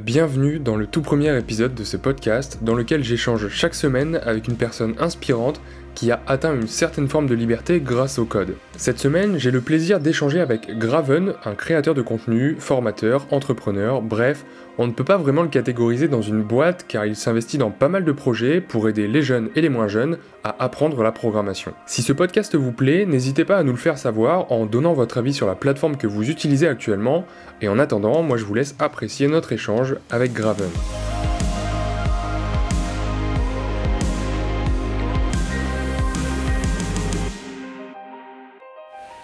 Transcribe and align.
Bienvenue 0.00 0.58
dans 0.58 0.76
le 0.76 0.86
tout 0.86 1.02
premier 1.02 1.36
épisode 1.36 1.74
de 1.74 1.84
ce 1.84 1.98
podcast 1.98 2.60
dans 2.62 2.74
lequel 2.74 3.04
j'échange 3.04 3.48
chaque 3.48 3.74
semaine 3.74 4.18
avec 4.24 4.48
une 4.48 4.56
personne 4.56 4.94
inspirante 4.98 5.60
qui 5.94 6.10
a 6.10 6.20
atteint 6.26 6.54
une 6.54 6.66
certaine 6.66 7.08
forme 7.08 7.26
de 7.26 7.34
liberté 7.34 7.80
grâce 7.80 8.18
au 8.18 8.24
code. 8.24 8.54
Cette 8.76 8.98
semaine, 8.98 9.38
j'ai 9.38 9.50
le 9.50 9.60
plaisir 9.60 10.00
d'échanger 10.00 10.40
avec 10.40 10.78
Graven, 10.78 11.34
un 11.44 11.54
créateur 11.54 11.94
de 11.94 12.02
contenu, 12.02 12.56
formateur, 12.58 13.26
entrepreneur, 13.30 14.02
bref, 14.02 14.44
on 14.78 14.86
ne 14.86 14.92
peut 14.92 15.04
pas 15.04 15.18
vraiment 15.18 15.42
le 15.42 15.48
catégoriser 15.48 16.08
dans 16.08 16.22
une 16.22 16.42
boîte 16.42 16.86
car 16.88 17.04
il 17.04 17.14
s'investit 17.14 17.58
dans 17.58 17.70
pas 17.70 17.88
mal 17.88 18.04
de 18.04 18.12
projets 18.12 18.60
pour 18.60 18.88
aider 18.88 19.06
les 19.06 19.22
jeunes 19.22 19.50
et 19.54 19.60
les 19.60 19.68
moins 19.68 19.88
jeunes 19.88 20.16
à 20.44 20.56
apprendre 20.64 21.02
la 21.02 21.12
programmation. 21.12 21.74
Si 21.86 22.02
ce 22.02 22.12
podcast 22.12 22.54
vous 22.54 22.72
plaît, 22.72 23.04
n'hésitez 23.04 23.44
pas 23.44 23.58
à 23.58 23.62
nous 23.64 23.72
le 23.72 23.78
faire 23.78 23.98
savoir 23.98 24.50
en 24.50 24.64
donnant 24.64 24.94
votre 24.94 25.18
avis 25.18 25.34
sur 25.34 25.46
la 25.46 25.54
plateforme 25.54 25.96
que 25.96 26.06
vous 26.06 26.30
utilisez 26.30 26.68
actuellement 26.68 27.26
et 27.60 27.68
en 27.68 27.78
attendant, 27.78 28.22
moi 28.22 28.38
je 28.38 28.44
vous 28.44 28.54
laisse 28.54 28.74
apprécier 28.78 29.28
notre 29.28 29.52
échange 29.52 29.96
avec 30.10 30.32
Graven. 30.32 30.70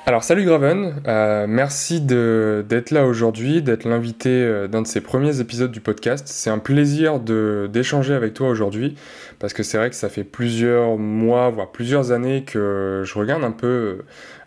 Alors 0.09 0.25
salut 0.25 0.45
Graven, 0.47 1.03
euh, 1.07 1.45
merci 1.47 2.01
d'être 2.01 2.93
là 2.93 3.05
aujourd'hui, 3.05 3.61
d'être 3.61 3.85
l'invité 3.85 4.31
euh, 4.31 4.67
d'un 4.67 4.81
de 4.81 4.87
ces 4.87 5.03
premiers 5.03 5.41
épisodes 5.41 5.71
du 5.71 5.83
podcast. 5.83 6.27
C'est 6.29 6.49
un 6.49 6.59
plaisir 6.59 7.21
d'échanger 7.21 8.15
avec 8.15 8.33
toi 8.33 8.49
aujourd'hui 8.49 8.97
parce 9.39 9.53
que 9.53 9.63
c'est 9.63 9.77
vrai 9.77 9.91
que 9.91 9.97
ça 9.97 10.09
fait 10.09 10.25
plusieurs 10.25 10.97
mois, 10.97 11.51
voire 11.51 11.73
plusieurs 11.73 12.11
années 12.11 12.45
que 12.45 13.03
je 13.05 13.19
regarde 13.19 13.45
un 13.45 13.51
peu 13.51 13.99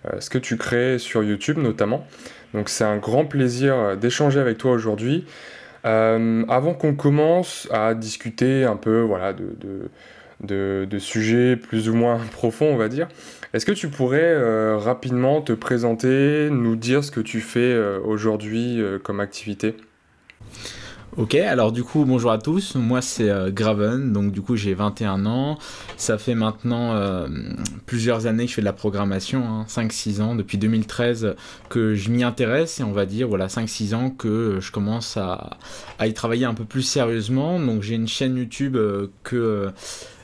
euh, 0.07 0.19
ce 0.19 0.31
que 0.31 0.39
tu 0.39 0.57
crées 0.57 0.97
sur 0.97 1.21
YouTube 1.21 1.59
notamment. 1.59 2.07
Donc 2.55 2.67
c'est 2.67 2.83
un 2.83 2.97
grand 2.97 3.25
plaisir 3.25 3.95
d'échanger 3.97 4.39
avec 4.39 4.57
toi 4.57 4.71
aujourd'hui. 4.71 5.25
avant 5.83 6.73
qu'on 6.73 6.95
commence 6.95 7.67
à 7.71 7.93
discuter 7.93 8.63
un 8.63 8.77
peu 8.77 9.01
voilà, 9.01 9.35
de, 10.41 10.97
sujets 10.97 11.55
plus 11.55 11.87
ou 11.87 11.93
moins 11.93 12.17
profonds, 12.31 12.73
on 12.73 12.77
va 12.77 12.87
dire, 12.87 13.07
est-ce 13.53 13.65
que 13.65 13.73
tu 13.73 13.89
pourrais 13.89 14.21
euh, 14.21 14.77
rapidement 14.77 15.41
te 15.41 15.51
présenter, 15.51 16.49
nous 16.49 16.77
dire 16.77 17.03
ce 17.03 17.11
que 17.11 17.19
tu 17.19 17.41
fais 17.41 17.59
euh, 17.59 17.99
aujourd'hui 17.99 18.81
euh, 18.81 18.97
comme 18.97 19.19
activité? 19.19 19.75
Ok, 21.17 21.35
alors 21.35 21.73
du 21.73 21.83
coup, 21.83 22.05
bonjour 22.05 22.31
à 22.31 22.37
tous. 22.37 22.75
Moi, 22.75 23.01
c'est 23.01 23.29
Graven, 23.51 24.13
donc 24.13 24.31
du 24.31 24.41
coup, 24.41 24.55
j'ai 24.55 24.73
21 24.73 25.25
ans. 25.25 25.57
Ça 25.97 26.17
fait 26.17 26.35
maintenant 26.35 27.27
plusieurs 27.85 28.27
années 28.27 28.45
que 28.45 28.49
je 28.51 28.55
fais 28.55 28.61
de 28.61 28.65
la 28.65 28.71
programmation, 28.71 29.65
5-6 29.67 30.21
hein, 30.21 30.23
ans, 30.23 30.35
depuis 30.35 30.57
2013 30.57 31.35
que 31.67 31.95
je 31.95 32.11
m'y 32.11 32.23
intéresse 32.23 32.79
et 32.79 32.83
on 32.83 32.93
va 32.93 33.05
dire, 33.05 33.27
voilà, 33.27 33.47
5-6 33.47 33.93
ans 33.93 34.09
que 34.09 34.59
je 34.61 34.71
commence 34.71 35.17
à, 35.17 35.57
à, 35.99 36.07
y 36.07 36.13
travailler 36.13 36.45
un 36.45 36.53
peu 36.53 36.63
plus 36.63 36.83
sérieusement. 36.83 37.59
Donc, 37.59 37.81
j'ai 37.81 37.95
une 37.95 38.07
chaîne 38.07 38.37
YouTube 38.37 38.77
que 39.23 39.73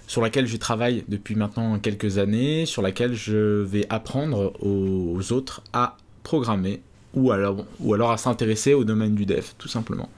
sur 0.08 0.22
laquelle 0.22 0.48
je 0.48 0.58
travaille 0.58 1.04
depuis 1.08 1.36
maintenant 1.36 1.78
quelques 1.78 2.18
années, 2.18 2.66
sur 2.66 2.82
laquelle 2.82 3.14
je 3.14 3.62
vais 3.62 3.86
apprendre 3.90 4.54
aux 4.62 5.32
autres 5.32 5.62
à 5.74 5.98
programmer 6.24 6.82
ou 7.14 7.32
alors, 7.32 8.12
à 8.12 8.18
s'intéresser 8.18 8.74
au 8.74 8.84
domaine 8.84 9.16
du 9.16 9.26
dev, 9.26 9.44
tout 9.58 9.68
simplement. 9.68 10.10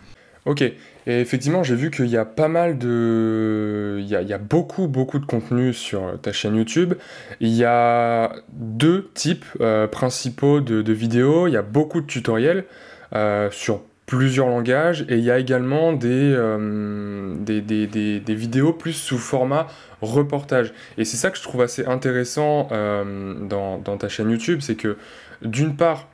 Ok, 0.45 0.61
et 0.61 0.73
effectivement, 1.05 1.63
j'ai 1.63 1.75
vu 1.75 1.91
qu'il 1.91 2.07
y 2.07 2.17
a 2.17 2.25
pas 2.25 2.47
mal 2.47 2.77
de. 2.77 3.97
Il 3.99 4.07
y 4.07 4.15
a, 4.15 4.37
beaucoup, 4.37 4.87
beaucoup 4.87 5.19
de 5.19 5.25
contenu 5.25 5.73
sur 5.73 6.19
ta 6.21 6.31
chaîne 6.31 6.55
YouTube. 6.55 6.93
Il 7.39 7.49
y 7.49 7.65
a 7.65 8.33
deux 8.53 9.09
types 9.13 9.45
euh, 9.59 9.85
principaux 9.87 10.61
de, 10.61 10.93
vidéos. 10.93 11.47
Il 11.47 11.53
y 11.53 11.57
a 11.57 11.61
beaucoup 11.61 12.01
de 12.01 12.05
tutoriels 12.05 12.65
euh, 13.13 13.49
sur 13.51 13.81
plusieurs 14.09 14.47
langages 14.47 15.05
et 15.07 15.17
il 15.19 15.23
y 15.23 15.29
a 15.29 15.37
également 15.37 15.95
euh, 16.03 17.35
des, 17.37 17.61
des, 17.61 17.85
des, 17.85 18.19
des, 18.19 18.35
vidéos 18.35 18.73
plus 18.73 18.93
sous 18.93 19.19
format 19.19 19.67
reportage. 20.01 20.73
Et 20.97 21.05
c'est 21.05 21.15
ça 21.15 21.29
que 21.29 21.37
je 21.37 21.43
trouve 21.43 21.61
assez 21.61 21.85
intéressant 21.85 22.69
euh, 22.71 23.35
dans, 23.35 23.77
dans, 23.77 23.97
ta 23.97 24.09
chaîne 24.09 24.31
YouTube, 24.31 24.61
c'est 24.61 24.73
que 24.73 24.97
d'une 25.43 25.75
part, 25.75 26.07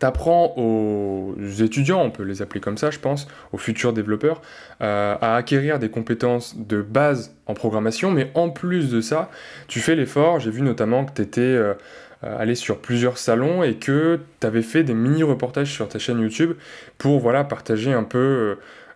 tu 0.00 0.06
apprends 0.06 0.54
aux 0.56 1.34
étudiants, 1.60 2.00
on 2.00 2.10
peut 2.10 2.22
les 2.22 2.40
appeler 2.40 2.60
comme 2.62 2.78
ça 2.78 2.90
je 2.90 2.98
pense, 2.98 3.28
aux 3.52 3.58
futurs 3.58 3.92
développeurs, 3.92 4.40
euh, 4.80 5.14
à 5.20 5.36
acquérir 5.36 5.78
des 5.78 5.90
compétences 5.90 6.56
de 6.56 6.80
base 6.80 7.36
en 7.46 7.52
programmation, 7.52 8.10
mais 8.10 8.30
en 8.32 8.48
plus 8.48 8.90
de 8.90 9.02
ça, 9.02 9.28
tu 9.68 9.80
fais 9.80 9.96
l'effort, 9.96 10.40
j'ai 10.40 10.50
vu 10.50 10.62
notamment 10.62 11.04
que 11.04 11.12
tu 11.12 11.20
étais... 11.20 11.60
Euh, 12.24 12.38
aller 12.38 12.54
sur 12.54 12.78
plusieurs 12.78 13.18
salons 13.18 13.64
et 13.64 13.74
que 13.74 14.20
tu 14.40 14.46
avais 14.46 14.62
fait 14.62 14.84
des 14.84 14.94
mini-reportages 14.94 15.72
sur 15.72 15.88
ta 15.88 15.98
chaîne 15.98 16.20
YouTube 16.20 16.52
pour 16.96 17.18
voilà, 17.18 17.42
partager 17.42 17.92
un 17.92 18.04
peu, 18.04 18.18
euh, 18.18 18.54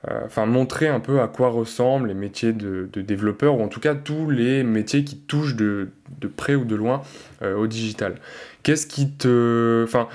euh, 0.08 0.20
enfin 0.26 0.46
montrer 0.46 0.86
un 0.86 1.00
peu 1.00 1.20
à 1.20 1.26
quoi 1.26 1.48
ressemblent 1.48 2.06
les 2.06 2.14
métiers 2.14 2.52
de, 2.52 2.88
développeur 2.94 3.58
ou 3.58 3.62
en 3.62 3.68
tout 3.68 3.80
cas 3.80 3.96
tous 3.96 4.30
les 4.30 4.62
métiers 4.62 5.02
qui 5.02 5.16
touchent 5.16 5.56
de, 5.56 5.88
de 6.20 6.28
près 6.28 6.54
ou 6.54 6.64
de 6.64 6.76
loin 6.76 7.02
au 7.42 7.66
digital. 7.66 8.14
Qu'est-ce 8.62 8.86
qui 8.86 9.10
te. 9.10 9.82
Enfin, 9.84 10.08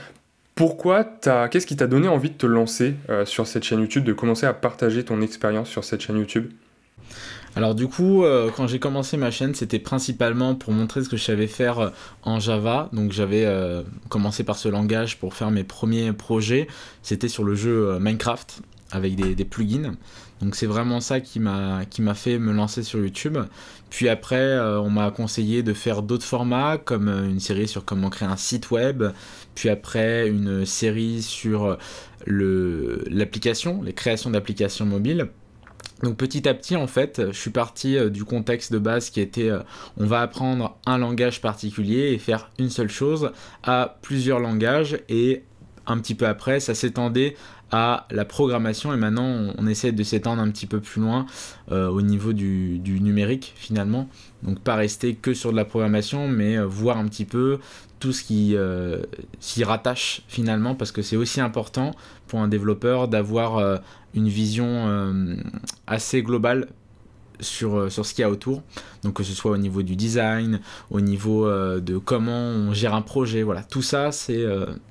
pourquoi 0.55 1.03
Qu'est-ce 1.03 1.67
qui 1.67 1.75
t'a 1.75 1.87
donné 1.87 2.07
envie 2.07 2.29
de 2.29 2.35
te 2.35 2.45
lancer 2.45 2.95
sur 3.25 3.45
cette 3.47 3.63
chaîne 3.63 3.79
YouTube, 3.79 4.03
de 4.03 4.13
commencer 4.13 4.45
à 4.45 4.53
partager 4.53 5.03
ton 5.03 5.21
expérience 5.21 5.69
sur 5.69 5.83
cette 5.83 6.01
chaîne 6.01 6.17
YouTube? 6.17 6.49
Alors 7.55 7.75
du 7.75 7.87
coup, 7.87 8.23
euh, 8.23 8.49
quand 8.55 8.67
j'ai 8.67 8.79
commencé 8.79 9.17
ma 9.17 9.29
chaîne, 9.29 9.53
c'était 9.53 9.79
principalement 9.79 10.55
pour 10.55 10.71
montrer 10.71 11.03
ce 11.03 11.09
que 11.09 11.17
je 11.17 11.23
savais 11.23 11.47
faire 11.47 11.79
euh, 11.79 11.89
en 12.23 12.39
Java. 12.39 12.89
Donc 12.93 13.11
j'avais 13.11 13.45
euh, 13.45 13.83
commencé 14.09 14.43
par 14.43 14.55
ce 14.57 14.69
langage 14.69 15.19
pour 15.19 15.33
faire 15.33 15.51
mes 15.51 15.65
premiers 15.65 16.13
projets. 16.13 16.67
C'était 17.03 17.27
sur 17.27 17.43
le 17.43 17.55
jeu 17.55 17.99
Minecraft 17.99 18.61
avec 18.91 19.15
des, 19.15 19.45
plugins. 19.45 19.95
Donc 20.41 20.55
c'est 20.55 20.65
vraiment 20.65 20.99
ça 20.99 21.19
qui 21.19 21.39
m'a 21.39 21.85
fait 22.15 22.39
me 22.39 22.51
lancer 22.53 22.83
sur 22.83 22.99
YouTube. 22.99 23.37
Puis 23.89 24.09
après, 24.09 24.59
on 24.59 24.89
m'a 24.89 25.11
conseillé 25.11 25.63
de 25.63 25.73
faire 25.73 26.01
d'autres 26.01 26.25
formats 26.25 26.77
comme 26.77 27.07
une 27.07 27.39
série 27.39 27.69
sur 27.69 27.85
comment 27.85 28.09
créer 28.09 28.27
un 28.27 28.37
site 28.37 28.69
web. 28.69 29.03
Puis 29.55 29.69
après, 29.69 30.27
une 30.27 30.65
série 30.65 31.21
sur 31.21 31.77
l'application, 32.27 33.81
les 33.81 33.93
créations 33.93 34.29
d'applications 34.29 34.85
mobiles. 34.85 35.29
Donc 36.03 36.17
petit 36.17 36.47
à 36.47 36.53
petit, 36.53 36.75
en 36.75 36.87
fait, 36.87 37.21
je 37.27 37.37
suis 37.37 37.51
parti 37.51 37.97
euh, 37.97 38.09
du 38.09 38.23
contexte 38.23 38.73
de 38.73 38.79
base 38.79 39.09
qui 39.09 39.21
était 39.21 39.49
euh, 39.49 39.59
on 39.97 40.05
va 40.05 40.21
apprendre 40.21 40.77
un 40.85 40.97
langage 40.97 41.41
particulier 41.41 42.11
et 42.13 42.17
faire 42.17 42.49
une 42.57 42.69
seule 42.69 42.89
chose 42.89 43.31
à 43.63 43.97
plusieurs 44.01 44.39
langages 44.39 44.99
et 45.09 45.43
un 45.85 45.97
petit 45.99 46.15
peu 46.15 46.25
après, 46.25 46.59
ça 46.59 46.75
s'étendait 46.75 47.35
à 47.71 48.05
la 48.11 48.25
programmation 48.25 48.93
et 48.93 48.97
maintenant 48.97 49.53
on, 49.57 49.65
essaie 49.65 49.93
de 49.93 50.03
s'étendre 50.03 50.41
un 50.41 50.51
petit 50.51 50.65
peu 50.65 50.81
plus 50.81 51.01
loin 51.01 51.25
euh, 51.71 51.87
au 51.87 52.01
niveau 52.01 52.33
du, 52.33 52.81
numérique 52.83 53.53
finalement. 53.55 54.09
Donc 54.43 54.59
pas 54.59 54.75
rester 54.75 55.15
que 55.15 55.33
sur 55.33 55.51
de 55.51 55.55
la 55.55 55.63
programmation 55.63 56.27
mais 56.27 56.61
voir 56.61 56.97
un 56.97 57.07
petit 57.07 57.23
peu 57.25 57.59
tout 58.01 58.11
ce 58.11 58.23
qui 58.23 58.55
s'y 59.39 59.63
rattache 59.63 60.23
finalement 60.27 60.75
parce 60.75 60.91
que 60.91 61.01
c'est 61.01 61.15
aussi 61.15 61.39
important 61.39 61.91
pour 62.27 62.39
un 62.39 62.49
développeur 62.49 63.07
d'avoir 63.07 63.79
une 64.13 64.27
vision 64.27 64.87
euh, 64.87 65.35
assez 65.87 66.21
globale 66.21 66.67
sur, 67.39 67.75
euh, 67.75 67.89
sur 67.89 68.05
ce 68.05 68.13
qu'il 68.13 68.21
y 68.21 68.25
a 68.25 68.29
autour. 68.29 68.61
Donc 69.03 69.15
que 69.15 69.23
ce 69.23 69.33
soit 69.33 69.51
au 69.51 69.57
niveau 69.57 69.81
du 69.83 69.95
design, 69.95 70.59
au 70.89 71.01
niveau 71.01 71.47
euh, 71.47 71.79
de 71.79 71.97
comment 71.97 72.31
on 72.31 72.73
gère 72.73 72.93
un 72.93 73.01
projet, 73.01 73.43
voilà. 73.43 73.63
Tout 73.63 73.81
ça, 73.81 74.11
c'est 74.11 74.45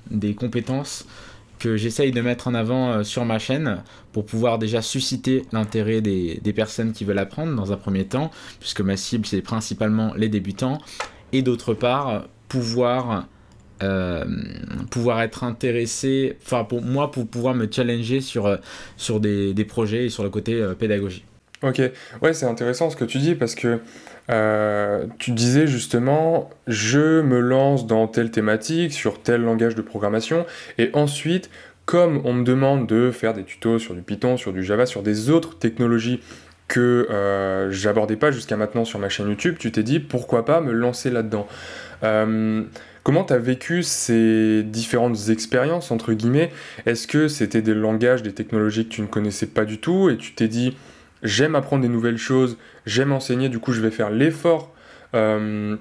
des 0.09 0.33
compétences 0.33 1.05
que 1.59 1.77
j'essaye 1.77 2.11
de 2.11 2.21
mettre 2.21 2.47
en 2.47 2.55
avant 2.55 3.03
sur 3.03 3.23
ma 3.23 3.37
chaîne 3.37 3.83
pour 4.13 4.25
pouvoir 4.25 4.57
déjà 4.57 4.81
susciter 4.81 5.45
l'intérêt 5.51 6.01
des, 6.01 6.53
personnes 6.55 6.91
qui 6.91 7.05
veulent 7.05 7.19
apprendre 7.19 7.55
dans 7.55 7.71
un 7.71 7.77
premier 7.77 8.05
temps, 8.05 8.31
puisque 8.59 8.81
ma 8.81 8.97
cible, 8.97 9.27
c'est 9.27 9.41
principalement 9.41 10.13
les 10.15 10.27
débutants, 10.27 10.79
et 11.33 11.43
d'autre 11.43 11.75
part, 11.75 12.23
pouvoir 12.51 13.27
euh, 13.81 14.25
pouvoir 14.91 15.21
être 15.21 15.45
intéressé, 15.45 16.37
enfin 16.45 16.65
pour 16.65 16.81
moi, 16.81 17.11
pour 17.11 17.25
pouvoir 17.25 17.55
me 17.55 17.67
challenger 17.71 18.19
sur, 18.19 18.45
euh, 18.45 18.57
sur 18.97 19.21
des, 19.21 19.53
des 19.53 19.65
projets 19.65 20.05
et 20.05 20.09
sur 20.09 20.23
le 20.23 20.29
côté 20.29 20.55
euh, 20.55 20.73
pédagogie. 20.73 21.23
Ok, 21.63 21.81
ouais, 22.21 22.33
c'est 22.33 22.45
intéressant 22.45 22.89
ce 22.89 22.97
que 22.97 23.05
tu 23.05 23.19
dis 23.19 23.35
parce 23.35 23.55
que 23.55 23.79
tu 25.19 25.31
disais 25.31 25.67
justement, 25.67 26.49
je 26.65 27.21
me 27.21 27.39
lance 27.39 27.85
dans 27.85 28.07
telle 28.07 28.31
thématique, 28.31 28.93
sur 28.93 29.21
tel 29.21 29.41
langage 29.41 29.75
de 29.75 29.81
programmation, 29.81 30.45
et 30.77 30.89
ensuite, 30.93 31.49
comme 31.85 32.21
on 32.23 32.33
me 32.33 32.43
demande 32.45 32.87
de 32.87 33.11
faire 33.11 33.33
des 33.33 33.43
tutos 33.43 33.79
sur 33.79 33.93
du 33.93 34.01
Python, 34.01 34.37
sur 34.37 34.53
du 34.53 34.63
Java, 34.63 34.85
sur 34.85 35.03
des 35.03 35.29
autres 35.29 35.57
technologies 35.57 36.21
que 36.69 37.67
j'abordais 37.71 38.15
pas 38.15 38.31
jusqu'à 38.31 38.55
maintenant 38.55 38.85
sur 38.85 38.99
ma 38.99 39.09
chaîne 39.09 39.27
YouTube, 39.27 39.57
tu 39.59 39.69
t'es 39.73 39.83
dit 39.83 39.99
pourquoi 39.99 40.45
pas 40.45 40.61
me 40.61 40.71
lancer 40.71 41.09
là-dedans? 41.09 41.45
Comment 42.01 43.23
tu 43.23 43.33
as 43.33 43.39
vécu 43.39 43.81
ces 43.81 44.61
différentes 44.63 45.29
expériences, 45.29 45.89
entre 45.89 46.13
guillemets? 46.13 46.51
Est-ce 46.85 47.07
que 47.07 47.27
c'était 47.27 47.63
des 47.63 47.73
langages, 47.73 48.21
des 48.21 48.33
technologies 48.33 48.85
que 48.85 48.93
tu 48.93 49.01
ne 49.01 49.07
connaissais 49.07 49.47
pas 49.47 49.65
du 49.65 49.79
tout 49.79 50.09
et 50.09 50.17
tu 50.17 50.33
t'es 50.33 50.47
dit, 50.47 50.77
j'aime 51.23 51.55
apprendre 51.55 51.81
des 51.81 51.89
nouvelles 51.89 52.17
choses, 52.19 52.57
j'aime 52.85 53.11
enseigner, 53.11 53.49
du 53.49 53.57
coup 53.57 53.73
je 53.73 53.81
vais 53.81 53.89
faire 53.89 54.11
l'effort 54.11 54.71
euh, 55.15 55.77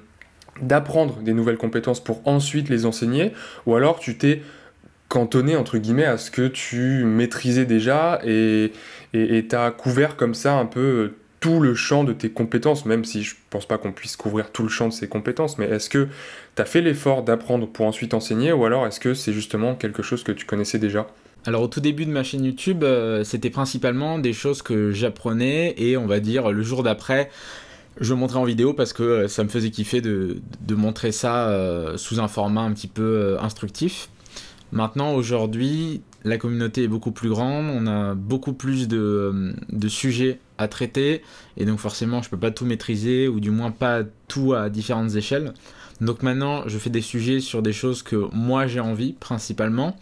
d'apprendre 0.63 1.21
des 1.21 1.35
nouvelles 1.35 1.59
compétences 1.59 2.03
pour 2.03 2.27
ensuite 2.27 2.71
les 2.71 2.87
enseigner? 2.87 3.33
Ou 3.67 3.75
alors 3.75 3.99
tu 3.99 4.17
t'es 4.17 4.43
cantonné 5.09 5.57
entre 5.57 5.77
guillemets 5.77 6.07
à 6.07 6.17
ce 6.17 6.31
que 6.31 6.49
tu 6.49 7.05
maîtrisais 7.05 7.67
déjà 7.67 8.21
et 8.25 8.73
tu 9.13 9.57
as 9.57 9.71
couvert 9.73 10.17
comme 10.17 10.35
ça 10.35 10.55
un 10.55 10.67
peu 10.67 11.13
tout 11.41 11.61
le 11.61 11.75
champ 11.75 12.05
de 12.05 12.13
tes 12.13 12.31
compétences, 12.31 12.85
même 12.85 13.05
si 13.05 13.23
je 13.23 13.35
pense 13.49 13.67
pas 13.67 13.79
qu'on 13.79 13.93
puisse 13.93 14.17
couvrir 14.17 14.53
tout 14.53 14.63
le 14.63 14.69
champ 14.69 14.89
de 14.89 14.93
ses 14.93 15.09
compétences, 15.09 15.57
mais 15.59 15.67
est-ce 15.67 15.89
que 15.89 16.07
tu 16.55 16.63
as 16.63 16.67
fait 16.67 16.83
l'effort 16.83 17.23
d'apprendre 17.23 17.67
pour 17.67 17.87
ensuite 17.87 18.13
enseigner 18.13 18.53
ou 18.53 18.65
alors 18.67 18.87
est-ce 18.87 19.01
que 19.01 19.15
c'est 19.15 19.33
justement 19.33 19.75
quelque 19.75 20.03
chose 20.03 20.23
que 20.23 20.33
tu 20.33 20.45
connaissais 20.45 20.79
déjà? 20.79 21.07
Alors 21.47 21.63
au 21.63 21.69
tout 21.69 21.81
début 21.81 22.05
de 22.05 22.11
ma 22.11 22.23
chaîne 22.23 22.45
YouTube, 22.45 22.85
euh, 22.85 23.25
c'était 23.25 23.49
principalement 23.49 24.19
des 24.19 24.35
choses 24.35 24.61
que 24.61 24.93
j'apprenais 24.93 25.75
et 25.79 25.97
on 25.97 26.07
va 26.07 26.21
dire 26.21 26.53
le 26.53 26.63
jour 26.63 26.83
d'après, 26.83 27.31
je 27.99 28.13
montrais 28.13 28.39
en 28.39 28.45
vidéo 28.45 28.75
parce 28.75 28.93
que 28.93 29.03
euh, 29.03 29.29
ça 29.29 29.43
me 29.43 29.49
faisait 29.49 29.71
kiffer 29.71 30.03
de, 30.03 30.43
montrer 30.69 31.13
ça 31.13 31.49
euh, 31.49 31.97
sous 31.97 32.21
un 32.21 32.29
format 32.29 32.61
un 32.61 32.73
petit 32.73 32.89
peu 32.89 33.39
instructif. 33.41 34.11
Maintenant, 34.73 35.15
aujourd'hui, 35.15 36.03
la 36.25 36.37
communauté 36.37 36.85
est 36.85 36.89
beaucoup 36.89 37.11
plus 37.11 37.31
grande, 37.31 37.67
on 37.71 37.87
a 37.87 38.15
beaucoup 38.15 38.53
plus 38.53 38.87
de, 38.87 39.55
de, 39.71 39.89
sujets 39.89 40.39
à 40.61 40.69
traiter, 40.69 41.23
et 41.57 41.65
donc 41.65 41.79
forcément, 41.79 42.23
je 42.23 42.31
peux 42.31 42.39
pas 42.39 42.51
tout 42.51 42.67
maîtriser, 42.67 43.29
ou 43.29 43.41
du 43.41 43.51
moins 43.51 43.71
pas 43.71 44.03
tout 44.29 44.53
à 44.53 44.69
différentes 44.69 45.15
échelles. 45.17 45.55
Donc 46.01 46.23
maintenant, 46.23 46.63
je 46.67 46.79
fais 46.79 46.91
des 46.91 47.01
sujets 47.01 47.41
sur 47.41 47.63
des 47.63 47.73
choses 47.73 48.03
que 48.03 48.17
moi 48.33 48.67
j'ai 48.67 48.81
envie, 48.81 49.15
principalement. 49.15 49.97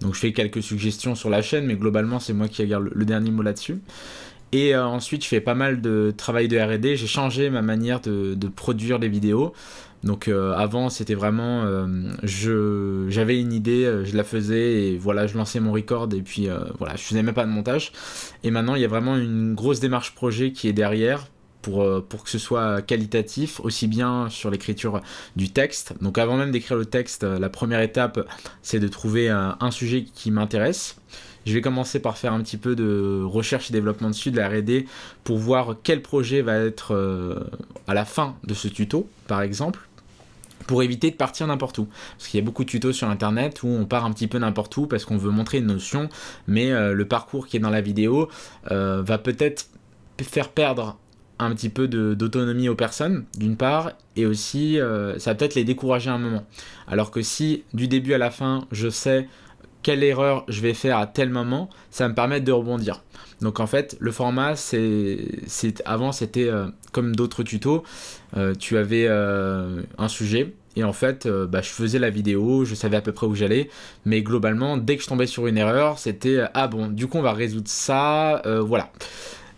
Donc 0.00 0.14
je 0.14 0.20
fais 0.20 0.32
quelques 0.32 0.62
suggestions 0.62 1.14
sur 1.14 1.30
la 1.30 1.42
chaîne, 1.42 1.66
mais 1.66 1.76
globalement, 1.76 2.20
c'est 2.20 2.32
moi 2.32 2.48
qui 2.48 2.66
garde 2.66 2.90
le, 2.92 3.04
dernier 3.04 3.30
mot 3.30 3.42
là-dessus. 3.42 3.80
Et 4.52 4.74
euh, 4.74 4.84
ensuite, 4.84 5.22
je 5.22 5.28
fais 5.28 5.40
pas 5.40 5.54
mal 5.54 5.80
de 5.80 6.12
travail 6.16 6.48
de 6.48 6.58
RD. 6.58 6.96
J'ai 6.96 7.06
changé 7.06 7.50
ma 7.50 7.62
manière 7.62 8.00
de, 8.00 8.34
de 8.34 8.48
produire 8.48 8.98
les 8.98 9.08
vidéos. 9.08 9.52
Donc 10.02 10.28
euh, 10.28 10.54
avant 10.54 10.88
c'était 10.88 11.14
vraiment 11.14 11.62
euh, 11.64 11.86
j'avais 12.24 13.38
une 13.38 13.52
idée, 13.52 13.84
euh, 13.84 14.04
je 14.04 14.16
la 14.16 14.24
faisais 14.24 14.84
et 14.84 14.96
voilà 14.96 15.26
je 15.26 15.36
lançais 15.36 15.60
mon 15.60 15.72
record 15.72 16.08
et 16.14 16.22
puis 16.22 16.48
voilà 16.78 16.96
je 16.96 17.02
faisais 17.02 17.22
même 17.22 17.34
pas 17.34 17.44
de 17.44 17.50
montage. 17.50 17.92
Et 18.42 18.50
maintenant 18.50 18.74
il 18.74 18.82
y 18.82 18.84
a 18.84 18.88
vraiment 18.88 19.16
une 19.16 19.54
grosse 19.54 19.80
démarche 19.80 20.14
projet 20.14 20.52
qui 20.52 20.68
est 20.68 20.72
derrière 20.72 21.26
pour, 21.60 21.84
pour 22.08 22.24
que 22.24 22.30
ce 22.30 22.38
soit 22.38 22.80
qualitatif, 22.80 23.60
aussi 23.60 23.86
bien 23.86 24.30
sur 24.30 24.50
l'écriture 24.50 25.02
du 25.36 25.50
texte. 25.50 25.92
Donc 26.00 26.16
avant 26.16 26.38
même 26.38 26.52
d'écrire 26.52 26.78
le 26.78 26.86
texte, 26.86 27.22
la 27.22 27.50
première 27.50 27.82
étape, 27.82 28.26
c'est 28.62 28.80
de 28.80 28.88
trouver 28.88 29.28
un, 29.28 29.58
un 29.60 29.70
sujet 29.70 30.04
qui 30.04 30.30
m'intéresse. 30.30 30.96
Je 31.44 31.52
vais 31.52 31.60
commencer 31.60 32.00
par 32.00 32.16
faire 32.16 32.32
un 32.32 32.40
petit 32.42 32.56
peu 32.56 32.74
de 32.74 33.22
recherche 33.22 33.68
et 33.70 33.72
développement 33.74 34.08
dessus, 34.08 34.30
de 34.30 34.38
la 34.38 34.48
RD, 34.48 34.84
pour 35.22 35.36
voir 35.36 35.76
quel 35.82 36.00
projet 36.00 36.40
va 36.40 36.56
être 36.56 36.94
à 37.86 37.92
la 37.92 38.06
fin 38.06 38.36
de 38.44 38.54
ce 38.54 38.68
tuto, 38.68 39.06
par 39.26 39.42
exemple 39.42 39.89
pour 40.70 40.84
éviter 40.84 41.10
de 41.10 41.16
partir 41.16 41.48
n'importe 41.48 41.78
où. 41.78 41.88
Parce 42.16 42.28
qu'il 42.28 42.38
y 42.38 42.42
a 42.42 42.46
beaucoup 42.46 42.62
de 42.62 42.70
tutos 42.70 42.92
sur 42.92 43.08
internet 43.08 43.64
où 43.64 43.66
on 43.66 43.86
part 43.86 44.04
un 44.04 44.12
petit 44.12 44.28
peu 44.28 44.38
n'importe 44.38 44.76
où 44.76 44.86
parce 44.86 45.04
qu'on 45.04 45.16
veut 45.16 45.32
montrer 45.32 45.58
une 45.58 45.66
notion, 45.66 46.08
mais 46.46 46.70
euh, 46.70 46.94
le 46.94 47.08
parcours 47.08 47.48
qui 47.48 47.56
est 47.56 47.60
dans 47.60 47.70
la 47.70 47.80
vidéo 47.80 48.28
euh, 48.70 49.02
va 49.04 49.18
peut-être 49.18 49.66
faire 50.22 50.48
perdre 50.50 50.96
un 51.40 51.52
petit 51.56 51.70
peu 51.70 51.88
d'autonomie 51.88 52.68
aux 52.68 52.76
personnes, 52.76 53.24
d'une 53.36 53.56
part, 53.56 53.94
et 54.14 54.26
aussi 54.26 54.78
euh, 54.78 55.18
ça 55.18 55.32
va 55.32 55.34
peut-être 55.34 55.56
les 55.56 55.64
décourager 55.64 56.08
un 56.08 56.18
moment. 56.18 56.44
Alors 56.86 57.10
que 57.10 57.20
si 57.20 57.64
du 57.74 57.88
début 57.88 58.14
à 58.14 58.18
la 58.18 58.30
fin, 58.30 58.68
je 58.70 58.90
sais 58.90 59.26
quelle 59.82 60.04
erreur 60.04 60.44
je 60.46 60.60
vais 60.60 60.74
faire 60.74 60.98
à 60.98 61.08
tel 61.08 61.30
moment, 61.30 61.68
ça 61.90 62.08
me 62.08 62.14
permettre 62.14 62.44
de 62.44 62.52
rebondir. 62.52 63.02
Donc 63.40 63.58
en 63.58 63.66
fait, 63.66 63.96
le 63.98 64.12
format, 64.12 64.54
c'est 64.54 65.82
avant 65.84 66.12
c'était 66.12 66.48
comme 66.92 67.16
d'autres 67.16 67.42
tutos, 67.42 67.82
tu 68.58 68.76
avais 68.76 69.08
un 69.08 70.08
sujet, 70.08 70.54
et 70.76 70.84
en 70.84 70.92
fait, 70.92 71.26
euh, 71.26 71.46
bah, 71.46 71.62
je 71.62 71.70
faisais 71.70 71.98
la 71.98 72.10
vidéo, 72.10 72.64
je 72.64 72.74
savais 72.74 72.96
à 72.96 73.00
peu 73.00 73.12
près 73.12 73.26
où 73.26 73.34
j'allais, 73.34 73.70
mais 74.04 74.22
globalement, 74.22 74.76
dès 74.76 74.96
que 74.96 75.02
je 75.02 75.08
tombais 75.08 75.26
sur 75.26 75.46
une 75.46 75.58
erreur, 75.58 75.98
c'était 75.98 76.36
euh, 76.36 76.46
ah 76.54 76.68
bon, 76.68 76.88
du 76.88 77.06
coup 77.06 77.18
on 77.18 77.22
va 77.22 77.32
résoudre 77.32 77.68
ça, 77.68 78.42
euh, 78.46 78.60
voilà. 78.60 78.90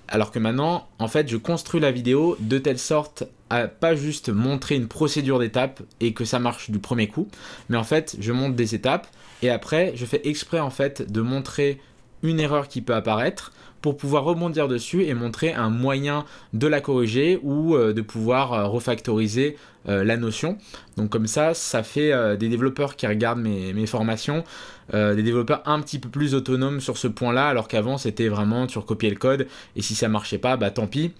Alors 0.08 0.30
que 0.30 0.38
maintenant, 0.38 0.88
en 0.98 1.08
fait, 1.08 1.28
je 1.28 1.36
construis 1.36 1.80
la 1.80 1.90
vidéo 1.90 2.36
de 2.40 2.58
telle 2.58 2.78
sorte 2.78 3.24
à 3.50 3.66
pas 3.68 3.94
juste 3.94 4.28
montrer 4.30 4.74
une 4.74 4.88
procédure 4.88 5.38
d'étapes 5.38 5.82
et 6.00 6.12
que 6.12 6.24
ça 6.24 6.38
marche 6.38 6.70
du 6.70 6.78
premier 6.78 7.08
coup, 7.08 7.28
mais 7.68 7.76
en 7.76 7.84
fait, 7.84 8.16
je 8.18 8.32
monte 8.32 8.54
des 8.54 8.74
étapes 8.74 9.06
et 9.42 9.50
après, 9.50 9.92
je 9.94 10.06
fais 10.06 10.20
exprès 10.24 10.60
en 10.60 10.70
fait 10.70 11.10
de 11.10 11.20
montrer 11.20 11.80
une 12.22 12.40
erreur 12.40 12.68
qui 12.68 12.80
peut 12.80 12.94
apparaître 12.94 13.52
pour 13.82 13.96
pouvoir 13.96 14.24
rebondir 14.24 14.68
dessus 14.68 15.02
et 15.02 15.12
montrer 15.12 15.52
un 15.52 15.68
moyen 15.68 16.24
de 16.52 16.66
la 16.66 16.80
corriger 16.80 17.38
ou 17.42 17.74
euh, 17.74 17.92
de 17.92 18.00
pouvoir 18.00 18.52
euh, 18.52 18.66
refactoriser 18.66 19.56
euh, 19.88 20.04
la 20.04 20.16
notion. 20.16 20.56
Donc 20.96 21.10
comme 21.10 21.26
ça, 21.26 21.52
ça 21.52 21.82
fait 21.82 22.12
des 22.36 22.48
développeurs 22.48 22.96
qui 22.96 23.06
regardent 23.06 23.40
mes, 23.40 23.86
formations, 23.86 24.44
des 24.92 25.22
développeurs 25.22 25.62
un 25.64 25.80
petit 25.80 25.98
peu 25.98 26.08
plus 26.08 26.34
autonomes 26.34 26.80
sur 26.80 26.98
ce 26.98 27.08
point-là, 27.08 27.48
alors 27.48 27.66
qu'avant 27.66 27.96
c'était 27.96 28.28
vraiment 28.28 28.66
tu 28.66 28.78
recopiais 28.78 29.10
le 29.10 29.16
code 29.16 29.48
et 29.74 29.82
si 29.82 29.94
ça 29.94 30.08
marchait 30.08 30.38
pas, 30.38 30.56
bah 30.56 30.70
tant 30.70 30.86
pis. 30.86 31.12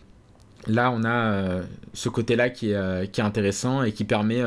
Là, 0.68 0.92
on 0.92 1.04
a 1.04 1.62
ce 1.92 2.08
côté-là 2.08 2.50
qui, 2.50 2.70
est 2.70 3.20
intéressant 3.20 3.82
et 3.82 3.92
qui 3.92 4.04
permet, 4.04 4.42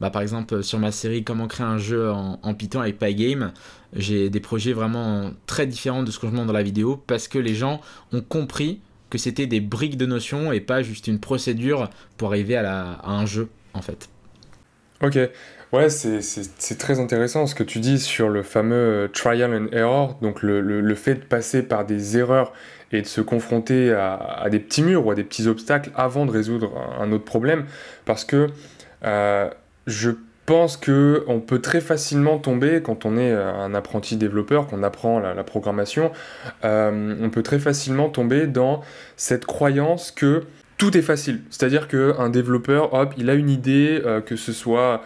bah, 0.00 0.10
par 0.10 0.22
exemple, 0.22 0.64
sur 0.64 0.80
ma 0.80 0.90
série 0.90 1.22
Comment 1.22 1.46
créer 1.46 1.66
un 1.66 1.78
jeu 1.78 2.10
en 2.10 2.54
Python 2.54 2.80
avec 2.80 2.98
Pygame, 2.98 3.52
j'ai 3.94 4.30
des 4.30 4.40
projets 4.40 4.72
vraiment 4.72 5.32
très 5.46 5.66
différents 5.66 6.02
de 6.02 6.10
ce 6.10 6.18
que 6.18 6.26
je 6.26 6.32
montre 6.32 6.46
dans 6.46 6.52
la 6.52 6.62
vidéo 6.62 7.02
parce 7.06 7.28
que 7.28 7.38
les 7.38 7.54
gens 7.54 7.80
ont 8.12 8.20
compris 8.20 8.80
que 9.10 9.18
c'était 9.18 9.46
des 9.46 9.60
briques 9.60 9.96
de 9.96 10.06
notions 10.06 10.52
et 10.52 10.60
pas 10.60 10.82
juste 10.82 11.08
une 11.08 11.18
procédure 11.18 11.90
pour 12.16 12.28
arriver 12.28 12.56
à, 12.56 13.00
un 13.04 13.26
jeu 13.26 13.48
en 13.74 13.82
fait. 13.82 14.08
Ok, 15.02 15.18
ouais, 15.72 15.88
c'est 15.88 16.78
très 16.78 17.00
intéressant 17.00 17.46
ce 17.46 17.54
que 17.54 17.62
tu 17.62 17.80
dis 17.80 17.98
sur 17.98 18.28
le 18.28 18.42
fameux 18.42 18.76
euh, 18.76 19.08
trial 19.08 19.54
and 19.54 19.74
error, 19.74 20.18
donc 20.20 20.42
le, 20.42 20.94
fait 20.94 21.14
de 21.14 21.24
passer 21.24 21.62
par 21.62 21.86
des 21.86 22.18
erreurs 22.18 22.52
et 22.92 23.02
de 23.02 23.06
se 23.06 23.20
confronter 23.20 23.92
à, 23.92 24.46
des 24.50 24.58
petits 24.58 24.82
murs 24.82 25.06
ou 25.06 25.10
à 25.10 25.14
des 25.14 25.24
petits 25.24 25.48
obstacles 25.48 25.90
avant 25.94 26.26
de 26.26 26.30
résoudre 26.30 26.76
un, 27.00 27.10
autre 27.12 27.24
problème, 27.24 27.64
parce 28.04 28.24
que 28.24 28.48
euh, 29.04 29.48
je 29.86 30.10
pense 30.50 30.76
que 30.76 31.22
on 31.28 31.38
peut 31.38 31.60
très 31.60 31.80
facilement 31.80 32.38
tomber 32.38 32.82
quand 32.82 33.06
on 33.06 33.16
est 33.16 33.30
euh, 33.30 33.54
un 33.54 33.72
apprenti 33.72 34.16
développeur, 34.16 34.66
qu'on 34.66 34.82
apprend 34.82 35.20
la, 35.20 35.44
programmation, 35.44 36.10
euh, 36.64 37.14
on 37.22 37.30
peut 37.30 37.44
très 37.44 37.60
facilement 37.60 38.08
tomber 38.08 38.48
dans 38.48 38.82
cette 39.16 39.46
croyance 39.46 40.10
que 40.10 40.42
tout 40.76 40.96
est 40.96 41.02
facile. 41.02 41.42
C'est-à-dire 41.50 41.86
qu'un 41.86 42.30
développeur, 42.30 42.94
hop, 42.94 43.14
il 43.16 43.30
a 43.30 43.34
une 43.34 43.48
idée, 43.48 44.02
euh, 44.04 44.20
que 44.20 44.34
ce 44.34 44.52
soit 44.52 45.04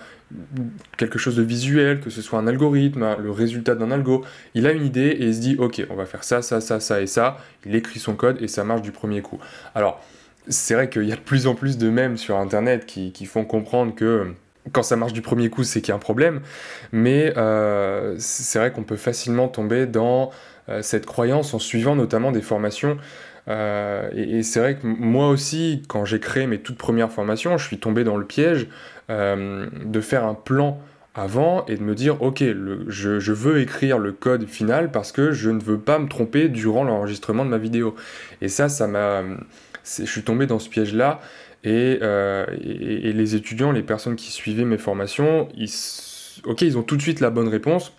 quelque 0.96 1.18
chose 1.18 1.36
de 1.36 1.42
visuel, 1.42 2.00
que 2.00 2.08
ce 2.08 2.22
soit 2.22 2.38
un 2.38 2.46
algorithme, 2.46 3.06
le 3.22 3.30
résultat 3.30 3.74
d'un 3.74 3.90
algo, 3.90 4.24
il 4.54 4.66
a 4.66 4.72
une 4.72 4.86
idée 4.86 5.08
et 5.08 5.26
il 5.26 5.34
se 5.34 5.40
dit, 5.40 5.56
ok, 5.58 5.82
on 5.90 5.94
va 5.94 6.06
faire 6.06 6.24
ça, 6.24 6.40
ça, 6.40 6.62
ça, 6.62 6.80
ça 6.80 7.02
et 7.02 7.06
ça, 7.06 7.36
il 7.66 7.74
écrit 7.74 8.00
son 8.00 8.14
code 8.14 8.40
et 8.40 8.48
ça 8.48 8.64
marche 8.64 8.80
du 8.80 8.92
premier 8.92 9.20
coup. 9.20 9.38
Alors, 9.74 10.02
c'est 10.48 10.72
vrai 10.72 10.88
qu'il 10.88 11.04
y 11.04 11.12
a 11.12 11.16
de 11.16 11.20
plus 11.20 11.46
en 11.46 11.54
plus 11.54 11.76
de 11.76 11.90
mèmes 11.90 12.16
sur 12.16 12.38
Internet 12.38 12.86
qui, 12.86 13.12
qui 13.12 13.26
font 13.26 13.44
comprendre 13.44 13.94
que 13.94 14.32
quand 14.72 14.82
ça 14.82 14.96
marche 14.96 15.12
du 15.12 15.22
premier 15.22 15.50
coup, 15.50 15.64
c'est 15.64 15.80
qu'il 15.80 15.90
y 15.90 15.92
a 15.92 15.96
un 15.96 15.98
problème. 15.98 16.40
Mais 16.92 17.32
euh, 17.36 18.14
c'est 18.18 18.58
vrai 18.58 18.72
qu'on 18.72 18.84
peut 18.84 18.96
facilement 18.96 19.48
tomber 19.48 19.86
dans 19.86 20.30
euh, 20.68 20.82
cette 20.82 21.06
croyance 21.06 21.54
en 21.54 21.58
suivant 21.58 21.96
notamment 21.96 22.32
des 22.32 22.42
formations. 22.42 22.96
Euh, 23.48 24.08
et, 24.14 24.42
c'est 24.42 24.60
vrai 24.60 24.76
que 24.76 24.86
moi 24.86 25.28
aussi, 25.28 25.82
quand 25.86 26.06
j'ai 26.06 26.18
créé 26.18 26.46
mes 26.46 26.58
toutes 26.58 26.78
premières 26.78 27.12
formations, 27.12 27.58
je 27.58 27.66
suis 27.66 27.78
tombé 27.78 28.04
dans 28.04 28.16
le 28.16 28.24
piège 28.24 28.68
de 29.10 30.00
faire 30.00 30.24
un 30.24 30.32
plan 30.32 30.80
avant 31.14 31.66
et 31.66 31.76
de 31.76 31.82
me 31.82 31.94
dire 31.94 32.22
ok 32.22 32.42
je, 32.42 33.20
je, 33.20 33.32
veux 33.32 33.60
écrire 33.60 33.98
le 33.98 34.12
code 34.12 34.46
final 34.46 34.90
parce 34.90 35.12
que 35.12 35.32
je 35.32 35.50
ne 35.50 35.60
veux 35.60 35.78
pas 35.78 35.98
me 35.98 36.08
tromper 36.08 36.48
durant 36.48 36.84
l'enregistrement 36.84 37.44
de 37.44 37.50
ma 37.50 37.58
vidéo 37.58 37.94
et 38.40 38.48
ça 38.48 38.68
ça 38.68 38.86
m'a 38.88 39.22
je 39.84 40.04
suis 40.04 40.22
tombé 40.22 40.46
dans 40.46 40.58
ce 40.58 40.68
piège 40.68 40.94
là 40.94 41.20
euh, 41.66 42.46
et, 42.62 43.12
les 43.12 43.34
étudiants, 43.34 43.72
les 43.72 43.82
personnes 43.82 44.16
qui 44.16 44.30
suivaient 44.30 44.64
mes 44.64 44.78
formations, 44.78 45.48
ils, 45.56 45.70
ok, 46.44 46.62
ils 46.62 46.76
ont 46.76 46.82
tout 46.82 46.96
de 46.96 47.02
suite 47.02 47.20
la 47.20 47.30
bonne 47.30 47.48
réponse, 47.48 47.92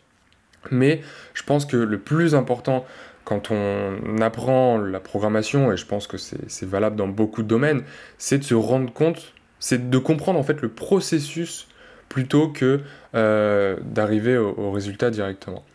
mais 0.71 1.01
je 1.33 1.43
pense 1.43 1.65
que 1.65 1.77
le 1.77 1.99
plus 1.99 2.35
important 2.35 2.85
quand 3.23 3.49
on 3.49 4.21
apprend 4.21 4.77
la 4.77 4.99
programmation, 4.99 5.71
et 5.71 5.77
je 5.77 5.85
pense 5.87 6.05
que 6.05 6.17
c'est 6.17 6.65
valable 6.65 6.95
dans 6.95 7.07
beaucoup 7.07 7.41
de 7.41 7.47
domaines, 7.47 7.81
c'est 8.19 8.37
de 8.37 8.43
se 8.43 8.53
rendre 8.53 8.93
compte, 8.93 9.33
c'est 9.59 9.89
de 9.89 9.97
comprendre 9.97 10.37
en 10.37 10.43
fait 10.43 10.61
le 10.61 10.69
processus 10.69 11.67
plutôt 12.07 12.49
que 12.49 12.81
euh, 13.15 13.77
d'arriver 13.81 14.37
au, 14.37 14.69
résultat 14.69 15.09
directement. 15.09 15.65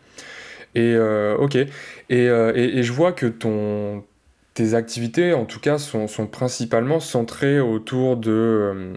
Et 0.75 0.93
euh, 0.95 1.35
ok, 1.35 1.55
et, 1.55 1.67
et, 2.09 2.83
je 2.83 2.93
vois 2.93 3.11
que 3.11 3.25
ton, 3.25 4.05
tes 4.61 4.75
activités, 4.75 5.33
en 5.33 5.45
tout 5.45 5.59
cas, 5.59 5.79
sont, 5.79 6.07
principalement 6.27 6.99
centrées 6.99 7.59
autour 7.59 8.15
de, 8.15 8.31
euh, 8.31 8.93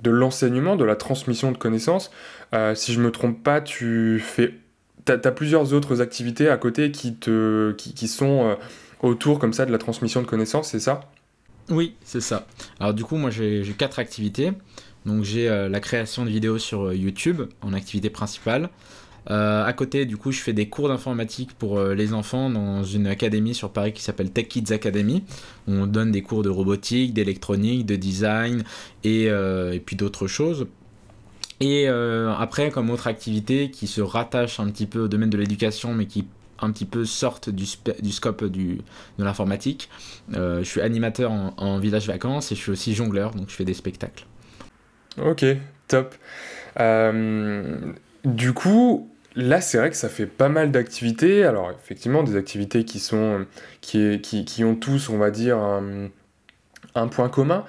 de 0.00 0.10
l'enseignement, 0.10 0.76
de 0.76 0.84
la 0.84 0.96
transmission 0.96 1.52
de 1.52 1.58
connaissances. 1.58 2.10
Euh, 2.54 2.74
si 2.74 2.94
je 2.94 3.00
me 3.00 3.10
trompe 3.10 3.42
pas, 3.42 3.60
tu 3.60 4.22
fais... 4.24 4.54
Tu 5.04 5.12
as, 5.12 5.18
plusieurs 5.32 5.74
autres 5.74 6.00
activités 6.00 6.48
à 6.48 6.56
côté 6.56 6.90
qui, 6.90 7.14
te, 7.14 7.72
qui, 7.72 8.08
sont 8.08 8.48
euh, 8.48 8.54
autour 9.02 9.38
comme 9.38 9.52
ça 9.52 9.66
de 9.66 9.70
la 9.70 9.78
transmission 9.78 10.22
de 10.22 10.26
connaissances, 10.26 10.70
c'est 10.70 10.80
ça? 10.80 11.00
Oui, 11.68 11.94
c'est 12.02 12.22
ça. 12.22 12.46
Alors 12.80 12.94
du 12.94 13.04
coup, 13.04 13.16
moi 13.16 13.30
j'ai 13.30 13.62
quatre 13.76 13.98
activités. 13.98 14.52
Donc 15.04 15.22
j'ai 15.22 15.48
la 15.48 15.80
création 15.80 16.24
de 16.24 16.30
vidéos 16.30 16.58
sur 16.58 16.92
YouTube 16.92 17.42
en 17.60 17.72
activité 17.72 18.10
principale. 18.10 18.70
À 19.28 19.72
côté, 19.72 20.06
du 20.06 20.16
coup, 20.16 20.32
je 20.32 20.40
fais 20.40 20.52
des 20.52 20.68
cours 20.68 20.88
d'informatique 20.88 21.52
pour 21.58 21.80
les 21.80 22.12
enfants 22.12 22.50
dans 22.50 22.84
une 22.84 23.06
académie 23.06 23.54
sur 23.54 23.70
Paris 23.70 23.92
qui 23.92 24.02
s'appelle 24.02 24.30
Tech 24.30 24.48
Kids 24.48 24.72
Academy. 24.72 25.24
On 25.66 25.86
donne 25.86 26.12
des 26.12 26.22
cours 26.22 26.42
de 26.42 26.48
robotique, 26.48 27.12
d'électronique, 27.12 27.86
de 27.86 27.96
design 27.96 28.62
et, 29.04 29.24
et 29.24 29.82
puis 29.84 29.96
d'autres 29.96 30.26
choses. 30.26 30.66
Et 31.60 31.88
après, 31.88 32.70
comme 32.70 32.90
autre 32.90 33.08
activité 33.08 33.70
qui 33.70 33.86
se 33.86 34.00
rattache 34.00 34.60
un 34.60 34.70
petit 34.70 34.86
peu 34.86 35.00
au 35.00 35.08
domaine 35.08 35.30
de 35.30 35.38
l'éducation, 35.38 35.92
mais 35.92 36.06
qui 36.06 36.26
un 36.60 36.70
petit 36.70 36.84
peu 36.84 37.04
sortent 37.04 37.50
du, 37.50 37.66
scope 37.66 38.44
de 38.44 38.78
l'informatique. 39.18 39.88
Euh, 40.34 40.60
je 40.60 40.64
suis 40.64 40.80
animateur 40.80 41.30
en, 41.30 41.78
village 41.78 42.06
vacances 42.06 42.52
et 42.52 42.54
je 42.54 42.60
suis 42.60 42.72
aussi 42.72 42.94
jongleur, 42.94 43.32
donc 43.34 43.50
je 43.50 43.54
fais 43.54 43.64
des 43.64 43.74
spectacles. 43.74 44.26
Ok, 45.22 45.44
top. 45.88 46.14
Euh, 46.78 47.92
du 48.24 48.52
coup, 48.52 49.10
là, 49.36 49.60
c'est 49.60 49.78
vrai 49.78 49.90
que 49.90 49.96
ça 49.96 50.08
fait 50.08 50.26
pas 50.26 50.48
mal 50.48 50.72
d'activités. 50.72 51.44
Alors, 51.44 51.70
effectivement, 51.70 52.22
des 52.22 52.36
activités 52.36 52.84
qui 52.84 52.98
sont, 52.98 53.46
qui, 53.80 54.64
ont 54.64 54.74
tous, 54.74 55.08
on 55.10 55.18
va 55.18 55.30
dire, 55.30 55.58
un, 55.58 57.08
point 57.08 57.28
commun. 57.28 57.64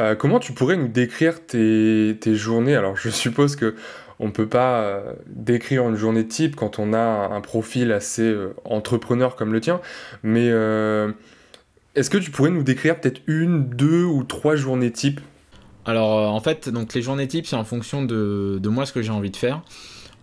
Euh, 0.00 0.14
comment 0.16 0.40
tu 0.40 0.52
pourrais 0.52 0.76
nous 0.76 0.88
décrire 0.88 1.46
tes, 1.46 2.16
journées? 2.34 2.74
Alors, 2.74 2.96
je 2.96 3.08
suppose 3.08 3.56
que 3.56 3.74
on 4.18 4.26
ne 4.26 4.32
peut 4.32 4.48
pas 4.48 4.82
euh, 4.82 5.14
décrire 5.26 5.88
une 5.88 5.96
journée 5.96 6.26
type 6.26 6.54
quand 6.54 6.78
on 6.78 6.92
a 6.92 6.98
un 6.98 7.40
profil 7.40 7.90
assez 7.90 8.22
euh, 8.22 8.54
entrepreneur 8.64 9.34
comme 9.34 9.52
le 9.52 9.60
tien, 9.60 9.80
mais 10.22 10.46
est-ce 11.94 12.08
que 12.08 12.18
tu 12.18 12.30
pourrais 12.30 12.50
nous 12.50 12.62
décrire 12.62 13.00
peut-être 13.00 13.20
une, 13.26 13.68
deux 13.68 14.04
ou 14.04 14.22
trois 14.24 14.56
journées 14.56 14.92
type 14.92 15.20
Alors 15.84 16.32
en 16.32 16.40
fait, 16.40 16.68
donc 16.68 16.94
les 16.94 17.02
journées 17.02 17.26
types, 17.28 17.46
c'est 17.46 17.56
en 17.56 17.64
fonction 17.64 18.02
de, 18.02 18.58
de 18.60 18.68
moi 18.68 18.86
ce 18.86 18.92
que 18.92 19.02
j'ai 19.02 19.10
envie 19.10 19.30
de 19.30 19.36
faire. 19.36 19.62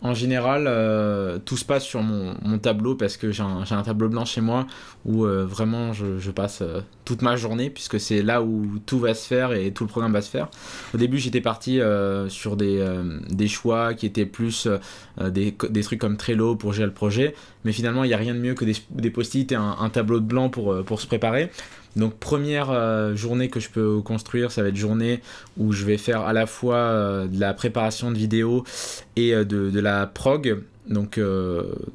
En 0.01 0.13
général, 0.13 0.65
euh, 0.67 1.39
tout 1.39 1.57
se 1.57 1.65
passe 1.65 1.83
sur 1.83 2.01
mon, 2.01 2.57
tableau 2.59 2.95
parce 2.95 3.17
que 3.17 3.31
j'ai 3.31 3.43
un, 3.43 3.83
tableau 3.83 4.07
blanc 4.07 4.23
chez 4.23 4.39
moi 4.39 4.65
où 5.05 5.25
euh, 5.25 5.45
vraiment 5.45 5.91
je, 5.91 6.31
passe 6.31 6.61
euh, 6.61 6.79
toute 7.09 7.21
ma 7.21 7.35
journée 7.35 7.69
puisque 7.69 7.99
c'est 7.99 8.21
là 8.21 8.41
où 8.41 8.65
tout 8.85 8.99
va 8.99 9.13
se 9.13 9.27
faire 9.27 9.53
et 9.53 9.71
tout 9.71 9.83
le 9.83 9.89
programme 9.89 10.13
va 10.13 10.21
se 10.21 10.29
faire. 10.29 10.49
Au 10.93 10.97
début, 10.97 11.17
j'étais 11.17 11.41
parti 11.41 11.79
sur 12.27 12.55
des, 12.55 13.47
choix 13.47 13.93
qui 13.93 14.05
étaient 14.05 14.25
plus 14.25 14.67
des, 15.19 15.53
trucs 15.83 15.99
comme 15.99 16.17
Trello 16.17 16.55
pour 16.55 16.73
gérer 16.73 16.87
le 16.87 16.93
projet, 16.93 17.33
mais 17.65 17.71
finalement, 17.71 18.03
il 18.03 18.07
n'y 18.07 18.13
a 18.13 18.17
rien 18.17 18.33
de 18.33 18.39
mieux 18.39 18.53
que 18.53 18.65
des, 18.65 19.09
post-it 19.09 19.51
et 19.51 19.55
un, 19.55 19.89
tableau 19.89 20.19
de 20.19 20.25
blanc 20.25 20.49
pour, 20.49 21.01
se 21.01 21.07
préparer. 21.07 21.49
Donc 21.95 22.17
première 22.17 22.69
euh, 22.69 23.15
journée 23.15 23.49
que 23.49 23.59
je 23.59 23.69
peux 23.69 24.01
construire, 24.01 24.51
ça 24.51 24.61
va 24.61 24.69
être 24.69 24.75
journée 24.75 25.21
où 25.57 25.71
je 25.71 25.85
vais 25.85 25.97
faire 25.97 26.21
à 26.21 26.33
la 26.33 26.45
fois 26.45 26.75
euh, 26.75 27.27
de 27.27 27.39
la 27.39 27.53
préparation 27.53 28.11
de 28.11 28.17
vidéos 28.17 28.63
et 29.15 29.33
euh, 29.33 29.43
de, 29.43 29.79
la 29.79 30.05
prog. 30.05 30.61
Donc, 30.89 31.19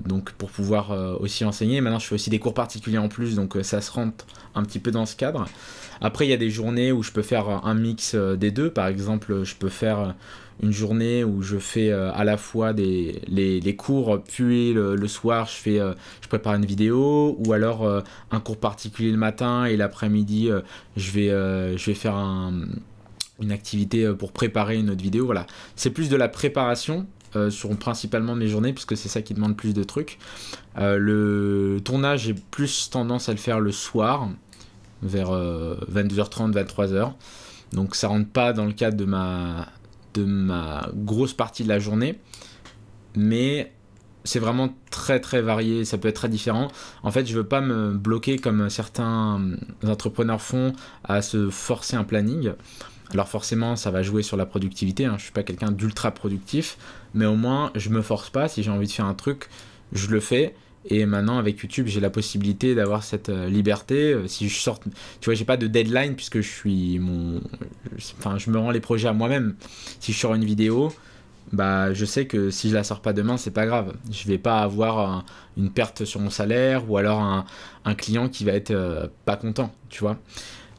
donc 0.06 0.32
pour 0.32 0.50
pouvoir 0.50 1.20
aussi 1.20 1.44
enseigner. 1.44 1.80
Maintenant 1.80 1.98
je 1.98 2.06
fais 2.06 2.14
aussi 2.14 2.30
des 2.30 2.38
cours 2.38 2.54
particuliers 2.54 2.98
en 2.98 3.08
plus, 3.08 3.34
donc 3.34 3.58
ça 3.62 3.80
se 3.80 3.90
rentre 3.90 4.24
un 4.54 4.62
petit 4.62 4.78
peu 4.78 4.92
dans 4.92 5.04
ce 5.04 5.16
cadre. 5.16 5.46
Après 6.00 6.26
il 6.26 6.30
y 6.30 6.32
a 6.32 6.36
des 6.36 6.50
journées 6.50 6.92
où 6.92 7.02
je 7.02 7.10
peux 7.10 7.22
faire 7.22 7.48
un 7.48 7.74
mix 7.74 8.14
des 8.14 8.52
deux. 8.52 8.70
Par 8.70 8.86
exemple 8.86 9.42
je 9.42 9.56
peux 9.56 9.68
faire 9.68 10.14
une 10.62 10.72
journée 10.72 11.24
où 11.24 11.42
je 11.42 11.58
fais 11.58 11.90
euh, 11.90 12.12
à 12.12 12.24
la 12.24 12.36
fois 12.36 12.72
les, 12.72 13.76
cours, 13.76 14.22
puis 14.22 14.72
le, 14.72 15.08
soir 15.08 15.48
je, 15.48 15.70
euh, 15.70 15.94
prépare 16.28 16.54
une 16.54 16.64
vidéo, 16.64 17.36
ou 17.44 17.52
alors 17.52 17.84
euh, 17.84 18.00
un 18.30 18.40
cours 18.40 18.56
particulier 18.56 19.10
le 19.10 19.16
matin 19.16 19.64
et 19.64 19.76
l'après-midi 19.76 20.50
je, 20.96 21.10
vais, 21.10 21.28
je 21.76 21.86
vais 21.86 21.94
faire 21.94 22.16
un, 22.16 22.66
une 23.40 23.52
activité 23.52 24.12
pour 24.18 24.32
préparer 24.32 24.78
une 24.78 24.90
autre 24.90 25.02
vidéo. 25.02 25.26
Voilà, 25.26 25.46
c'est 25.76 25.90
plus 25.90 26.08
de 26.08 26.16
la 26.16 26.28
préparation. 26.28 27.06
Sur 27.50 27.76
principalement 27.76 28.34
mes 28.34 28.48
journées 28.48 28.72
puisque 28.72 28.96
c'est 28.96 29.08
ça 29.08 29.22
qui 29.22 29.34
demande 29.34 29.56
plus 29.56 29.74
de 29.74 29.84
trucs. 29.84 30.18
le 30.76 31.78
tournage, 31.84 32.22
j'ai 32.22 32.34
plus 32.34 32.90
tendance 32.90 33.28
à 33.28 33.32
le 33.32 33.38
faire 33.38 33.60
le 33.60 33.72
soir, 33.72 34.28
vers 35.02 35.30
22h30, 35.30 36.52
23h. 36.52 37.12
Donc 37.72 37.94
ça 37.94 38.08
rentre 38.08 38.30
pas 38.30 38.52
dans 38.52 38.64
le 38.64 38.72
cadre 38.72 38.96
de 38.96 39.04
ma, 39.04 39.68
de 40.14 40.24
ma 40.24 40.88
grosse 40.94 41.34
partie 41.34 41.64
de 41.64 41.68
la 41.68 41.78
journée. 41.78 42.18
Mais 43.16 43.72
c'est 44.24 44.38
vraiment 44.38 44.74
très 44.90 45.20
très 45.20 45.42
varié, 45.42 45.84
ça 45.84 45.98
peut 45.98 46.08
être 46.08 46.16
très 46.16 46.28
différent. 46.28 46.68
En 47.02 47.10
fait, 47.10 47.26
je 47.26 47.36
veux 47.36 47.46
pas 47.46 47.60
me 47.60 47.92
bloquer 47.92 48.38
comme 48.38 48.70
certains 48.70 49.40
entrepreneurs 49.86 50.40
font 50.40 50.72
à 51.04 51.20
se 51.20 51.50
forcer 51.50 51.96
un 51.96 52.04
planning. 52.04 52.52
Alors 53.12 53.28
forcément, 53.28 53.76
ça 53.76 53.90
va 53.90 54.02
jouer 54.02 54.22
sur 54.22 54.36
la 54.36 54.46
productivité. 54.46 55.04
Hein. 55.04 55.16
Je 55.18 55.24
suis 55.24 55.32
pas 55.32 55.42
quelqu'un 55.42 55.70
d'ultra 55.70 56.10
productif, 56.10 56.78
mais 57.14 57.26
au 57.26 57.36
moins, 57.36 57.70
je 57.74 57.90
me 57.90 58.02
force 58.02 58.30
pas. 58.30 58.48
Si 58.48 58.62
j'ai 58.62 58.70
envie 58.70 58.86
de 58.86 58.92
faire 58.92 59.06
un 59.06 59.14
truc, 59.14 59.48
je 59.92 60.08
le 60.08 60.20
fais. 60.20 60.54
Et 60.86 61.06
maintenant, 61.06 61.38
avec 61.38 61.60
YouTube, 61.60 61.86
j'ai 61.86 62.00
la 62.00 62.10
possibilité 62.10 62.74
d'avoir 62.74 63.02
cette 63.04 63.30
euh, 63.30 63.48
liberté. 63.48 64.12
Euh, 64.12 64.26
si 64.26 64.48
je 64.48 64.58
sors, 64.58 64.80
tu 64.80 64.90
vois, 65.24 65.34
j'ai 65.34 65.46
pas 65.46 65.56
de 65.56 65.66
deadline 65.66 66.14
puisque 66.14 66.40
je 66.40 66.48
suis 66.48 66.98
mon, 66.98 67.40
enfin, 68.18 68.36
je 68.36 68.50
me 68.50 68.58
rends 68.58 68.70
les 68.70 68.80
projets 68.80 69.08
à 69.08 69.14
moi-même. 69.14 69.56
Si 70.00 70.12
je 70.12 70.18
sors 70.18 70.34
une 70.34 70.44
vidéo, 70.44 70.92
bah, 71.52 71.94
je 71.94 72.04
sais 72.04 72.26
que 72.26 72.50
si 72.50 72.68
je 72.68 72.74
la 72.74 72.84
sors 72.84 73.00
pas 73.00 73.14
demain, 73.14 73.38
c'est 73.38 73.50
pas 73.50 73.64
grave. 73.64 73.94
Je 74.10 74.26
vais 74.28 74.38
pas 74.38 74.60
avoir 74.60 75.24
une 75.56 75.70
perte 75.70 76.04
sur 76.04 76.20
mon 76.20 76.30
salaire 76.30 76.90
ou 76.90 76.98
alors 76.98 77.20
un, 77.84 77.94
client 77.94 78.28
qui 78.28 78.44
va 78.44 78.52
être 78.52 78.72
euh, 78.72 79.06
pas 79.24 79.36
content, 79.36 79.72
tu 79.88 80.00
vois. 80.00 80.18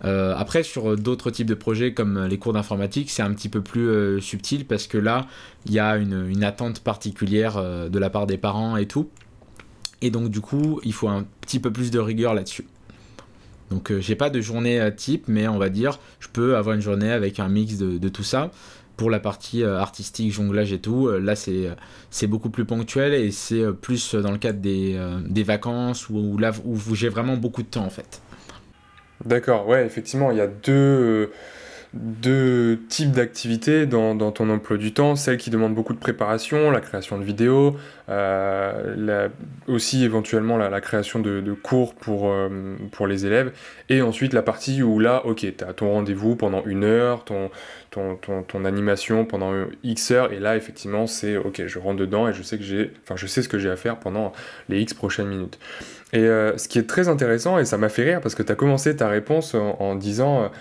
Après, 0.02 0.64
sur 0.64 0.98
d'autres 0.98 1.32
types 1.32 1.48
de 1.48 1.56
projets 1.56 1.94
comme 1.94 2.26
les 2.26 2.38
cours 2.38 2.54
d'informatique, 2.54 3.10
c'est 3.10 3.24
un 3.24 3.34
petit 3.34 3.50
peu 3.50 3.62
plus 3.62 4.22
subtil 4.22 4.66
parce 4.66 4.88
que 4.88 4.98
là, 4.98 5.26
il 5.66 5.74
y 5.74 5.80
a 5.80 5.98
une, 5.98 6.44
attente 6.44 6.82
particulière 6.82 7.90
de 7.90 8.00
la 8.00 8.10
part 8.10 8.28
des 8.28 8.38
parents 8.38 8.78
et 8.78 8.88
tout. 8.88 9.10
Et 10.02 10.12
donc 10.12 10.30
du 10.30 10.42
coup, 10.42 10.80
il 10.84 10.94
faut 10.94 11.08
un 11.08 11.26
petit 11.42 11.60
peu 11.60 11.72
plus 11.72 11.92
de 11.92 12.00
rigueur 12.00 12.34
là-dessus. 12.34 12.66
Donc 13.72 13.92
euh, 13.92 14.00
j'ai 14.00 14.16
pas 14.16 14.30
de 14.30 14.42
journée 14.42 14.80
euh, 14.80 14.92
type, 14.92 15.26
mais 15.28 15.48
on 15.48 15.58
va 15.58 15.70
dire, 15.70 16.00
je 16.20 16.28
peux 16.28 16.56
avoir 16.56 16.76
une 16.76 16.82
journée 16.82 17.12
avec 17.12 17.40
un 17.40 17.48
mix 17.48 17.78
de, 17.78 18.10
tout 18.10 18.24
ça. 18.24 18.52
Pour 18.98 19.10
la 19.10 19.20
partie 19.20 19.64
euh, 19.64 19.80
artistique, 19.80 20.32
jonglage 20.32 20.72
et 20.72 20.80
tout, 20.80 21.10
là 21.10 21.36
c'est, 21.36 22.28
beaucoup 22.28 22.50
plus 22.50 22.66
ponctuel 22.66 23.14
et 23.14 23.32
c'est 23.32 23.64
plus 23.74 24.16
dans 24.16 24.32
le 24.32 24.38
cadre 24.38 24.60
des, 24.60 24.98
des 25.28 25.44
vacances 25.44 26.10
où, 26.10 26.38
là, 26.38 26.52
où 26.64 26.96
j'ai 26.96 27.10
vraiment 27.10 27.36
beaucoup 27.36 27.64
de 27.64 27.68
temps 27.68 27.86
en 27.86 27.90
fait. 27.90 28.22
D'accord, 29.24 29.68
ouais, 29.68 29.86
effectivement, 29.86 30.32
il 30.32 30.38
y 30.38 30.42
a 30.42 30.48
deux 30.48 31.32
deux 31.96 32.82
types 32.90 33.12
d'activités 33.12 33.86
dans, 33.86 34.16
dans, 34.16 34.32
ton 34.32 34.50
emploi 34.50 34.78
du 34.78 34.94
temps, 34.94 35.16
celles 35.16 35.38
qui 35.38 35.50
demandent 35.50 35.74
beaucoup 35.74 35.94
de 35.94 36.00
préparation, 36.00 36.70
la 36.70 36.82
création 36.82 37.18
de 37.18 37.24
vidéos, 37.24 37.78
euh, 38.10 39.30
aussi 39.68 40.04
éventuellement 40.04 40.58
la, 40.58 40.82
création 40.82 41.20
de, 41.20 41.40
de 41.40 41.54
cours 41.54 41.96
pour, 41.96 42.30
euh, 42.30 42.76
pour 42.92 43.08
les 43.08 43.26
élèves, 43.26 43.54
et 43.88 44.02
ensuite 44.02 44.34
la 44.34 44.42
partie 44.42 44.84
où 44.84 45.00
là, 45.00 45.26
ok, 45.26 45.40
tu 45.58 45.64
as 45.64 45.74
ton 45.74 45.94
rendez-vous 45.94 46.36
pendant 46.36 46.64
une 46.66 46.84
heure, 46.84 47.24
ton, 47.24 47.50
ton, 47.92 48.18
ton, 48.18 48.44
ton, 48.44 48.66
animation 48.66 49.24
pendant 49.24 49.54
X 49.84 50.12
heures, 50.12 50.34
et 50.34 50.40
là 50.40 50.58
effectivement 50.58 51.08
c'est 51.08 51.38
ok, 51.38 51.66
je 51.66 51.80
rentre 51.80 51.98
dedans 51.98 52.28
et 52.28 52.34
je 52.34 52.44
sais, 52.44 52.58
que 52.58 52.64
j'ai, 52.64 52.92
je 53.16 53.28
sais 53.28 53.42
ce 53.42 53.48
que 53.48 53.58
j'ai 53.58 53.70
à 53.70 53.78
faire 53.78 54.00
pendant 54.00 54.34
les 54.68 54.82
X 54.82 54.94
prochaines 54.94 55.28
minutes. 55.28 55.60
Et 56.14 56.20
euh, 56.20 56.58
ce 56.58 56.68
qui 56.68 56.80
est 56.80 56.88
très 56.88 57.08
intéressant, 57.08 57.60
et 57.60 57.66
ça 57.66 57.78
m'a 57.78 57.90
fait 57.90 58.04
rire 58.04 58.22
parce 58.22 58.36
que 58.36 58.44
tu 58.44 58.52
as 58.52 58.56
commencé 58.56 58.96
ta 58.96 59.08
réponse 59.08 59.56
en, 59.56 59.96
disant 59.96 60.52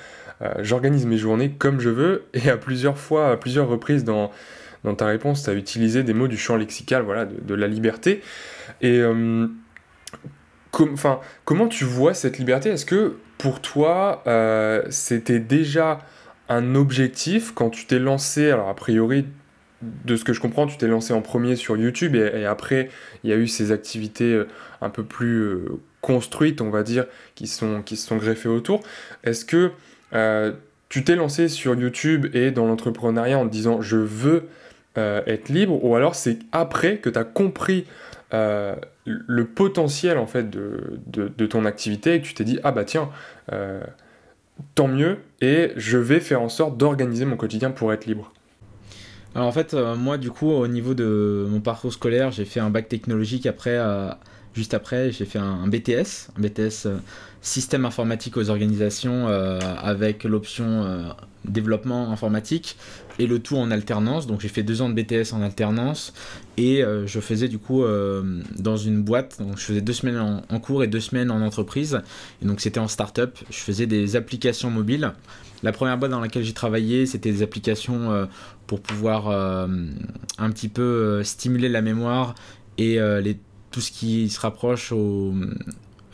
euh, 0.43 0.49
j'organise 0.61 1.07
mes 1.07 1.17
journées 1.17 1.51
comme 1.51 1.81
je 1.81 1.91
veux, 1.91 2.25
et 2.35 2.51
à 2.51 2.57
plusieurs 2.57 2.99
fois, 2.99 3.31
à 3.31 3.37
plusieurs 3.37 3.69
reprises 3.69 4.05
dans, 4.05 4.31
dans 4.85 4.95
ta 4.95 5.07
réponse, 5.07 5.45
tu 5.45 5.51
as 5.51 5.55
utilisé 5.55 6.03
des 6.03 6.15
mots 6.15 6.29
du 6.29 6.37
champ 6.37 6.57
lexical, 6.57 7.03
voilà, 7.03 7.25
de, 7.25 7.55
la 7.55 7.67
liberté. 7.67 8.23
Et 8.81 8.99
euh, 9.01 9.47
comment 10.71 11.69
tu 11.69 11.85
vois 11.85 12.15
cette 12.15 12.39
liberté? 12.39 12.71
Est-ce 12.71 12.87
que 12.87 13.17
pour 13.39 13.61
toi, 13.61 14.23
euh, 14.27 14.83
c'était 14.91 15.39
déjà 15.39 15.99
un 16.49 16.75
objectif 16.75 17.53
quand 17.55 17.71
tu 17.71 17.87
t'es 17.87 17.99
lancé, 17.99 18.51
alors 18.51 18.69
a 18.69 18.75
priori, 18.75 19.27
de 20.05 20.17
ce 20.17 20.25
que 20.25 20.33
je 20.33 20.41
comprends, 20.41 20.67
tu 20.67 20.77
t'es 20.77 20.87
lancé 20.89 21.13
en 21.13 21.23
premier 21.23 21.57
sur 21.57 21.77
YouTube 21.77 22.17
et, 22.17 22.45
après, 22.47 22.91
il 23.23 23.31
y 23.31 23.33
a 23.33 23.37
eu 23.37 23.47
ces 23.47 23.73
activités 23.73 24.43
un 24.81 24.91
peu 24.91 25.05
plus 25.05 25.65
construites, 26.05 26.61
on 26.61 26.69
va 26.69 26.83
dire, 26.83 27.07
qui, 27.35 27.47
sont, 27.47 27.83
se 27.87 27.97
sont 27.97 28.17
greffées 28.17 28.51
autour. 28.51 28.83
Est-ce 29.25 29.47
que 29.47 29.71
euh, 30.13 30.53
tu 30.91 31.03
t'es 31.03 31.17
lancé 31.17 31.49
sur 31.49 31.75
YouTube 31.75 32.27
et 32.35 32.51
dans 32.51 32.67
l'entrepreneuriat 32.67 33.39
en 33.39 33.47
te 33.47 33.51
disant 33.51 33.81
je 33.81 33.97
veux 33.97 34.45
euh, 34.99 35.23
être 35.27 35.49
libre, 35.49 35.83
ou 35.83 35.97
alors 35.97 36.15
c'est 36.15 36.39
après 36.53 36.99
que 36.99 37.09
tu 37.09 37.19
as 37.19 37.25
compris 37.25 37.87
euh, 38.35 38.77
le 39.07 39.47
potentiel 39.47 40.19
en 40.19 40.27
fait 40.27 40.51
de, 40.51 41.01
de, 41.07 41.47
ton 41.47 41.65
activité 41.65 42.15
et 42.15 42.21
que 42.21 42.27
tu 42.27 42.35
t'es 42.35 42.45
dit 42.45 42.59
ah 42.65 42.73
bah 42.73 42.85
tiens, 42.85 43.09
tant 44.75 44.89
mieux, 44.89 45.19
et 45.41 45.73
je 45.77 45.97
vais 45.97 46.21
faire 46.21 46.43
en 46.43 46.49
sorte 46.51 46.77
d'organiser 46.77 47.25
mon 47.25 47.37
quotidien 47.37 47.71
pour 47.71 47.93
être 47.93 48.05
libre? 48.05 48.33
Alors 49.35 49.49
en 49.49 49.53
fait, 49.53 49.75
moi 49.75 50.19
du 50.19 50.31
coup, 50.31 50.51
au 50.51 50.69
niveau 50.69 50.95
de 50.95 51.47
mon 51.49 51.61
parcours 51.61 51.93
scolaire, 51.93 52.31
j'ai 52.31 52.45
fait 52.45 52.61
un 52.61 52.71
bac 52.71 52.89
technologique 52.89 53.47
après 53.47 53.79
juste 54.55 54.75
après, 54.75 55.11
j'ai 55.11 55.25
fait 55.25 55.41
un, 55.41 55.67
BTS, 55.67 56.31
un 56.37 56.41
BTS 56.41 56.87
système 57.43 57.85
informatique 57.85 58.37
aux 58.37 58.51
organisations 58.51 59.27
avec 59.27 60.23
l'option 60.23 61.15
développement 61.45 62.11
informatique 62.11 62.77
et 63.19 63.27
le 63.27 63.39
tout 63.39 63.57
en 63.57 63.71
alternance. 63.71 64.27
Donc 64.27 64.41
j'ai 64.41 64.49
fait 64.49 64.63
deux 64.63 64.83
ans 64.83 64.89
de 64.89 64.95
BTS 64.95 65.33
en 65.33 65.43
alternance 65.43 66.13
et 66.57 66.83
euh, 66.83 67.07
je 67.07 67.21
faisais 67.21 67.49
du 67.49 67.59
coup 67.59 67.85
euh, 67.85 68.43
dans 68.59 68.77
une 68.77 69.03
boîte. 69.03 69.39
Donc 69.41 69.59
je 69.59 69.65
faisais 69.65 69.81
deux 69.81 69.93
semaines 69.93 70.43
en, 70.49 70.61
cours 70.61 70.83
et 70.83 70.87
deux 70.87 71.01
semaines 71.01 71.31
en 71.31 71.41
entreprise. 71.41 72.01
Et 72.43 72.47
donc 72.47 72.61
c'était 72.61 72.81
en 72.81 72.89
start-up. 72.89 73.39
Je 73.51 73.59
faisais 73.59 73.87
des 73.87 74.17
applications 74.17 74.71
mobiles. 74.71 75.13
La 75.65 75.73
première 75.73 75.99
boîte 75.99 76.13
dans 76.13 76.21
laquelle 76.21 76.45
j'ai 76.45 76.53
travaillé, 76.53 77.07
c'était 77.07 77.33
des 77.33 77.43
applications 77.43 78.13
euh, 78.13 78.27
pour 78.69 78.81
pouvoir 78.81 79.29
un 79.29 80.51
petit 80.51 80.69
peu 80.69 81.23
stimuler 81.25 81.69
la 81.69 81.83
mémoire 81.83 82.37
et 82.79 82.99
tout 83.73 83.81
ce 83.81 83.91
qui 83.91 84.31
se 84.31 84.41
rapproche 84.41 84.93
aux, 84.93 85.35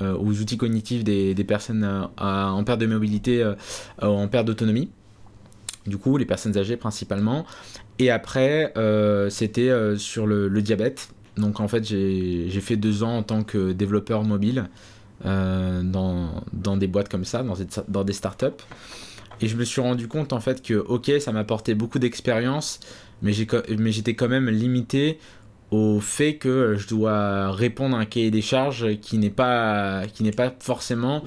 outils 0.01 0.57
cognitifs 0.57 1.05
des, 1.05 1.45
personnes 1.47 2.09
en 2.17 2.65
perte 2.65 2.81
de 2.81 2.87
mobilité, 2.87 3.49
en 4.01 4.27
perte 4.27 4.47
d'autonomie 4.47 4.89
du 5.87 5.99
coup, 5.99 6.17
les 6.17 6.27
personnes 6.27 6.57
âgées 6.57 6.77
principalement. 6.77 7.47
Et 7.99 8.11
après, 8.11 8.73
euh, 8.77 9.31
c'était 9.31 9.69
euh, 9.69 9.97
sur 9.97 10.27
le, 10.27 10.49
diabète. 10.63 11.11
Donc 11.37 11.61
en 11.61 11.69
fait, 11.69 11.85
j'ai 11.85 12.61
fait 12.61 12.77
deux 12.77 13.03
ans 13.03 13.19
en 13.19 13.23
tant 13.23 13.43
que 13.43 13.73
développeur 13.73 14.25
mobile 14.25 14.69
euh, 15.25 15.83
dans, 15.83 16.77
des 16.77 16.87
boîtes 16.87 17.09
comme 17.09 17.25
ça, 17.25 17.45
dans 17.89 18.05
des 18.05 18.13
startups. 18.13 18.47
Et 19.41 19.49
je 19.49 19.57
me 19.57 19.65
suis 19.65 19.81
rendu 19.81 20.09
compte 20.09 20.33
en 20.33 20.41
fait 20.41 20.63
que, 20.63 20.75
ok, 20.75 21.13
ça 21.21 21.33
m'apportait 21.33 21.75
beaucoup 21.75 21.99
d'expérience, 21.99 22.81
mais 23.23 23.33
j'étais 23.33 24.15
quand 24.15 24.29
même 24.29 24.49
limité 24.49 25.19
au 25.71 26.01
fait 26.01 26.35
que 26.35 26.75
je 26.77 26.89
dois 26.89 27.53
répondre 27.53 27.97
à 27.97 28.01
un 28.01 28.05
cahier 28.05 28.31
des 28.31 28.43
charges 28.43 28.97
qui 29.01 29.19
n'est 29.19 29.31
pas, 29.31 30.03
qui 30.13 30.25
n'est 30.25 30.33
pas 30.33 30.53
forcément 30.59 31.23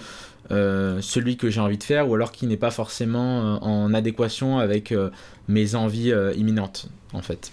euh, 0.51 0.99
celui 1.01 1.37
que 1.37 1.49
j'ai 1.49 1.61
envie 1.61 1.77
de 1.77 1.83
faire 1.83 2.09
ou 2.09 2.15
alors 2.15 2.33
qui 2.33 2.47
n'est 2.47 2.57
pas 2.57 2.71
forcément 2.71 3.55
euh, 3.55 3.57
en 3.61 3.93
adéquation 3.93 4.59
avec 4.59 4.91
euh, 4.91 5.09
mes 5.47 5.75
envies 5.75 6.13
imminentes 6.35 6.87
en 7.13 7.21
fait. 7.21 7.51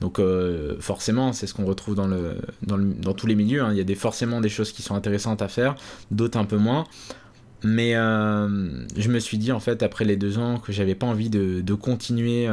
Donc 0.00 0.20
forcément, 0.80 1.32
c'est 1.32 1.46
ce 1.46 1.54
qu'on 1.54 1.64
retrouve 1.64 1.94
dans, 1.94 2.08
le, 2.08 2.36
dans, 2.62 3.14
tous 3.14 3.28
les 3.28 3.36
milieux. 3.36 3.62
Hein. 3.62 3.68
Il 3.70 3.78
y 3.78 3.80
a 3.80 3.84
des, 3.84 3.94
forcément 3.94 4.40
des 4.40 4.48
choses 4.48 4.72
qui 4.72 4.82
sont 4.82 4.96
intéressantes 4.96 5.42
à 5.42 5.48
faire, 5.48 5.76
d'autres 6.10 6.38
un 6.38 6.44
peu 6.44 6.56
moins. 6.56 6.86
Mais 7.64 7.92
je 7.92 9.08
me 9.08 9.18
suis 9.18 9.38
dit 9.38 9.52
en 9.52 9.60
fait 9.60 9.82
après 9.82 10.04
les 10.04 10.16
deux 10.16 10.38
ans 10.38 10.58
que 10.58 10.72
j'avais 10.72 10.94
pas 10.94 11.06
envie 11.06 11.30
de, 11.30 11.74
continuer 11.74 12.48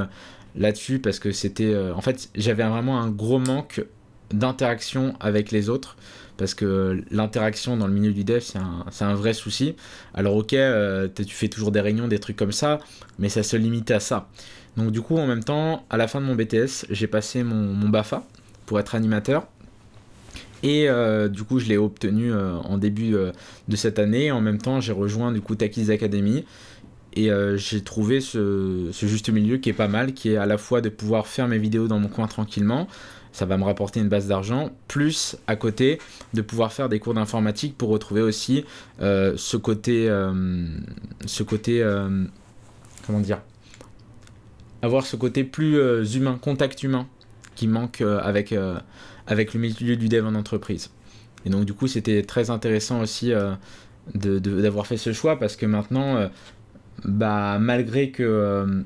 là-dessus 0.56 1.00
parce 1.00 1.20
que 1.20 1.32
c'était 1.32 1.76
en 1.96 2.02
fait 2.02 2.30
j'avais 2.36 2.64
vraiment 2.64 3.02
un 3.02 3.10
gros 3.10 3.40
manque 3.40 3.84
d'interaction 4.32 5.16
avec 5.20 5.52
les 5.52 5.70
autres 5.70 5.98
parce 6.40 6.54
que 6.54 7.04
l'interaction 7.12 7.76
dans 7.76 7.86
le 7.86 7.94
milieu 7.94 8.14
du 8.14 8.24
dev, 8.24 8.40
c'est 8.40 9.04
un, 9.04 9.14
vrai 9.14 9.34
souci. 9.34 9.76
Alors 10.14 10.38
ok, 10.38 10.54
euh, 10.54 11.10
tu 11.14 11.36
fais 11.36 11.50
toujours 11.50 11.72
des 11.72 11.82
réunions, 11.82 12.08
des 12.08 12.20
trucs 12.20 12.38
comme 12.38 12.54
ça, 12.54 12.80
mais 13.20 13.28
ça 13.28 13.44
se 13.44 13.58
limite 13.58 13.92
à 13.92 14.00
ça. 14.00 14.30
Donc 14.78 14.92
du 14.92 15.02
coup, 15.02 15.18
en 15.18 15.28
même 15.28 15.44
temps, 15.44 15.86
à 15.90 15.98
la 15.98 16.08
fin 16.08 16.22
de 16.22 16.26
mon 16.26 16.36
BTS, 16.36 16.86
j'ai 16.90 17.08
passé 17.08 17.44
mon, 17.44 17.90
BAFA 17.90 18.24
pour 18.66 18.80
être 18.80 18.96
animateur. 18.96 19.48
Et 20.64 20.90
euh, 20.90 21.30
du 21.30 21.44
coup, 21.44 21.60
je 21.60 21.68
l'ai 21.68 21.78
obtenu 21.78 22.34
euh, 22.34 22.58
en 22.58 22.78
début 22.78 23.16
de 23.68 23.76
cette 23.76 24.00
année. 24.00 24.32
En 24.32 24.42
même 24.42 24.58
temps, 24.58 24.82
j'ai 24.82 24.94
rejoint 24.94 25.32
du 25.32 25.42
coup 25.42 25.56
Takis 25.56 25.92
Academy. 25.92 26.46
Et 27.16 27.30
j'ai 27.56 27.82
trouvé 27.82 28.22
ce, 28.22 28.90
ce, 28.92 29.06
juste 29.08 29.30
milieu 29.30 29.58
qui 29.58 29.70
est 29.70 29.74
pas 29.74 29.88
mal, 29.88 30.14
qui 30.14 30.30
est 30.30 30.38
à 30.38 30.46
la 30.46 30.58
fois 30.58 30.80
de 30.80 30.90
pouvoir 30.90 31.28
faire 31.28 31.48
mes 31.48 31.58
vidéos 31.58 31.88
dans 31.88 32.00
mon 32.00 32.08
coin 32.08 32.28
tranquillement, 32.28 32.88
ça 33.32 33.46
va 33.46 33.58
me 33.58 33.64
rapporter 33.64 34.00
une 34.00 34.10
base 34.10 34.28
d'argent, 34.28 34.72
plus 34.88 35.38
à 35.48 35.56
côté 35.56 36.00
de 36.34 36.42
pouvoir 36.42 36.74
faire 36.74 36.90
des 36.90 37.00
cours 37.00 37.14
d'informatique 37.14 37.78
pour 37.78 37.90
retrouver 37.90 38.22
aussi 38.22 38.66
euh, 39.02 39.34
ce 39.38 39.58
côté, 39.58 40.10
euh, 40.10 40.68
ce 41.26 41.44
côté, 41.44 41.82
euh, 41.82 42.26
comment 43.06 43.20
dire, 43.20 43.40
avoir 44.82 45.06
ce 45.06 45.16
côté 45.16 45.44
plus 45.44 45.78
humain, 46.16 46.38
contact 46.42 46.84
humain 46.84 47.08
qui 47.60 47.68
manque 47.68 48.02
avec, 48.02 48.56
avec 49.28 49.54
le 49.54 49.60
milieu 49.60 49.98
du 49.98 50.08
dev 50.08 50.26
en 50.26 50.34
entreprise. 50.36 50.92
Et 51.46 51.50
donc 51.50 51.66
du 51.66 51.74
coup 51.74 51.88
c'était 51.88 52.24
très 52.24 52.50
intéressant 52.50 53.02
aussi 53.02 53.34
d'avoir 54.16 54.88
fait 54.88 54.96
ce 54.96 55.12
choix 55.12 55.38
parce 55.38 55.58
que 55.58 55.66
maintenant, 55.66 56.30
bah, 57.04 57.58
malgré 57.60 58.12
que 58.12 58.86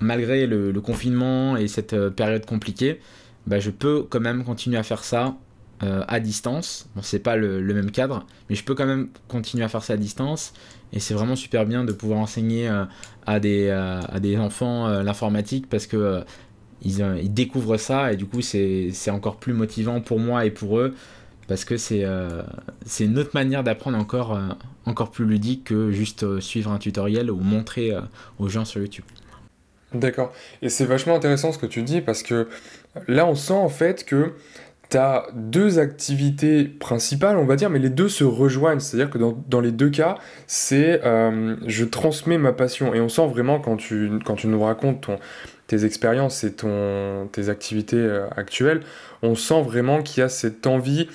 malgré 0.00 0.46
le, 0.46 0.78
confinement 0.80 1.56
et 1.56 1.68
cette 1.68 2.10
période 2.10 2.44
compliquée, 2.44 3.00
bah, 3.46 3.60
je 3.60 3.70
peux 3.70 4.02
quand 4.02 4.20
même 4.20 4.44
continuer 4.44 4.76
à 4.76 4.82
faire 4.82 5.04
ça 5.04 5.36
euh, 5.82 6.02
à 6.08 6.20
distance. 6.20 6.88
Bon, 6.96 7.02
c'est 7.02 7.18
pas 7.18 7.36
le, 7.36 7.60
même 7.60 7.90
cadre, 7.90 8.24
mais 8.48 8.56
je 8.56 8.64
peux 8.64 8.74
quand 8.74 8.86
même 8.86 9.08
continuer 9.28 9.62
à 9.62 9.68
faire 9.68 9.82
ça 9.82 9.92
à 9.92 9.96
distance. 9.98 10.54
Et 10.94 11.00
c'est 11.00 11.12
vraiment 11.12 11.36
super 11.36 11.66
bien 11.66 11.84
de 11.84 11.92
pouvoir 11.92 12.18
enseigner 12.18 12.66
euh, 12.66 12.84
à, 13.26 13.40
des, 13.40 13.68
euh, 13.68 14.00
à 14.08 14.18
des 14.18 14.38
enfants 14.38 14.88
l'informatique 15.02 15.68
parce 15.68 15.86
que 15.86 16.24
ils, 16.82 17.00
ils, 17.22 17.32
découvrent 17.32 17.76
ça 17.76 18.12
et 18.12 18.16
du 18.16 18.26
coup 18.26 18.42
c'est 18.42 19.10
encore 19.10 19.36
plus 19.36 19.52
motivant 19.52 20.00
pour 20.00 20.18
moi 20.18 20.44
et 20.44 20.50
pour 20.50 20.78
eux 20.78 20.94
parce 21.48 21.64
que 21.64 21.76
c'est 21.76 22.04
c'est 22.84 23.04
une 23.04 23.18
autre 23.18 23.30
manière 23.34 23.62
d'apprendre 23.62 23.96
encore, 23.98 24.38
encore 24.84 25.10
plus 25.10 25.24
ludique 25.24 25.64
que 25.64 25.92
juste 25.92 26.40
suivre 26.40 26.72
un 26.72 26.78
tutoriel 26.78 27.30
ou 27.30 27.36
montrer 27.36 27.92
aux 28.38 28.48
gens 28.48 28.64
sur 28.64 28.80
YouTube. 28.80 29.04
D'accord. 29.94 30.32
Et 30.62 30.68
c'est 30.68 30.84
vachement 30.84 31.14
intéressant 31.14 31.52
ce 31.52 31.58
que 31.58 31.66
tu 31.66 31.82
dis 31.82 32.00
parce 32.00 32.22
que 32.22 32.48
là, 33.08 33.26
on 33.26 33.34
sent 33.34 33.52
en 33.52 33.68
fait 33.68 34.04
que 34.04 34.32
tu 34.90 34.96
as 34.96 35.26
deux 35.34 35.78
activités 35.78 36.64
principales, 36.64 37.36
on 37.36 37.44
va 37.44 37.56
dire, 37.56 37.70
mais 37.70 37.78
les 37.78 37.90
deux 37.90 38.08
se 38.08 38.24
rejoignent. 38.24 38.80
C'est-à-dire 38.80 39.10
que 39.10 39.18
dans, 39.18 39.60
les 39.60 39.72
deux 39.72 39.90
cas, 39.90 40.16
c'est 40.46 41.04
euh, 41.04 41.56
je 41.66 41.84
transmets 41.84 42.38
ma 42.38 42.52
passion. 42.52 42.94
Et 42.94 43.00
on 43.00 43.08
sent 43.08 43.26
vraiment 43.28 43.60
quand 43.60 43.76
tu, 43.76 44.10
quand 44.24 44.34
tu 44.34 44.48
nous 44.48 44.62
racontes 44.62 45.10
tes 45.66 45.84
expériences 45.84 46.44
et 46.44 46.52
ton, 46.52 47.28
tes 47.32 47.48
activités 47.48 47.96
euh, 47.96 48.28
actuelles, 48.36 48.82
on 49.22 49.34
sent 49.34 49.62
vraiment 49.62 50.02
qu'il 50.02 50.20
y 50.20 50.24
a 50.24 50.28
cette 50.28 50.66
envie 50.66 51.08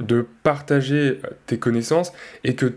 de 0.00 0.26
partager 0.42 1.20
tes 1.46 1.58
connaissances 1.58 2.12
et 2.44 2.54
que 2.54 2.74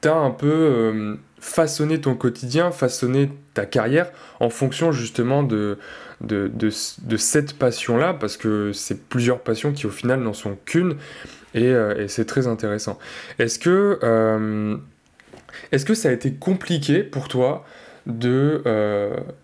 tu 0.00 0.08
as 0.08 0.16
un 0.16 0.30
peu 0.30 0.50
euh, 0.50 1.16
façonné 1.40 2.00
ton 2.00 2.14
quotidien, 2.14 2.70
façonné 2.70 3.30
ta 3.54 3.66
carrière 3.66 4.10
en 4.38 4.50
fonction 4.50 4.92
justement 4.92 5.42
de, 5.42 5.78
de, 6.20 6.50
de, 6.54 7.16
cette 7.16 7.58
passion-là, 7.58 8.14
parce 8.14 8.36
que 8.36 8.72
c'est 8.72 9.08
plusieurs 9.08 9.40
passions 9.40 9.72
qui 9.72 9.86
au 9.86 9.90
final 9.90 10.20
n'en 10.20 10.34
sont 10.34 10.56
qu'une, 10.64 10.96
et, 11.54 11.64
euh, 11.64 12.04
et 12.04 12.08
c'est 12.08 12.26
très 12.26 12.46
intéressant. 12.46 12.98
Est-ce 13.38 13.58
que, 13.58 13.98
euh, 14.02 14.76
est-ce 15.72 15.84
que 15.84 15.94
ça 15.94 16.10
a 16.10 16.12
été 16.12 16.32
compliqué 16.34 17.02
pour 17.02 17.28
toi 17.28 17.64
de... 18.06 18.62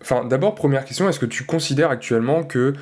Enfin, 0.01 0.25
d'abord, 0.25 0.55
première 0.55 0.85
question, 0.85 1.07
est-ce 1.09 1.19
que 1.19 1.25
tu 1.25 1.43
considères 1.43 1.89
actuellement 1.89 2.43
que 2.43 2.73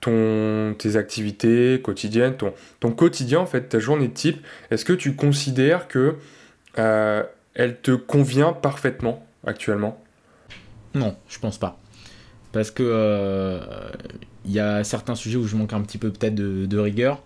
ton, 0.00 0.74
tes 0.78 0.96
activités 0.96 1.80
quotidiennes, 1.82 2.34
ton, 2.36 2.92
quotidien, 2.92 3.40
en 3.40 3.46
fait, 3.46 3.68
ta 3.68 3.78
journée 3.78 4.08
de 4.08 4.14
type, 4.14 4.44
est-ce 4.70 4.84
que 4.84 4.92
tu 4.92 5.14
considères 5.14 5.88
que 5.88 6.16
euh, 6.78 7.22
elle 7.54 7.80
te 7.80 7.92
convient 7.92 8.52
parfaitement 8.52 9.26
actuellement? 9.46 10.02
Non, 10.94 11.16
je 11.28 11.38
pense 11.38 11.58
pas. 11.58 11.78
Parce 12.52 12.70
que 12.70 12.82
il 12.82 12.88
euh, 12.90 13.60
y 14.46 14.58
a 14.58 14.82
certains 14.82 15.14
sujets 15.14 15.36
où 15.36 15.46
je 15.46 15.54
manque 15.54 15.72
un 15.72 15.82
petit 15.82 15.98
peu 15.98 16.10
peut-être 16.10 16.34
de, 16.34 16.78
rigueur, 16.78 17.22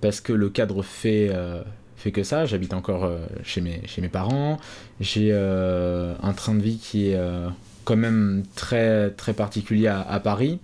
parce 0.00 0.20
que 0.20 0.32
le 0.32 0.50
cadre 0.50 0.82
fait, 0.82 1.30
euh, 1.32 1.62
fait 1.98 2.12
que 2.12 2.22
ça. 2.22 2.46
J'habite 2.46 2.72
encore 2.74 3.10
chez, 3.42 3.60
mes, 3.60 3.82
chez 3.86 4.00
mes 4.00 4.08
parents, 4.08 4.58
j'ai 5.00 5.32
un 5.32 6.32
train 6.34 6.54
de 6.54 6.62
vie 6.62 6.78
qui 6.78 7.10
est 7.10 7.20
quand 7.84 7.96
même 7.96 8.44
très, 8.54 9.10
très 9.10 9.34
particulier 9.34 9.88
à 9.88 10.20
Paris. 10.20 10.60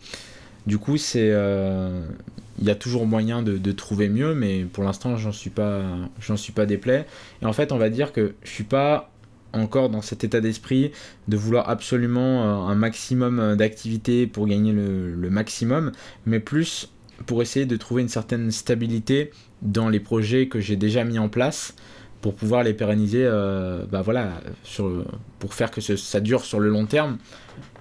Du 0.66 0.79
coup, 0.79 0.97
il 0.97 2.66
y 2.66 2.70
a 2.70 2.75
toujours 2.75 3.07
moyen 3.07 3.42
de, 3.42 3.73
trouver 3.73 4.09
mieux, 4.09 4.35
mais 4.35 4.64
pour 4.64 4.85
l'instant, 4.85 5.16
j'en 5.16 5.33
suis 5.33 5.51
pas, 5.51 5.83
j'en 6.20 6.37
suis 6.37 6.53
pas 6.53 6.66
déplaît. 6.66 7.07
Et 7.42 7.47
en 7.47 7.53
fait, 7.53 7.73
on 7.73 7.79
va 7.79 7.90
dire 7.90 8.12
que 8.12 8.35
je 8.42 8.51
suis 8.51 8.64
pas 8.64 9.11
encore 9.53 9.88
dans 9.88 10.03
cet 10.03 10.25
état 10.25 10.40
d'esprit 10.40 10.90
de 11.29 11.37
vouloir 11.37 11.68
absolument 11.68 12.42
euh, 12.42 12.73
un 12.73 12.75
maximum 12.75 13.38
euh, 13.38 13.55
d'activité 13.55 14.27
pour 14.27 14.49
gagner 14.49 14.73
le, 14.73 15.31
maximum, 15.31 15.92
mais 16.27 16.40
plus 16.40 16.90
pour 17.27 17.40
essayer 17.40 17.64
de 17.64 17.77
trouver 17.77 18.03
une 18.03 18.09
certaine 18.09 18.51
stabilité 18.51 19.31
dans 19.64 19.88
les 19.88 20.00
projets 20.00 20.46
que 20.48 20.61
j'ai 20.61 20.77
déjà 20.77 21.05
mis 21.05 21.18
en 21.18 21.29
place 21.29 21.74
pour 22.20 22.35
pouvoir 22.35 22.62
les 22.62 22.72
pérenniser, 22.72 23.24
euh, 23.24 23.85
bah 23.90 24.03
voilà, 24.03 24.31
sur, 24.62 25.05
pour 25.38 25.53
faire 25.53 25.70
que 25.70 25.81
ça 25.81 26.20
dure 26.20 26.44
sur 26.44 26.61
le 26.61 26.68
long 26.68 26.87
terme. 26.87 27.18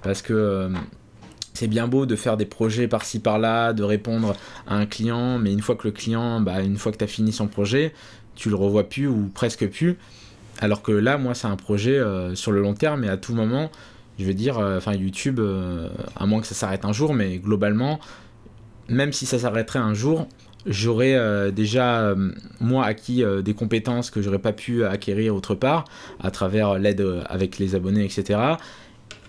Parce 0.01 0.21
que 0.21 0.69
c'est 1.53 1.67
bien 1.67 1.87
beau 1.87 2.05
de 2.05 2.15
faire 2.15 2.35
des 2.35 2.45
projets 2.45 2.87
par-ci 2.87 3.19
par-là, 3.19 3.73
de 3.73 3.83
répondre 3.83 4.35
à 4.67 4.75
un 4.75 4.85
client, 4.85 5.37
mais 5.37 5.53
une 5.53 5.61
fois 5.61 5.75
que 5.75 5.87
le 5.87 5.91
client, 5.91 6.41
bah, 6.41 6.61
une 6.61 6.77
fois 6.77 6.91
que 6.91 6.97
tu 6.97 7.03
as 7.03 7.07
fini 7.07 7.31
son 7.31 7.47
projet, 7.47 7.93
tu 8.35 8.49
le 8.49 8.55
revois 8.55 8.89
plus 8.89 9.07
ou 9.07 9.29
presque 9.33 9.67
plus. 9.69 9.97
Alors 10.59 10.81
que 10.81 10.91
là, 10.91 11.17
moi, 11.17 11.33
c'est 11.33 11.47
un 11.47 11.55
projet 11.55 11.97
euh, 11.97 12.35
sur 12.35 12.51
le 12.51 12.61
long 12.61 12.73
terme 12.73 13.03
et 13.03 13.09
à 13.09 13.17
tout 13.17 13.33
moment, 13.33 13.71
je 14.19 14.25
veux 14.25 14.33
dire, 14.33 14.59
euh, 14.59 14.77
enfin 14.77 14.93
YouTube, 14.93 15.39
euh, 15.39 15.89
à 16.15 16.25
moins 16.25 16.41
que 16.41 16.47
ça 16.47 16.55
s'arrête 16.55 16.85
un 16.85 16.93
jour, 16.93 17.13
mais 17.13 17.37
globalement, 17.37 17.99
même 18.89 19.13
si 19.13 19.25
ça 19.25 19.39
s'arrêterait 19.39 19.79
un 19.79 19.93
jour, 19.93 20.27
j'aurais 20.65 21.15
euh, 21.15 21.51
déjà, 21.51 22.01
euh, 22.01 22.31
moi, 22.59 22.85
acquis 22.85 23.23
des 23.43 23.53
compétences 23.53 24.09
que 24.09 24.21
j'aurais 24.21 24.39
pas 24.39 24.53
pu 24.53 24.85
acquérir 24.85 25.35
autre 25.35 25.55
part, 25.55 25.85
à 26.21 26.31
travers 26.31 26.79
l'aide 26.79 27.05
avec 27.27 27.59
les 27.59 27.75
abonnés, 27.75 28.05
etc. 28.05 28.39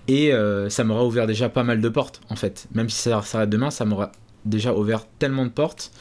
Et 0.07 0.33
ça 0.69 0.85
m'aura 0.85 1.05
ouvert 1.05 1.27
déjà 1.27 1.49
pas 1.49 1.65
mal 1.65 1.81
de 1.81 1.89
portes, 1.89 2.21
en 2.29 2.37
fait. 2.37 2.67
Même 2.75 2.91
si 2.91 2.99
ça 2.99 3.23
s'arrête 3.23 3.49
demain, 3.49 3.71
ça 3.71 3.85
m'aura 3.85 4.13
déjà 4.45 4.75
ouvert 4.75 5.07
tellement 5.19 5.47
de 5.47 5.51
portes 5.51 5.93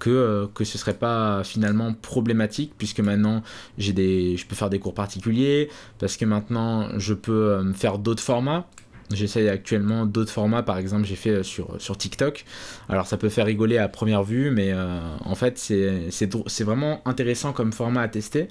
que, 0.00 0.48
que 0.52 0.64
ce 0.64 0.78
serait 0.78 0.94
pas 0.94 1.44
finalement 1.44 1.94
problématique, 1.94 2.72
puisque 2.76 2.98
maintenant, 2.98 3.42
je 3.78 3.92
peux 3.92 4.56
faire 4.56 4.68
des 4.68 4.80
cours 4.80 4.94
particuliers, 4.94 5.68
parce 6.00 6.16
que 6.16 6.24
maintenant, 6.24 6.88
je 6.98 7.14
peux 7.14 7.72
faire 7.74 7.98
d'autres 7.98 8.22
formats 8.22 8.66
J'essaye 9.10 9.48
actuellement 9.48 10.06
d'autres 10.06 10.30
formats, 10.30 10.62
par 10.62 10.78
exemple 10.78 11.04
j'ai 11.04 11.16
fait 11.16 11.30
euh, 11.30 11.42
sur, 11.42 11.80
sur 11.80 11.96
TikTok. 11.96 12.44
Alors 12.88 13.06
ça 13.06 13.16
peut 13.16 13.28
faire 13.28 13.46
rigoler 13.46 13.78
à 13.78 13.88
première 13.88 14.22
vue, 14.22 14.50
mais 14.50 14.72
euh, 14.72 15.00
en 15.24 15.34
fait 15.34 15.58
c'est 15.58 16.64
vraiment 16.64 17.02
intéressant 17.04 17.52
comme 17.52 17.72
format 17.72 18.02
à 18.02 18.08
tester 18.08 18.48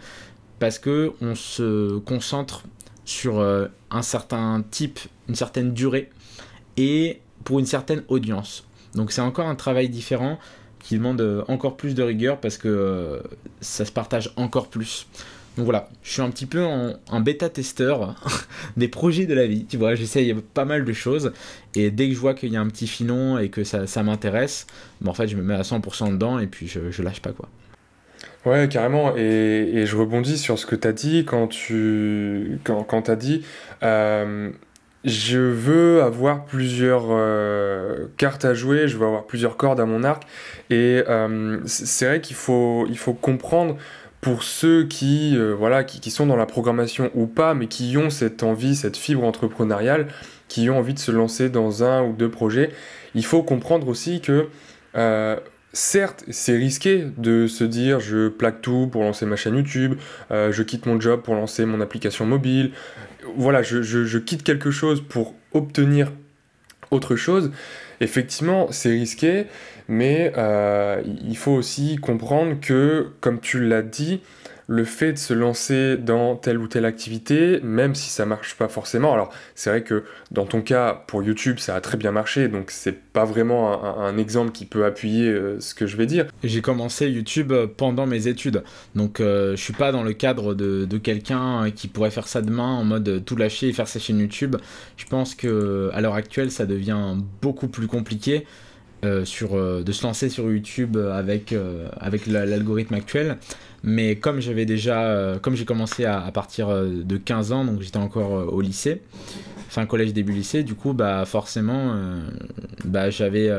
parce 0.59 0.77
que 0.77 1.13
on 1.21 1.33
se 1.35 1.97
concentre 1.99 2.63
sur 3.05 3.39
euh, 3.39 3.67
un 3.89 4.01
certain 4.01 4.63
type, 4.69 4.99
une 5.27 5.35
certaine 5.35 5.73
durée 5.73 6.09
et 6.77 7.19
pour 7.43 7.59
une 7.59 7.65
certaine 7.65 8.03
audience. 8.07 8.63
Donc 8.93 9.11
c'est 9.11 9.21
encore 9.21 9.47
un 9.47 9.55
travail 9.55 9.89
différent 9.89 10.37
qui 10.79 10.95
demande 10.97 11.45
encore 11.47 11.77
plus 11.77 11.95
de 11.95 12.03
rigueur 12.03 12.39
parce 12.39 12.57
que 12.57 13.21
ça 13.61 13.85
se 13.85 13.91
partage 13.91 14.31
encore 14.35 14.67
plus. 14.67 15.07
Donc 15.57 15.65
voilà, 15.65 15.89
je 16.01 16.11
suis 16.11 16.21
un 16.21 16.29
petit 16.29 16.45
peu 16.45 16.63
en, 16.63 17.19
bêta-testeur 17.19 18.15
des 18.77 18.87
projets 18.87 19.25
de 19.25 19.33
la 19.33 19.45
vie. 19.45 19.65
Tu 19.65 19.77
vois, 19.77 19.95
j'essaye 19.95 20.33
pas 20.33 20.65
mal 20.65 20.85
de 20.85 20.93
choses. 20.93 21.33
Et 21.75 21.91
dès 21.91 22.07
que 22.07 22.15
je 22.15 22.19
vois 22.19 22.33
qu'il 22.33 22.53
y 22.53 22.57
a 22.57 22.61
un 22.61 22.67
petit 22.67 22.87
filon 22.87 23.37
et 23.37 23.49
que 23.49 23.63
ça, 23.63 24.03
m'intéresse, 24.03 24.65
en 25.05 25.13
fait, 25.13 25.27
je 25.27 25.35
me 25.35 25.41
mets 25.41 25.55
à 25.55 25.61
100% 25.61 26.11
dedans 26.11 26.39
et 26.39 26.47
puis 26.47 26.67
je, 26.67 26.89
je 26.89 27.03
lâche 27.03 27.21
pas 27.21 27.33
quoi. 27.33 27.49
Ouais, 28.45 28.67
carrément. 28.69 29.15
Et, 29.17 29.83
je 29.85 29.95
rebondis 29.95 30.37
sur 30.37 30.57
ce 30.57 30.65
que 30.65 30.75
tu 30.75 30.87
as 30.87 30.93
dit 30.93 31.25
quand 31.25 31.47
tu 31.47 32.59
quand, 32.63 32.83
quand 32.83 33.09
as 33.09 33.15
dit 33.15 33.45
euh, 33.83 34.51
je 35.03 35.39
veux 35.39 36.03
avoir 36.03 36.45
plusieurs 36.45 37.07
euh, 37.09 38.07
cartes 38.17 38.45
à 38.45 38.53
jouer, 38.53 38.87
je 38.87 38.97
veux 38.97 39.05
avoir 39.05 39.25
plusieurs 39.25 39.57
cordes 39.57 39.79
à 39.79 39.85
mon 39.85 40.03
arc. 40.03 40.23
Et 40.69 41.03
euh, 41.07 41.59
c'est 41.65 42.05
vrai 42.05 42.21
qu'il 42.21 42.35
faut, 42.35 42.85
il 42.87 42.97
faut 42.97 43.13
comprendre 43.13 43.77
pour 44.21 44.43
ceux 44.43 44.85
qui, 44.85 45.35
euh, 45.35 45.53
voilà, 45.53 45.83
qui, 45.83 46.11
sont 46.11 46.27
dans 46.27 46.35
la 46.35 46.45
programmation 46.45 47.09
ou 47.15 47.25
pas, 47.25 47.55
mais 47.55 47.67
qui 47.67 47.97
ont 47.97 48.11
cette 48.11 48.43
envie, 48.43 48.75
cette 48.75 48.95
fibre 48.95 49.23
entrepreneuriale, 49.23 50.07
qui 50.47 50.69
ont 50.69 50.77
envie 50.77 50.93
de 50.93 50.99
se 50.99 51.11
lancer 51.11 51.49
dans 51.49 51.83
un 51.83 52.03
ou 52.03 52.13
deux 52.13 52.29
projets, 52.29 52.71
il 53.15 53.25
faut 53.25 53.41
comprendre 53.41 53.87
aussi 53.87 54.21
que, 54.21 54.47
euh, 54.95 55.37
certes, 55.73 56.23
c'est 56.29 56.55
risqué 56.55 57.07
de 57.17 57.47
se 57.47 57.63
dire 57.63 57.99
je 57.99 58.27
plaque 58.27 58.61
tout 58.61 58.87
pour 58.91 59.01
lancer 59.01 59.25
ma 59.25 59.35
chaîne 59.35 59.55
YouTube, 59.55 59.95
euh, 60.29 60.51
je 60.51 60.61
quitte 60.61 60.85
mon 60.85 60.99
job 60.99 61.21
pour 61.23 61.33
lancer 61.33 61.65
mon 61.65 61.81
application 61.81 62.25
mobile, 62.25 62.71
voilà, 63.37 63.63
je 63.63 64.17
quitte 64.19 64.43
quelque 64.43 64.71
chose 64.71 65.01
pour 65.01 65.33
obtenir 65.53 66.11
autre 66.91 67.15
chose. 67.15 67.51
Effectivement, 68.01 68.67
c'est 68.71 68.89
risqué, 68.89 69.45
mais 69.87 70.33
euh, 70.35 71.03
il 71.23 71.37
faut 71.37 71.51
aussi 71.51 71.97
comprendre 71.97 72.59
que, 72.59 73.11
comme 73.21 73.39
tu 73.39 73.63
l'as 73.63 73.83
dit, 73.83 74.21
le 74.71 74.85
fait 74.85 75.11
de 75.11 75.17
se 75.17 75.33
lancer 75.33 75.97
dans 75.97 76.37
telle 76.37 76.57
ou 76.57 76.65
telle 76.65 76.85
activité, 76.85 77.59
même 77.61 77.93
si 77.93 78.09
ça 78.09 78.25
marche 78.25 78.55
pas 78.55 78.69
forcément, 78.69 79.13
alors 79.13 79.29
c'est 79.53 79.69
vrai 79.69 79.83
que 79.83 80.05
dans 80.31 80.45
ton 80.45 80.61
cas, 80.61 80.93
pour 81.07 81.23
YouTube, 81.23 81.59
ça 81.59 81.75
a 81.75 81.81
très 81.81 81.97
bien 81.97 82.13
marché, 82.13 82.47
donc 82.47 82.71
c'est 82.71 82.97
pas 82.97 83.25
vraiment 83.25 83.99
un, 83.99 84.17
exemple 84.17 84.53
qui 84.53 84.65
peut 84.65 84.85
appuyer 84.85 85.27
euh, 85.27 85.59
ce 85.59 85.75
que 85.75 85.87
je 85.87 85.97
vais 85.97 86.05
dire. 86.05 86.27
J'ai 86.41 86.61
commencé 86.61 87.09
YouTube 87.09 87.51
pendant 87.75 88.05
mes 88.05 88.27
études, 88.27 88.63
donc 88.95 89.19
euh, 89.19 89.57
je 89.57 89.61
suis 89.61 89.73
pas 89.73 89.91
dans 89.91 90.03
le 90.03 90.13
cadre 90.13 90.53
de, 90.53 90.85
de 90.85 90.97
quelqu'un 90.97 91.69
qui 91.71 91.89
pourrait 91.89 92.11
faire 92.11 92.29
ça 92.29 92.41
demain 92.41 92.71
en 92.71 92.85
mode 92.85 93.25
tout 93.25 93.35
lâcher 93.35 93.67
et 93.67 93.73
faire 93.73 93.89
sa 93.89 93.99
chaîne 93.99 94.19
YouTube. 94.19 94.55
Je 94.95 95.05
pense 95.05 95.35
que 95.35 95.89
à 95.93 95.99
l'heure 95.99 96.15
actuelle, 96.15 96.49
ça 96.49 96.65
devient 96.65 97.15
beaucoup 97.41 97.67
plus 97.67 97.87
compliqué. 97.87 98.45
Euh, 99.03 99.25
sur, 99.25 99.55
euh, 99.55 99.81
de 99.81 99.91
se 99.91 100.03
lancer 100.03 100.29
sur 100.29 100.43
YouTube 100.51 100.95
avec, 100.95 101.53
euh, 101.53 101.87
avec 101.99 102.27
l'algorithme 102.27 102.93
actuel. 102.93 103.37
Mais 103.83 104.15
comme 104.15 104.41
j'avais 104.41 104.65
déjà, 104.65 105.39
comme 105.41 105.55
j'ai 105.55 105.65
commencé 105.65 106.05
à, 106.05 106.29
partir 106.31 106.67
de 106.69 107.17
15 107.17 107.51
ans, 107.51 107.65
donc 107.65 107.81
j'étais 107.81 107.97
encore 107.97 108.53
au 108.53 108.61
lycée, 108.61 109.01
enfin 109.67 109.87
collège 109.87 110.13
début 110.13 110.33
lycée, 110.33 110.61
du 110.61 110.75
coup 110.75 110.93
bah 110.93 111.25
forcément, 111.25 111.95
bah 112.85 113.09
j'avais, 113.09 113.49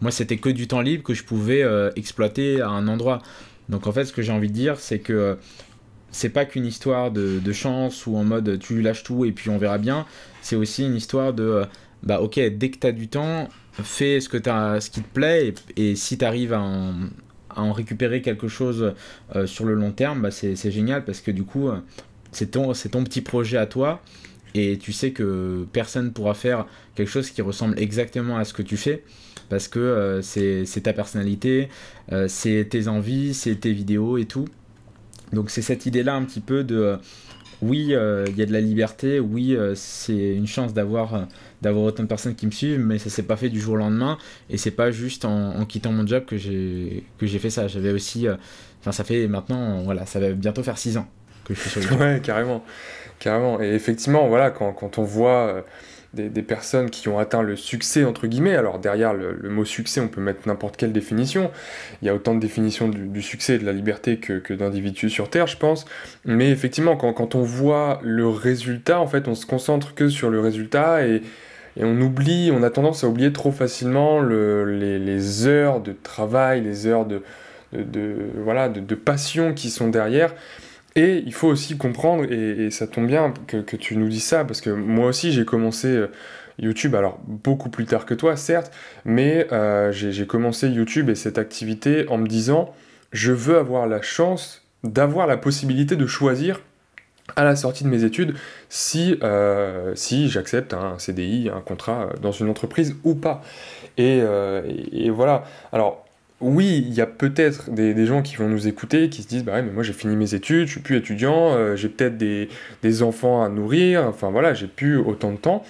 moi 0.00 0.12
c'était 0.12 0.36
que 0.36 0.48
du 0.48 0.68
temps 0.68 0.80
libre 0.80 1.02
que 1.02 1.12
je 1.12 1.24
pouvais 1.24 1.64
exploiter 1.96 2.60
à 2.60 2.68
un 2.68 2.86
endroit. 2.86 3.20
Donc 3.68 3.88
en 3.88 3.92
fait 3.92 4.04
ce 4.04 4.12
que 4.12 4.22
j'ai 4.22 4.30
envie 4.30 4.46
de 4.46 4.54
dire 4.54 4.78
c'est 4.78 5.00
que 5.00 5.38
c'est 6.12 6.28
pas 6.28 6.44
qu'une 6.44 6.66
histoire 6.66 7.10
de, 7.10 7.40
de, 7.40 7.52
chance 7.52 8.06
ou 8.06 8.16
en 8.16 8.22
mode 8.22 8.60
tu 8.60 8.80
lâches 8.80 9.02
tout 9.02 9.24
et 9.24 9.32
puis 9.32 9.50
on 9.50 9.58
verra 9.58 9.78
bien. 9.78 10.06
C'est 10.40 10.54
aussi 10.54 10.84
une 10.84 10.94
histoire 10.94 11.32
de 11.32 11.64
bah 12.04 12.20
ok, 12.20 12.38
dès 12.38 12.70
que 12.70 12.78
tu 12.78 12.86
as 12.86 12.92
du 12.92 13.08
temps, 13.08 13.48
fais 13.82 14.20
ce, 14.20 14.28
que 14.28 14.38
ce 14.38 14.90
qui 14.90 15.02
te 15.02 15.08
plaît 15.12 15.54
et, 15.76 15.96
si 15.96 16.18
tu 16.18 16.24
arrives 16.24 16.52
à 16.52 16.62
en, 17.56 17.72
récupérer 17.72 18.20
quelque 18.22 18.48
chose 18.48 18.94
euh, 19.34 19.46
sur 19.46 19.64
le 19.64 19.74
long 19.74 19.92
terme, 19.92 20.22
bah 20.22 20.30
c'est 20.30 20.70
génial 20.70 21.04
parce 21.04 21.20
que 21.20 21.30
du 21.30 21.44
coup, 21.44 21.68
euh, 21.68 21.78
c'est 22.32 22.50
ton, 22.50 22.72
petit 22.72 23.20
projet 23.20 23.58
à 23.58 23.66
toi 23.66 24.02
et 24.54 24.78
tu 24.78 24.92
sais 24.92 25.12
que 25.12 25.66
personne 25.72 26.06
ne 26.06 26.10
pourra 26.10 26.34
faire 26.34 26.66
quelque 26.94 27.10
chose 27.10 27.30
qui 27.30 27.42
ressemble 27.42 27.78
exactement 27.78 28.36
à 28.38 28.44
ce 28.44 28.52
que 28.52 28.62
tu 28.62 28.76
fais 28.76 29.04
parce 29.48 29.68
que 29.68 29.78
euh, 29.78 30.22
c'est 30.22 30.80
ta 30.82 30.92
personnalité, 30.92 31.68
c'est 32.28 32.66
tes 32.68 32.88
envies, 32.88 33.34
c'est 33.34 33.56
tes 33.56 33.72
vidéos 33.72 34.18
et 34.18 34.24
tout. 34.24 34.46
Donc 35.32 35.50
c'est 35.50 35.62
cette 35.62 35.86
idée-là 35.86 36.14
un 36.14 36.24
petit 36.24 36.40
peu 36.40 36.64
de 36.64 36.98
oui, 37.62 37.78
il 37.80 38.36
y 38.36 38.42
a 38.42 38.46
de 38.46 38.52
la 38.52 38.60
liberté, 38.60 39.20
oui, 39.20 39.56
c'est 39.74 40.34
une 40.34 40.46
chance 40.46 40.74
d'avoir 40.74 41.26
d'avoir 41.64 41.86
autant 41.86 42.02
de 42.02 42.08
personnes 42.08 42.34
qui 42.34 42.46
me 42.46 42.52
suivent, 42.52 42.78
mais 42.78 42.98
ça 42.98 43.10
s'est 43.10 43.22
pas 43.22 43.36
fait 43.36 43.48
du 43.48 43.58
jour 43.58 43.74
au 43.74 43.78
lendemain. 43.78 44.18
Et 44.50 44.58
c'est 44.58 44.70
pas 44.70 44.90
juste 44.90 45.24
en, 45.24 45.64
quittant 45.64 45.92
mon 45.92 46.06
job 46.06 46.24
que 46.24 46.36
j'ai 46.36 47.38
fait 47.38 47.50
ça. 47.50 47.66
J'avais 47.66 47.90
aussi, 47.90 48.28
euh, 48.28 48.36
enfin 48.80 48.92
ça 48.92 49.02
fait 49.02 49.26
maintenant, 49.26 49.82
voilà, 49.82 50.06
ça 50.06 50.20
va 50.20 50.30
bientôt 50.30 50.62
faire 50.62 50.78
6 50.78 50.98
ans 50.98 51.08
que 51.44 51.54
je 51.54 51.60
suis 51.60 51.70
sur 51.70 51.82
YouTube. 51.82 52.00
ouais, 52.00 52.20
carrément, 52.22 52.62
carrément. 53.18 53.60
Et 53.60 53.74
effectivement, 53.74 54.28
voilà, 54.28 54.50
quand 54.50 54.98
on 54.98 55.02
voit 55.02 55.64
des, 56.14 56.42
personnes 56.42 56.90
qui 56.90 57.08
ont 57.08 57.18
atteint 57.18 57.42
le 57.42 57.56
succès, 57.56 58.04
entre 58.04 58.26
guillemets. 58.26 58.56
Alors 58.56 58.78
derrière 58.78 59.14
le, 59.14 59.48
mot 59.48 59.64
succès, 59.64 60.00
on 60.00 60.08
peut 60.08 60.20
mettre 60.20 60.46
n'importe 60.46 60.76
quelle 60.76 60.92
définition. 60.92 61.50
Il 62.02 62.06
y 62.06 62.08
a 62.08 62.14
autant 62.14 62.34
de 62.34 62.40
définitions 62.40 62.88
du, 62.88 63.22
succès 63.22 63.54
et 63.54 63.58
de 63.58 63.66
la 63.66 63.72
liberté 63.72 64.18
que, 64.18 64.52
d'individus 64.52 65.10
sur 65.10 65.30
Terre, 65.30 65.46
je 65.46 65.56
pense. 65.56 65.84
Mais 66.24 66.50
effectivement, 66.50 66.96
quand, 66.96 67.12
quand, 67.12 67.34
on 67.34 67.42
voit 67.42 68.00
le 68.02 68.28
résultat, 68.28 69.00
en 69.00 69.06
fait, 69.06 69.28
on 69.28 69.34
se 69.34 69.46
concentre 69.46 69.94
que 69.94 70.08
sur 70.08 70.30
le 70.30 70.40
résultat 70.40 71.06
et, 71.06 71.22
et 71.76 71.84
on 71.84 72.00
oublie, 72.00 72.50
on 72.52 72.62
a 72.62 72.70
tendance 72.70 73.02
à 73.02 73.08
oublier 73.08 73.32
trop 73.32 73.50
facilement 73.50 74.20
les, 74.20 75.46
heures 75.46 75.80
de 75.80 75.92
travail, 75.92 76.62
les 76.62 76.86
heures 76.86 77.04
de, 77.04 77.22
voilà, 78.36 78.68
de, 78.68 78.94
passion 78.94 79.54
qui 79.54 79.70
sont 79.70 79.88
derrière. 79.88 80.34
Et 80.96 81.22
il 81.26 81.34
faut 81.34 81.48
aussi 81.48 81.76
comprendre, 81.76 82.24
et, 82.30 82.70
ça 82.70 82.86
tombe 82.86 83.06
bien 83.06 83.34
que, 83.48 83.76
tu 83.76 83.96
nous 83.96 84.08
dis 84.08 84.20
ça, 84.20 84.44
parce 84.44 84.60
que 84.60 84.70
moi 84.70 85.08
aussi 85.08 85.32
j'ai 85.32 85.44
commencé 85.44 85.88
euh, 85.88 86.12
YouTube, 86.58 86.94
alors 86.94 87.18
beaucoup 87.26 87.68
plus 87.68 87.84
tard 87.84 88.06
que 88.06 88.14
toi, 88.14 88.36
certes, 88.36 88.72
mais 89.04 89.48
euh, 89.52 89.90
j'ai 89.92 90.26
commencé 90.26 90.68
YouTube 90.68 91.10
et 91.10 91.14
cette 91.14 91.38
activité 91.38 92.06
en 92.08 92.18
me 92.18 92.28
disant, 92.28 92.72
je 93.12 93.32
veux 93.32 93.58
avoir 93.58 93.86
la 93.86 94.02
chance 94.02 94.62
d'avoir 94.84 95.26
la 95.26 95.36
possibilité 95.36 95.96
de 95.96 96.06
choisir 96.06 96.60
à 97.36 97.44
la 97.44 97.56
sortie 97.56 97.84
de 97.84 97.88
mes 97.88 98.04
études 98.04 98.34
si, 98.68 99.18
euh, 99.22 99.94
j'accepte 99.96 100.74
un 100.74 100.98
CDI, 100.98 101.50
un 101.54 101.60
contrat 101.60 102.10
dans 102.20 102.32
une 102.32 102.48
entreprise 102.48 102.96
ou 103.02 103.14
pas. 103.14 103.42
Et, 103.96 104.20
euh, 104.22 104.62
voilà. 105.10 105.44
Alors, 105.72 106.03
oui, 106.44 106.84
il 106.86 106.94
y 106.94 107.00
a 107.00 107.06
peut-être 107.06 107.70
des, 107.70 108.06
gens 108.06 108.22
qui 108.22 108.36
vont 108.36 108.48
nous 108.48 108.68
écouter 108.68 109.08
qui 109.08 109.22
se 109.22 109.28
disent 109.28 109.44
Bah 109.44 109.54
ouais, 109.54 109.62
mais 109.62 109.72
moi 109.72 109.82
j'ai 109.82 109.92
fini 109.92 110.14
mes 110.16 110.34
études, 110.34 110.66
je 110.66 110.72
suis 110.72 110.80
plus 110.80 110.96
étudiant, 110.96 111.54
euh, 111.54 111.76
j'ai 111.76 111.88
peut-être 111.88 112.16
des, 112.16 113.02
enfants 113.02 113.42
à 113.42 113.48
nourrir, 113.48 114.04
enfin 114.04 114.30
voilà, 114.30 114.54
j'ai 114.54 114.66
plus 114.66 114.96
autant 114.98 115.32
de 115.32 115.38
temps, 115.38 115.64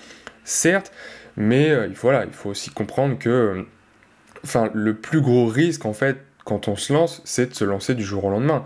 certes, 0.45 0.93
mais 1.37 1.89
voilà, 1.89 2.25
il 2.25 2.33
faut 2.33 2.51
aussi 2.51 2.71
comprendre 2.71 3.19
que 3.19 3.65
le 4.75 4.95
plus 4.95 5.21
gros 5.21 5.47
risque 5.47 5.87
en 5.87 5.95
fait 5.95 6.19
quand 6.45 6.69
on 6.69 6.77
se 6.77 6.93
lance, 6.93 7.23
c'est 7.25 7.51
de 7.51 7.55
se 7.55 7.65
lancer 7.65 7.95
du 7.95 8.05
jour 8.05 8.25
au 8.25 8.31
lendemain 8.31 8.65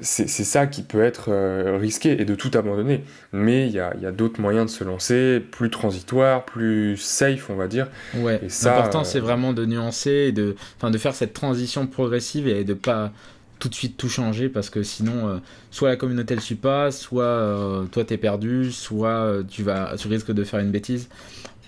c'est 0.00 0.26
ça 0.28 0.66
qui 0.66 0.82
peut 0.82 1.02
être 1.02 1.30
euh, 1.30 1.76
risqué 1.78 2.20
et 2.20 2.24
de 2.24 2.34
tout 2.34 2.50
abandonner. 2.54 3.04
Mais 3.32 3.66
il 3.66 3.72
y 3.74 3.78
a, 3.80 3.92
d'autres 4.12 4.40
moyens 4.40 4.66
de 4.66 4.70
se 4.70 4.82
lancer, 4.82 5.40
plus 5.40 5.68
transitoires, 5.68 6.44
plus 6.44 6.96
safe, 6.96 7.50
on 7.50 7.54
va 7.54 7.68
dire. 7.68 7.88
Ouais, 8.16 8.40
l'important 8.64 9.02
euh, 9.02 9.04
c'est 9.04 9.20
vraiment 9.20 9.52
de 9.52 9.66
nuancer 9.66 10.10
et 10.10 10.32
de, 10.32 10.56
de 10.82 10.98
faire 10.98 11.14
cette 11.14 11.34
transition 11.34 11.86
progressive 11.86 12.48
et 12.48 12.64
de 12.64 12.74
pas 12.74 13.12
tout 13.58 13.68
de 13.68 13.74
suite 13.74 13.96
tout 13.96 14.08
changer 14.08 14.48
parce 14.48 14.70
que 14.70 14.82
sinon, 14.82 15.28
euh, 15.28 15.36
soit 15.70 15.90
la 15.90 15.96
communauté 15.96 16.34
ne 16.34 16.40
suit 16.40 16.54
pas, 16.54 16.90
soit 16.90 17.86
toi 17.92 18.04
t'es 18.04 18.16
perdu, 18.16 18.72
soit 18.72 19.42
tu, 19.48 19.62
vas, 19.62 19.96
tu 19.98 20.08
risques 20.08 20.32
de 20.32 20.44
faire 20.44 20.60
une 20.60 20.70
bêtise. 20.70 21.08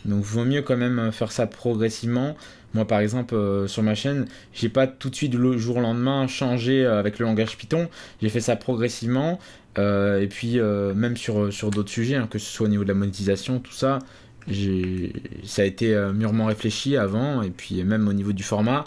Donc, 0.07 0.23
vaut 0.23 0.45
mieux 0.45 0.63
quand 0.63 0.77
même 0.77 1.11
faire 1.13 1.33
ça 1.33 1.47
progressivement. 1.47 2.37
Moi, 2.77 2.87
par 2.87 3.01
exemple, 3.01 3.35
euh, 3.35 3.67
sur 3.67 3.83
ma 3.83 3.95
chaîne, 3.95 4.27
j'ai 4.53 4.69
pas 4.69 4.87
tout 4.87 5.09
de 5.09 5.15
suite, 5.15 5.33
le 5.33 5.57
jour 5.57 5.79
au 5.79 5.81
lendemain, 5.81 6.27
changé 6.27 6.85
euh, 6.85 7.01
avec 7.01 7.19
le 7.19 7.25
langage 7.25 7.57
Python. 7.57 7.89
J'ai 8.21 8.29
fait 8.29 8.43
ça 8.43 8.55
progressivement. 8.55 9.39
Euh, 9.79 10.21
et 10.21 10.27
puis, 10.27 10.61
même 10.61 11.17
sur, 11.17 11.51
sur 11.51 11.71
d'autres 11.71 11.91
sujets, 11.91 12.17
hein, 12.17 12.29
que 12.31 12.39
ce 12.39 12.53
soit 12.53 12.67
au 12.67 12.69
niveau 12.69 12.83
de 12.83 12.89
la 12.89 12.95
monétisation, 12.95 13.61
tout 13.61 13.73
ça, 13.73 13.99
ça 14.47 15.63
a 15.63 15.65
été 15.65 15.97
mûrement 16.13 16.45
réfléchi 16.45 16.99
avant. 16.99 17.41
Et 17.41 17.51
puis, 17.51 17.83
même 17.83 18.07
au 18.09 18.13
niveau 18.13 18.35
du 18.35 18.43
format, 18.43 18.85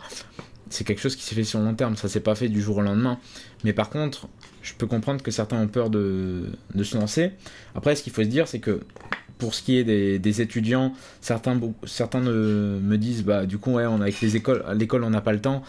c'est 0.69 0.83
quelque 0.83 1.01
chose 1.01 1.15
qui 1.15 1.23
s'est 1.23 1.33
fait 1.33 1.43
sur 1.43 1.59
long 1.59 1.73
terme. 1.73 1.95
Ça 1.95 2.07
s'est 2.07 2.19
pas 2.19 2.35
fait 2.35 2.47
du 2.47 2.61
jour 2.61 2.77
au 2.77 2.81
lendemain. 2.81 3.17
Mais 3.63 3.73
par 3.73 3.89
contre, 3.89 4.27
je 4.61 4.75
peux 4.75 4.85
comprendre 4.85 5.23
que 5.23 5.31
certains 5.31 5.59
ont 5.59 5.67
peur 5.67 5.89
de, 5.89 6.43
de 6.75 6.83
se 6.83 6.95
lancer. 6.95 7.31
Après, 7.73 7.95
ce 7.95 8.03
qu'il 8.03 8.13
faut 8.13 8.23
se 8.23 8.27
dire, 8.27 8.47
c'est 8.47 8.59
que 8.59 8.81
pour 9.39 9.55
ce 9.55 9.63
qui 9.63 9.77
est 9.77 9.83
des, 9.83 10.41
étudiants, 10.41 10.93
certains, 11.21 11.59
certains 11.87 12.19
me 12.19 12.95
disent 12.97 13.23
bah 13.23 13.45
du 13.47 13.57
coup 13.57 13.71
ouais 13.71 13.85
on 13.87 14.01
avec 14.01 14.21
les 14.21 14.35
écoles 14.35 14.63
l'école 14.75 15.03
on 15.03 15.09
n'a 15.09 15.21
pas 15.21 15.33
le 15.33 15.41
temps. 15.41 15.63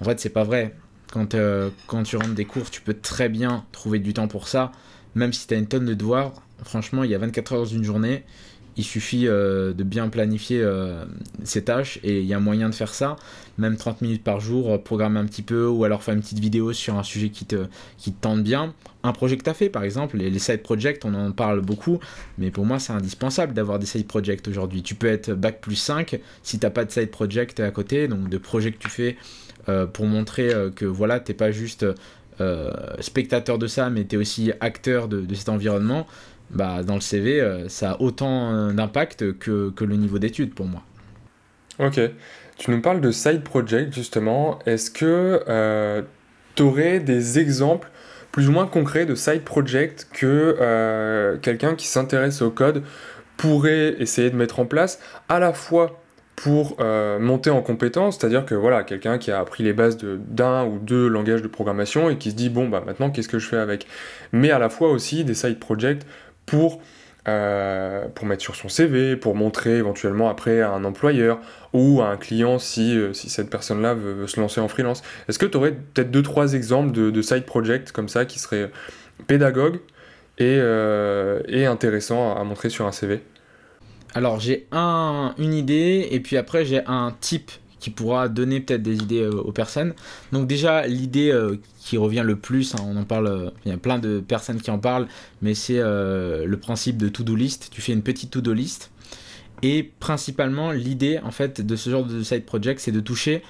En 0.00 0.04
fait 0.04 0.18
c'est 0.18 0.30
pas 0.30 0.44
vrai. 0.44 0.74
Quand, 1.12 1.34
euh, 1.34 1.70
quand 1.86 2.02
tu 2.04 2.16
rentres 2.16 2.34
des 2.34 2.44
cours, 2.44 2.70
tu 2.70 2.80
peux 2.80 2.94
très 2.94 3.28
bien 3.28 3.64
trouver 3.72 3.98
du 3.98 4.14
temps 4.14 4.28
pour 4.28 4.46
ça, 4.48 4.70
même 5.14 5.32
si 5.32 5.46
tu 5.46 5.54
as 5.54 5.56
une 5.56 5.66
tonne 5.66 5.84
de 5.84 5.94
devoirs. 5.94 6.32
Franchement, 6.62 7.04
il 7.04 7.10
y 7.10 7.14
a 7.14 7.18
24 7.18 7.52
heures 7.52 7.58
dans 7.60 7.64
une 7.64 7.84
journée. 7.84 8.24
Il 8.80 8.84
suffit 8.84 9.28
euh, 9.28 9.74
de 9.74 9.84
bien 9.84 10.08
planifier 10.08 10.62
euh, 10.62 11.04
ses 11.44 11.64
tâches 11.64 12.00
et 12.02 12.20
il 12.20 12.24
y 12.24 12.32
a 12.32 12.40
moyen 12.40 12.70
de 12.70 12.74
faire 12.74 12.94
ça. 12.94 13.16
Même 13.58 13.76
30 13.76 14.00
minutes 14.00 14.24
par 14.24 14.40
jour, 14.40 14.72
euh, 14.72 14.78
programmer 14.78 15.20
un 15.20 15.26
petit 15.26 15.42
peu 15.42 15.66
ou 15.66 15.84
alors 15.84 16.02
faire 16.02 16.14
une 16.14 16.22
petite 16.22 16.38
vidéo 16.38 16.72
sur 16.72 16.96
un 16.96 17.02
sujet 17.02 17.28
qui 17.28 17.44
te, 17.44 17.66
tente 18.22 18.42
bien. 18.42 18.72
Un 19.02 19.12
projet 19.12 19.36
que 19.36 19.42
tu 19.42 19.50
as 19.50 19.54
fait 19.54 19.68
par 19.68 19.84
exemple, 19.84 20.16
les, 20.16 20.38
side 20.38 20.62
projects, 20.62 21.04
on 21.04 21.12
en 21.12 21.30
parle 21.30 21.60
beaucoup, 21.60 22.00
mais 22.38 22.50
pour 22.50 22.64
moi 22.64 22.78
c'est 22.78 22.94
indispensable 22.94 23.52
d'avoir 23.52 23.78
des 23.78 23.84
side 23.84 24.06
projects 24.06 24.48
aujourd'hui. 24.48 24.82
Tu 24.82 24.94
peux 24.94 25.08
être 25.08 25.34
bac 25.34 25.60
plus 25.60 25.76
5 25.76 26.18
si 26.42 26.58
tu 26.58 26.64
n'as 26.64 26.70
pas 26.70 26.86
de 26.86 26.90
side 26.90 27.10
project 27.10 27.60
à 27.60 27.70
côté, 27.70 28.08
donc 28.08 28.30
de 28.30 28.38
projets 28.38 28.72
que 28.72 28.78
tu 28.78 28.88
fais 28.88 29.18
pour 29.92 30.06
montrer 30.06 30.52
que 30.74 30.86
voilà, 30.86 31.20
t'es 31.20 31.34
pas 31.34 31.50
juste 31.50 31.84
spectateur 33.00 33.58
de 33.58 33.66
ça, 33.66 33.90
mais 33.90 34.06
tu 34.06 34.16
es 34.16 34.18
aussi 34.18 34.52
acteur 34.60 35.06
de 35.06 35.34
cet 35.34 35.50
environnement 35.50 36.06
bah, 36.50 36.82
dans 36.82 36.94
le 36.94 37.00
CV, 37.00 37.40
euh, 37.40 37.68
ça 37.68 37.92
a 37.92 38.00
autant 38.00 38.52
euh, 38.52 38.72
d'impact 38.72 39.38
que, 39.38 39.70
que, 39.70 39.84
le 39.84 39.96
niveau 39.96 40.18
d'études 40.18 40.54
pour 40.54 40.66
moi. 40.66 40.82
Ok. 41.78 42.00
Tu 42.58 42.70
nous 42.70 42.80
parles 42.80 43.00
de 43.00 43.10
side 43.10 43.42
project 43.42 43.94
justement. 43.94 44.58
Est-ce 44.66 44.90
que 44.90 45.44
euh, 45.48 46.02
tu 46.56 46.62
aurais 46.62 47.00
des 47.00 47.38
exemples 47.38 47.88
plus 48.32 48.48
ou 48.48 48.52
moins 48.52 48.66
concrets 48.66 49.06
de 49.06 49.14
side 49.14 49.42
project 49.42 50.08
que 50.12 51.38
quelqu'un 51.42 51.74
qui 51.74 51.88
s'intéresse 51.88 52.42
au 52.42 52.50
code 52.50 52.84
pourrait 53.36 53.96
essayer 53.98 54.30
de 54.30 54.36
mettre 54.36 54.60
en 54.60 54.66
place 54.66 55.00
à 55.28 55.40
la 55.40 55.52
fois 55.52 56.00
pour 56.36 56.76
monter 57.18 57.50
en 57.50 57.60
compétence, 57.60 58.18
c'est-à-dire 58.18 58.44
que 58.44 58.54
voilà, 58.54 58.84
quelqu'un 58.84 59.18
qui 59.18 59.32
a 59.32 59.40
appris 59.40 59.64
les 59.64 59.72
bases 59.72 59.98
d'un 59.98 60.64
ou 60.64 60.78
deux 60.78 61.08
langages 61.08 61.42
de 61.42 61.48
programmation 61.48 62.08
et 62.08 62.18
qui 62.18 62.30
se 62.30 62.36
dit 62.36 62.50
bon 62.50 62.68
bah 62.68 62.84
maintenant 62.86 63.10
qu'est-ce 63.10 63.28
que 63.28 63.40
je 63.40 63.48
fais 63.48 63.56
avec, 63.56 63.88
mais 64.30 64.52
à 64.52 64.60
la 64.60 64.68
fois 64.68 64.90
aussi 64.90 65.24
des 65.24 65.34
side 65.34 65.58
projects 65.58 66.06
pour, 66.50 66.80
euh, 67.28 68.06
pour 68.12 68.26
mettre 68.26 68.42
sur 68.42 68.56
son 68.56 68.68
CV, 68.68 69.14
pour 69.14 69.36
montrer 69.36 69.76
éventuellement 69.76 70.28
après 70.28 70.60
à 70.62 70.70
un 70.72 70.84
employeur 70.84 71.38
ou 71.72 72.00
à 72.02 72.08
un 72.08 72.16
client 72.16 72.58
si, 72.58 72.98
euh, 72.98 73.12
cette 73.12 73.50
personne-là 73.50 73.94
veut, 73.94 74.26
se 74.26 74.40
lancer 74.40 74.60
en 74.60 74.66
freelance. 74.66 75.02
Est-ce 75.28 75.38
que 75.38 75.46
tu 75.46 75.56
aurais 75.56 75.72
peut-être 75.72 76.10
deux, 76.10 76.22
trois 76.22 76.54
exemples 76.54 76.90
de, 76.90 77.22
side 77.22 77.44
projects 77.44 77.92
comme 77.92 78.08
ça 78.08 78.24
qui 78.24 78.40
seraient 78.40 78.70
pédagogues 79.28 79.78
et, 80.38 80.56
euh, 80.58 81.40
intéressants 81.70 82.36
à 82.36 82.42
montrer 82.42 82.68
sur 82.68 82.86
un 82.86 82.92
CV 82.92 83.20
alors 84.12 84.40
j'ai 84.40 84.66
un, 84.72 85.36
une 85.38 85.54
idée 85.54 86.08
et 86.10 86.18
puis 86.18 86.36
après 86.36 86.64
j'ai 86.64 86.82
un 86.88 87.14
type 87.20 87.52
qui 87.80 87.90
pourra 87.90 88.28
donner 88.28 88.60
peut-être 88.60 88.82
des 88.82 88.96
idées 88.96 89.22
euh, 89.22 89.32
aux 89.32 89.52
personnes. 89.52 89.94
Donc 90.32 90.46
déjà, 90.46 90.86
l'idée 90.86 91.30
euh, 91.30 91.56
qui 91.80 91.96
revient 91.96 92.22
le 92.24 92.36
plus, 92.36 92.74
hein, 92.74 92.84
on 92.86 92.96
en 92.96 93.04
parle, 93.04 93.26
euh, 93.26 93.50
il 93.64 93.72
y 93.72 93.74
a 93.74 93.78
plein 93.78 93.98
de 93.98 94.20
personnes 94.20 94.60
qui 94.60 94.70
en 94.70 94.78
parlent, 94.78 95.08
mais 95.42 95.54
c'est 95.54 95.80
le 95.80 96.56
principe 96.56 96.98
de 96.98 97.08
to-do 97.08 97.34
list. 97.34 97.68
Tu 97.70 97.80
fais 97.80 97.92
une 97.92 98.02
petite 98.02 98.30
to-do 98.30 98.52
list. 98.52 98.90
Et 99.62 99.90
principalement, 99.98 100.72
l'idée 100.72 101.18
en 101.22 101.30
fait 101.30 101.60
de 101.60 101.76
ce 101.76 101.90
genre 101.90 102.04
de 102.04 102.22
side 102.22 102.44
project, 102.44 102.80
c'est 102.80 102.92
de 102.92 103.00
toucher 103.00 103.42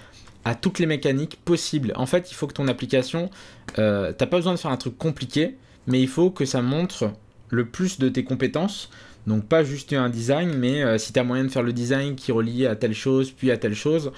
à 0.45 0.55
toutes 0.55 0.79
les 0.79 0.87
mécaniques 0.87 1.39
possibles. 1.45 1.93
En 1.97 2.07
fait, 2.07 2.31
il 2.31 2.35
faut 2.35 2.47
que 2.47 2.55
ton 2.55 2.69
application, 2.69 3.31
t'as 3.75 4.13
pas 4.13 4.27
besoin 4.27 4.55
de 4.55 4.59
faire 4.59 4.71
un 4.71 4.77
truc 4.77 4.97
compliqué, 4.97 5.57
mais 5.87 6.01
il 6.01 6.09
faut 6.09 6.31
que 6.31 6.45
ça 6.45 6.63
montre 6.63 7.13
le 7.49 7.67
plus 7.67 7.99
de 7.99 8.09
tes 8.09 8.25
compétences 8.25 8.91
donc 9.31 9.47
pas 9.47 9.63
juste 9.63 9.93
un 9.93 10.09
design, 10.09 10.53
mais 10.53 10.83
euh, 10.83 10.99
si 10.99 11.13
tu 11.13 11.19
as 11.21 11.25
moyen 11.25 11.45
de 11.45 11.51
faire 11.51 11.63
le 11.63 11.73
design 11.73 12.17
qui 12.17 12.33
relie 12.33 12.67
à 12.67 12.75
telle 12.75 12.95
chose, 12.95 13.31
puis 13.31 13.53
à 13.53 13.57
telle 13.57 13.77
chose, 13.77 14.11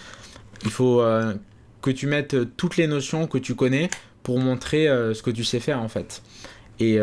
il 0.65 0.71
faut 0.71 1.03
euh, 1.03 1.35
que 1.83 1.91
tu 1.91 2.07
mettes 2.07 2.35
toutes 2.57 2.79
les 2.79 2.87
notions 2.87 3.27
que 3.27 3.37
tu 3.37 3.55
connais 3.55 3.91
pour 4.23 4.39
montrer 4.39 4.89
euh, 4.89 5.13
ce 5.13 5.23
que 5.23 5.31
tu 5.31 5.45
sais 5.45 5.61
faire 5.61 5.81
en 5.81 5.89
fait. 5.89 6.23
Et 6.81 6.99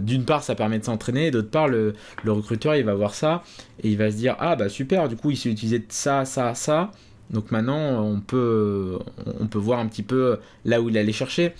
d'une 0.00 0.26
part, 0.26 0.42
ça 0.42 0.54
permet 0.54 0.78
de 0.78 0.84
s'entraîner, 0.84 1.30
d'autre 1.30 1.48
part, 1.48 1.66
le, 1.66 1.94
le, 2.24 2.32
recruteur, 2.32 2.76
il 2.76 2.84
va 2.84 2.92
voir 2.92 3.14
ça 3.14 3.42
et 3.82 3.88
il 3.88 3.96
va 3.96 4.10
se 4.10 4.16
dire 4.16 4.36
Ah 4.38 4.54
bah 4.54 4.68
super, 4.68 5.08
du 5.08 5.16
coup, 5.16 5.30
il 5.30 5.38
s'est 5.38 5.48
utilisé 5.48 5.82
ça, 5.88 6.26
ça, 6.26 6.54
ça. 6.54 6.90
Donc 7.30 7.50
maintenant, 7.50 8.04
on 8.04 8.20
peut, 8.20 8.98
on 9.40 9.46
peut 9.46 9.58
voir 9.58 9.78
un 9.78 9.86
petit 9.86 10.02
peu 10.02 10.38
là 10.66 10.82
où 10.82 10.90
il 10.90 10.98
allait 10.98 11.12
chercher. 11.12 11.54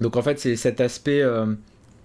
Donc 0.00 0.16
en 0.16 0.22
fait, 0.22 0.38
c'est 0.38 0.54
cet 0.54 0.80
aspect 0.80 1.24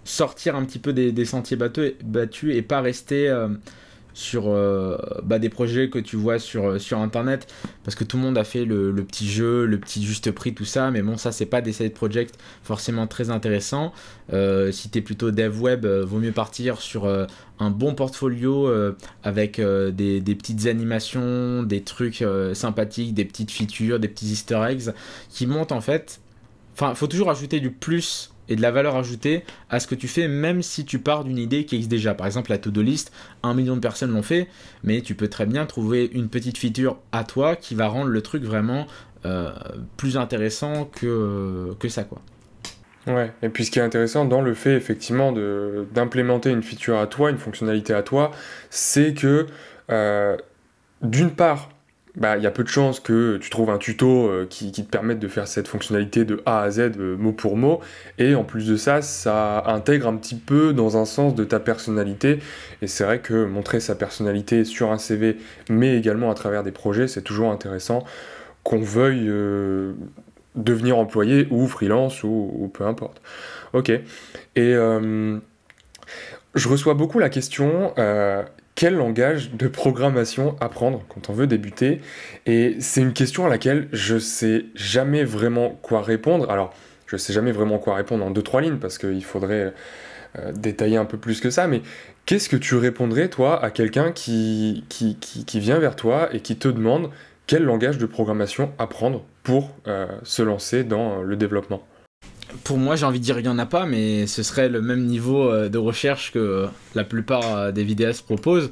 sortir 0.06 0.56
un 0.56 0.66
petit 0.66 0.80
peu 0.80 0.94
des, 0.94 1.26
sentiers 1.26 1.58
battus, 1.58 2.56
et 2.56 2.62
pas 2.62 2.82
rester 2.82 3.30
euh, 3.30 3.48
sur 4.13 4.48
euh, 4.48 4.98
bah, 5.24 5.39
des 5.39 5.50
projets 5.50 5.89
que 5.89 5.98
tu 5.98 6.18
vois 6.18 6.38
sur, 6.38 6.68
euh, 6.68 6.80
sur 6.80 7.00
internet 7.00 7.52
parce 7.84 7.96
que 7.96 8.04
tout 8.04 8.18
le 8.18 8.24
monde 8.24 8.38
a 8.38 8.44
fait 8.44 8.66
le, 8.66 8.94
petit 9.04 9.28
jeu, 9.28 9.66
le 9.66 9.80
petit 9.80 10.04
juste 10.06 10.32
prix, 10.32 10.54
tout 10.54 10.66
ça, 10.66 10.92
mais 10.92 11.02
bon, 11.02 11.18
ça 11.18 11.32
c'est 11.32 11.46
pas 11.46 11.62
des 11.62 11.74
side 11.74 11.94
projects 11.94 12.34
forcément 12.63 13.08
très 13.08 13.30
intéressants. 13.30 13.94
si 14.72 14.89
tu 14.89 14.98
es 15.00 15.02
plutôt 15.02 15.32
dev 15.32 15.60
web, 15.62 15.86
vaut 15.86 16.20
mieux 16.20 16.32
partir 16.32 16.80
sur 16.80 17.08
un 17.08 17.70
bon 17.70 17.96
portfolio 17.96 18.70
avec 19.24 19.60
des, 19.60 20.22
des, 20.22 20.36
petites 20.36 20.68
animations, 20.68 21.63
des 21.63 21.82
trucs 21.82 22.24
sympathiques, 22.54 23.13
des 23.13 23.26
petites 23.26 23.52
features, 23.52 24.00
des 24.00 24.08
petits 24.08 24.28
easter 24.28 24.62
eggs 24.70 24.94
qui 25.30 25.48
montent 25.48 25.72
en 25.72 25.82
fait. 25.82 26.22
Enfin, 26.74 26.96
faut 26.96 27.08
toujours 27.08 27.30
ajouter 27.30 27.60
du 27.60 27.70
plus 27.70 28.33
et 28.49 28.56
de 28.56 28.62
la 28.62 28.71
valeur 28.71 28.95
ajoutée 28.95 29.43
à 29.69 29.79
ce 29.79 29.88
que 29.88 29.95
tu 29.95 30.08
fais, 30.08 30.27
même 30.27 30.62
si 30.62 30.86
tu 30.86 30.99
pars 30.99 31.23
d'une 31.23 31.38
idée 31.38 31.65
qui 31.65 31.75
existe 31.75 31.91
déjà. 31.91 32.13
Par 32.13 32.27
exemple, 32.27 32.51
la 32.51 32.58
to-do 32.58 32.82
list, 32.82 33.12
un 33.43 33.53
million 33.53 33.75
de 33.75 33.82
personnes 33.82 34.12
l'ont 34.12 34.23
fait, 34.23 34.47
mais 34.84 35.01
tu 35.01 35.15
peux 35.15 35.27
très 35.27 35.45
bien 35.45 35.65
trouver 35.65 36.10
une 36.13 36.29
petite 36.29 36.58
feature 36.58 36.97
à 37.12 37.23
toi 37.23 37.56
qui 37.56 37.75
va 37.75 37.88
rendre 37.88 38.10
le 38.10 38.21
truc 38.21 38.43
vraiment 38.43 38.88
euh, 39.25 39.51
plus 39.97 40.17
intéressant 40.17 40.86
que, 40.86 41.75
ça, 41.88 42.03
quoi. 42.03 42.21
Ouais, 43.08 43.34
et 43.41 43.49
puis 43.49 43.65
ce 43.65 43.71
qui 43.71 43.79
est 43.79 43.82
intéressant 43.82 44.23
dans 44.23 44.41
le 44.41 44.53
fait 44.53 44.75
effectivement 44.75 45.34
d'implémenter 45.34 46.51
une 46.51 46.63
feature 46.63 46.97
à 46.97 47.08
toi, 47.08 47.32
une 47.32 47.38
fonctionnalité 47.38 47.93
à 47.93 48.01
toi, 48.01 48.32
c'est 48.69 49.13
que 49.13 49.45
euh, 49.89 50.38
d'une 51.01 51.32
part, 51.32 51.69
bah, 52.15 52.38
y 52.38 52.45
a 52.45 52.52
peu 52.52 52.63
de 52.63 52.69
chances 52.69 52.99
que 52.99 53.38
tu 53.38 53.49
trouves 53.49 53.71
un 53.71 53.80
tuto 53.80 54.28
euh, 54.28 54.45
qui, 54.47 54.71
te 54.71 54.82
permette 54.82 55.17
de 55.17 55.28
faire 55.28 55.47
cette 55.47 55.67
fonctionnalité 55.67 56.26
de 56.26 56.43
A 56.45 56.62
à 56.62 56.69
Z, 56.69 56.80
euh, 56.99 57.17
mot 57.17 57.32
pour 57.32 57.58
mot. 57.58 57.80
Et 58.19 58.36
en 58.36 58.43
plus 58.43 58.67
de 58.67 58.76
ça, 58.76 59.02
ça 59.02 59.63
intègre 59.65 60.08
un 60.08 60.15
petit 60.17 60.36
peu 60.36 60.73
dans 60.73 60.95
un 60.95 61.06
sens 61.06 61.34
de 61.34 61.43
ta 61.43 61.60
personnalité. 61.60 62.39
Et 62.84 62.88
c'est 62.88 63.04
vrai 63.04 63.19
que 63.19 63.45
montrer 63.45 63.80
sa 63.80 63.95
personnalité 63.95 64.63
sur 64.63 64.91
un 64.91 64.99
CV, 64.99 65.38
mais 65.69 65.97
également 65.97 66.30
à 66.30 66.36
travers 66.36 66.62
des 66.63 66.71
projets, 66.71 67.08
c'est 67.08 67.23
toujours 67.23 67.52
intéressant 67.52 68.04
qu'on 68.62 68.82
veuille 68.82 69.28
euh, 69.28 69.93
devenir 70.56 70.99
employé 70.99 71.47
ou 71.49 71.67
freelance 71.67 72.23
ou, 72.23 72.71
peu 72.71 72.86
importe. 72.86 73.23
Ok. 73.73 73.89
Et 73.89 74.73
je 76.56 76.69
reçois 76.69 76.93
beaucoup 76.93 77.17
la 77.17 77.30
question 77.30 77.91
quel 78.75 78.95
langage 78.95 79.51
de 79.51 79.67
programmation 79.67 80.55
apprendre 80.59 81.03
quand 81.09 81.29
on 81.29 81.33
veut 81.33 81.47
débuter? 81.47 82.01
Et 82.45 82.77
c'est 82.79 83.01
une 83.01 83.13
question 83.13 83.45
à 83.45 83.49
laquelle 83.49 83.88
je 83.91 84.17
sais 84.17 84.65
jamais 84.75 85.23
vraiment 85.23 85.77
quoi 85.81 86.01
répondre. 86.01 86.49
Alors, 86.49 86.73
je 87.07 87.17
sais 87.17 87.33
jamais 87.33 87.51
vraiment 87.51 87.77
quoi 87.77 87.95
répondre 87.95 88.25
en 88.25 88.31
deux 88.31 88.41
trois 88.41 88.62
lignes 88.62 88.77
parce 88.77 88.97
qu'il 88.97 89.23
faudrait 89.23 89.73
euh, 90.39 90.51
détailler 90.51 90.97
un 90.97 91.05
peu 91.05 91.17
plus 91.17 91.39
que 91.41 91.51
ça. 91.51 91.67
Mais 91.67 91.81
qu'est-ce 92.25 92.49
que 92.49 92.57
tu 92.57 92.75
répondrais 92.75 93.29
toi 93.29 93.63
à 93.63 93.69
quelqu'un 93.69 94.12
qui 94.12 94.83
qui, 94.89 95.59
vient 95.59 95.79
vers 95.79 95.95
toi 95.95 96.29
et 96.33 96.39
qui 96.39 96.55
te 96.55 96.67
demande 96.67 97.12
quel 97.45 97.63
langage 97.63 97.97
de 97.97 98.05
programmation 98.05 98.71
apprendre 98.79 99.23
pour 99.43 99.75
euh, 99.88 100.07
se 100.23 100.41
lancer 100.41 100.83
dans 100.83 101.21
le 101.21 101.36
développement? 101.36 101.83
Pour 102.63 102.78
moi, 102.78 102.96
j'ai 102.96 103.06
envie 103.06 103.20
de 103.20 103.24
dire 103.24 103.36
qu'il 103.36 103.46
n'y 103.46 103.50
en 103.50 103.60
a 103.60 103.66
pas, 103.66 103.86
mais 103.86 104.28
ce 104.28 104.44
serait 104.44 104.70
le 104.70 104.82
même 104.82 105.06
niveau 105.06 105.50
euh, 105.50 105.70
de 105.70 105.78
recherche 105.78 106.32
que 106.32 106.68
la 106.96 107.04
plupart 107.04 107.56
euh, 107.56 107.72
des 107.72 107.84
vidéastes 107.84 108.26
proposent. 108.26 108.70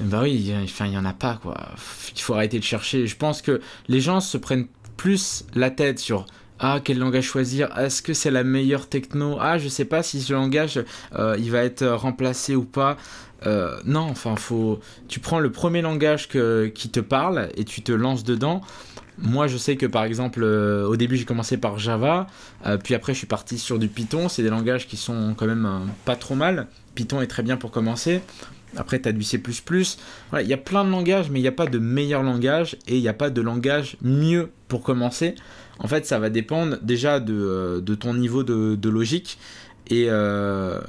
Bah 0.00 0.20
oui, 0.22 0.54
enfin, 0.62 0.84
il 0.86 0.90
n'y 0.90 0.98
en 0.98 1.04
a 1.04 1.14
pas, 1.14 1.38
quoi. 1.42 1.56
Il 2.14 2.20
faut 2.20 2.34
arrêter 2.34 2.58
de 2.58 2.64
chercher. 2.64 3.06
Je 3.06 3.16
pense 3.16 3.40
que 3.40 3.60
les 3.88 4.00
gens 4.00 4.20
se 4.20 4.36
prennent 4.36 4.66
plus 4.96 5.44
la 5.54 5.70
tête 5.70 5.98
sur 5.98 6.26
ah 6.60 6.80
quel 6.82 6.98
langage 6.98 7.24
choisir? 7.24 7.76
Est-ce 7.78 8.02
que 8.02 8.12
c'est 8.12 8.32
la 8.32 8.42
meilleure 8.42 8.88
techno? 8.88 9.38
Ah 9.40 9.58
je 9.58 9.68
sais 9.68 9.84
pas 9.84 10.02
si 10.02 10.20
ce 10.20 10.32
langage 10.32 10.82
euh, 11.14 11.36
il 11.38 11.50
va 11.52 11.62
être 11.62 11.86
remplacé 11.86 12.56
ou 12.56 12.64
pas. 12.64 12.96
Euh, 13.46 13.78
non, 13.84 14.00
enfin 14.00 14.34
faut. 14.34 14.80
Tu 15.06 15.20
prends 15.20 15.38
le 15.38 15.52
premier 15.52 15.82
langage 15.82 16.28
qui 16.28 16.90
te 16.90 17.00
parle 17.00 17.48
et 17.56 17.64
tu 17.64 17.82
te 17.82 17.92
lances 17.92 18.24
dedans. 18.24 18.60
Moi 19.20 19.46
je 19.46 19.56
sais 19.56 19.76
que 19.76 19.86
par 19.86 20.04
exemple 20.04 20.40
euh, 20.42 20.86
au 20.86 20.96
début 20.96 21.16
j'ai 21.16 21.24
commencé 21.24 21.56
par 21.56 21.78
Java, 21.78 22.26
puis 22.84 22.94
après 22.94 23.12
je 23.12 23.18
suis 23.18 23.26
parti 23.26 23.58
sur 23.58 23.78
du 23.78 23.88
Python. 23.88 24.28
C'est 24.28 24.42
des 24.42 24.50
langages 24.50 24.86
qui 24.86 24.96
sont 24.96 25.34
quand 25.36 25.46
même 25.46 25.68
pas 26.04 26.16
trop 26.16 26.34
mal. 26.34 26.68
Python 26.94 27.20
est 27.20 27.26
très 27.26 27.42
bien 27.42 27.56
pour 27.56 27.70
commencer. 27.70 28.22
Après, 28.76 29.00
tu 29.00 29.08
as 29.08 29.12
du 29.12 29.22
C. 29.22 29.42
Il 30.40 30.46
y 30.46 30.52
a 30.52 30.56
plein 30.56 30.84
de 30.84 30.90
langages, 30.90 31.30
mais 31.30 31.38
il 31.38 31.42
n'y 31.42 31.48
a 31.48 31.52
pas 31.52 31.66
de 31.66 31.78
meilleur 31.78 32.22
langage 32.22 32.76
et 32.86 32.96
il 32.96 33.00
n'y 33.00 33.08
a 33.08 33.14
pas 33.14 33.30
de 33.30 33.40
langage 33.40 33.96
mieux 34.02 34.50
pour 34.68 34.82
commencer. 34.82 35.34
En 35.78 35.88
fait, 35.88 36.06
ça 36.06 36.18
va 36.18 36.28
dépendre 36.28 36.78
déjà 36.82 37.20
de, 37.20 37.34
euh, 37.34 37.96
ton 37.96 38.14
niveau 38.14 38.42
de, 38.42 38.88
logique 38.88 39.38
et 39.88 40.06
euh, 40.08 40.80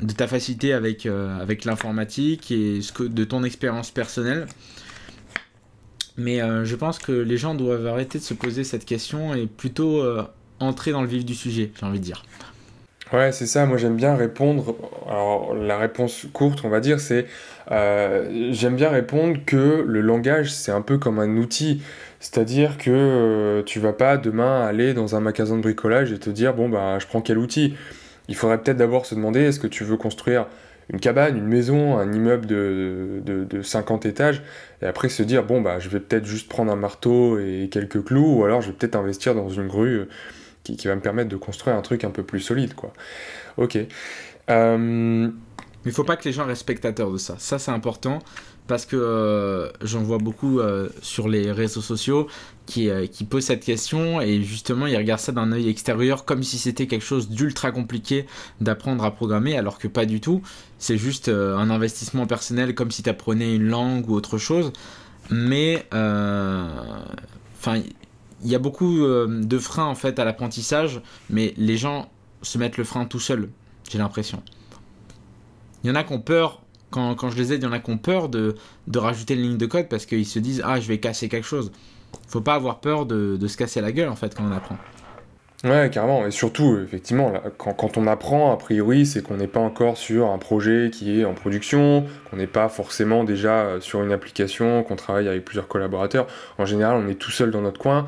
de 0.00 0.12
ta 0.12 0.26
facilité 0.26 0.72
avec, 0.72 1.06
euh, 1.06 1.40
avec 1.40 1.64
l'informatique 1.64 2.50
et 2.50 2.80
de 2.98 3.24
ton 3.24 3.44
expérience 3.44 3.90
personnelle. 3.90 4.46
Mais 6.16 6.40
je 6.64 6.76
pense 6.76 6.98
que 6.98 7.12
les 7.12 7.36
gens 7.36 7.54
doivent 7.54 7.86
arrêter 7.86 8.18
de 8.18 8.24
se 8.24 8.34
poser 8.34 8.64
cette 8.64 8.84
question 8.84 9.34
et 9.34 9.46
plutôt 9.46 10.04
entrer 10.60 10.92
dans 10.92 11.02
le 11.02 11.08
vif 11.08 11.24
du 11.24 11.34
sujet, 11.34 11.70
j'ai 11.78 11.86
envie 11.86 11.98
de 11.98 12.04
dire. 12.04 12.22
Ouais, 13.12 13.30
c'est 13.30 13.46
ça. 13.46 13.66
Moi, 13.66 13.76
j'aime 13.76 13.96
bien 13.96 14.16
répondre. 14.16 14.74
Alors, 15.06 15.54
la 15.54 15.76
réponse 15.76 16.26
courte, 16.32 16.60
on 16.64 16.70
va 16.70 16.80
dire, 16.80 16.98
c'est 16.98 17.26
euh, 17.70 18.48
j'aime 18.52 18.76
bien 18.76 18.88
répondre 18.88 19.38
que 19.44 19.84
le 19.86 20.00
langage, 20.00 20.52
c'est 20.52 20.72
un 20.72 20.80
peu 20.80 20.96
comme 20.96 21.18
un 21.18 21.36
outil. 21.36 21.82
C'est-à-dire 22.20 22.78
que 22.78 22.90
euh, 22.90 23.62
tu 23.64 23.80
vas 23.80 23.92
pas 23.92 24.16
demain 24.16 24.62
aller 24.62 24.94
dans 24.94 25.14
un 25.14 25.20
magasin 25.20 25.56
de 25.56 25.62
bricolage 25.62 26.10
et 26.12 26.18
te 26.18 26.30
dire 26.30 26.54
bon, 26.54 26.70
bah, 26.70 26.98
je 26.98 27.06
prends 27.06 27.20
quel 27.20 27.36
outil? 27.36 27.74
Il 28.28 28.36
faudrait 28.36 28.58
peut-être 28.58 28.78
d'abord 28.78 29.04
se 29.04 29.14
demander 29.14 29.40
est-ce 29.40 29.60
que 29.60 29.66
tu 29.66 29.84
veux 29.84 29.96
construire 29.96 30.46
une 30.90 31.00
cabane, 31.00 31.36
une 31.36 31.46
maison, 31.46 31.98
un 31.98 32.12
immeuble 32.12 32.46
de, 32.46 33.22
de, 33.24 33.44
de 33.44 33.62
50 33.62 34.06
étages, 34.06 34.42
et 34.82 34.86
après 34.86 35.08
se 35.08 35.22
dire 35.22 35.44
bon, 35.44 35.60
bah, 35.60 35.78
je 35.78 35.88
vais 35.88 36.00
peut-être 36.00 36.26
juste 36.26 36.48
prendre 36.48 36.72
un 36.72 36.76
marteau 36.76 37.38
et 37.38 37.68
quelques 37.70 38.04
clous, 38.04 38.38
ou 38.38 38.44
alors 38.44 38.60
je 38.60 38.68
vais 38.68 38.72
peut-être 38.74 38.96
investir 38.96 39.34
dans 39.34 39.48
une 39.48 39.68
grue 39.68 40.08
qui, 40.64 40.86
va 40.86 40.94
me 40.94 41.00
permettre 41.00 41.28
de 41.28 41.36
construire 41.36 41.76
un 41.76 41.82
truc 41.82 42.04
un 42.04 42.10
peu 42.10 42.22
plus 42.22 42.40
solide, 42.40 42.74
quoi. 42.74 42.92
Ok. 43.56 43.78
Euh... 44.50 45.30
Mais 45.84 45.90
il 45.90 45.94
faut 45.94 46.04
pas 46.04 46.16
que 46.16 46.24
les 46.24 46.32
gens 46.32 46.46
restent 46.46 46.60
spectateurs 46.60 47.10
de 47.10 47.18
ça. 47.18 47.34
Ça, 47.38 47.58
c'est 47.58 47.72
important 47.72 48.20
parce 48.66 48.86
que 48.86 48.96
euh, 48.96 49.70
j'en 49.82 50.02
vois 50.02 50.18
beaucoup 50.18 50.60
euh, 50.60 50.88
sur 51.02 51.28
les 51.28 51.50
réseaux 51.52 51.80
sociaux 51.80 52.28
qui, 52.66 52.88
euh, 52.88 53.06
posent 53.28 53.44
cette 53.44 53.64
question 53.64 54.20
et 54.20 54.42
justement 54.42 54.86
ils 54.86 54.96
regardent 54.96 55.20
ça 55.20 55.32
d'un 55.32 55.52
œil 55.52 55.68
extérieur 55.68 56.24
comme 56.24 56.42
si 56.42 56.58
c'était 56.58 56.86
quelque 56.86 57.04
chose 57.04 57.28
d'ultra 57.28 57.72
compliqué 57.72 58.26
d'apprendre 58.60 59.04
à 59.04 59.10
programmer 59.10 59.56
alors 59.56 59.78
que 59.78 59.88
pas 59.88 60.06
du 60.06 60.20
tout. 60.20 60.42
C'est 60.78 60.98
juste 60.98 61.28
un 61.28 61.70
investissement 61.70 62.26
personnel 62.26 62.74
comme 62.74 62.90
si 62.90 63.02
tu 63.02 63.10
apprenais 63.10 63.54
une 63.54 63.68
langue 63.68 64.08
ou 64.08 64.14
autre 64.14 64.38
chose. 64.38 64.72
Mais 65.30 65.86
enfin 65.92 67.82
il 68.42 68.50
y 68.50 68.54
a 68.54 68.58
beaucoup 68.58 69.04
euh, 69.04 69.42
de 69.42 69.58
freins 69.58 69.86
en 69.86 69.94
fait 69.94 70.18
à 70.18 70.24
l'apprentissage, 70.24 71.00
mais 71.30 71.54
les 71.56 71.76
gens 71.76 72.10
se 72.42 72.58
mettent 72.58 72.76
le 72.76 72.84
frein 72.84 73.04
tout 73.04 73.20
seuls, 73.20 73.50
j'ai 73.88 73.98
l'impression. 73.98 74.42
Il 75.82 75.88
y 75.88 75.90
en 75.90 75.94
a 75.94 76.04
qui 76.04 76.12
ont 76.12 76.20
peur, 76.20 76.62
quand, 76.92 77.30
je 77.30 77.36
les 77.36 77.52
aide, 77.52 77.62
il 77.62 77.64
y 77.64 77.68
en 77.68 77.72
a 77.72 77.80
qui 77.80 77.90
ont 77.90 77.98
peur 77.98 78.28
de, 78.28 78.54
de 78.86 78.98
rajouter 78.98 79.34
une 79.34 79.42
ligne 79.42 79.58
de 79.58 79.66
code 79.66 79.88
parce 79.88 80.06
qu'ils 80.06 80.26
se 80.26 80.38
disent 80.38 80.62
Ah, 80.64 80.80
je 80.80 80.86
vais 80.88 80.98
casser 80.98 81.28
quelque 81.28 81.46
chose. 81.46 81.72
Faut 82.28 82.40
pas 82.40 82.54
avoir 82.54 82.80
peur 82.80 83.06
de, 83.06 83.36
de 83.36 83.46
se 83.48 83.56
casser 83.56 83.80
la 83.80 83.92
gueule 83.92 84.08
en 84.08 84.16
fait 84.16 84.34
quand 84.34 84.44
on 84.44 84.52
apprend. 84.52 84.76
Ouais, 85.64 85.90
carrément. 85.92 86.26
Et 86.26 86.32
surtout, 86.32 86.80
effectivement, 86.82 87.32
quand, 87.56 87.72
quand, 87.72 87.96
on 87.96 88.08
apprend, 88.08 88.52
a 88.52 88.56
priori, 88.56 89.06
c'est 89.06 89.22
qu'on 89.22 89.36
n'est 89.36 89.46
pas 89.46 89.60
encore 89.60 89.96
sur 89.96 90.28
un 90.28 90.38
projet 90.38 90.90
qui 90.92 91.20
est 91.20 91.24
en 91.24 91.34
production, 91.34 92.04
qu'on 92.28 92.36
n'est 92.36 92.48
pas 92.48 92.68
forcément 92.68 93.22
déjà 93.22 93.60
euh, 93.60 93.80
sur 93.80 94.02
une 94.02 94.10
application, 94.10 94.82
qu'on 94.82 94.96
travaille 94.96 95.28
avec 95.28 95.44
plusieurs 95.44 95.68
collaborateurs. 95.68 96.26
En 96.58 96.66
général, 96.66 96.96
on 96.96 97.08
est 97.08 97.14
tout 97.14 97.30
seul 97.30 97.52
dans 97.52 97.60
notre 97.60 97.78
coin. 97.78 98.06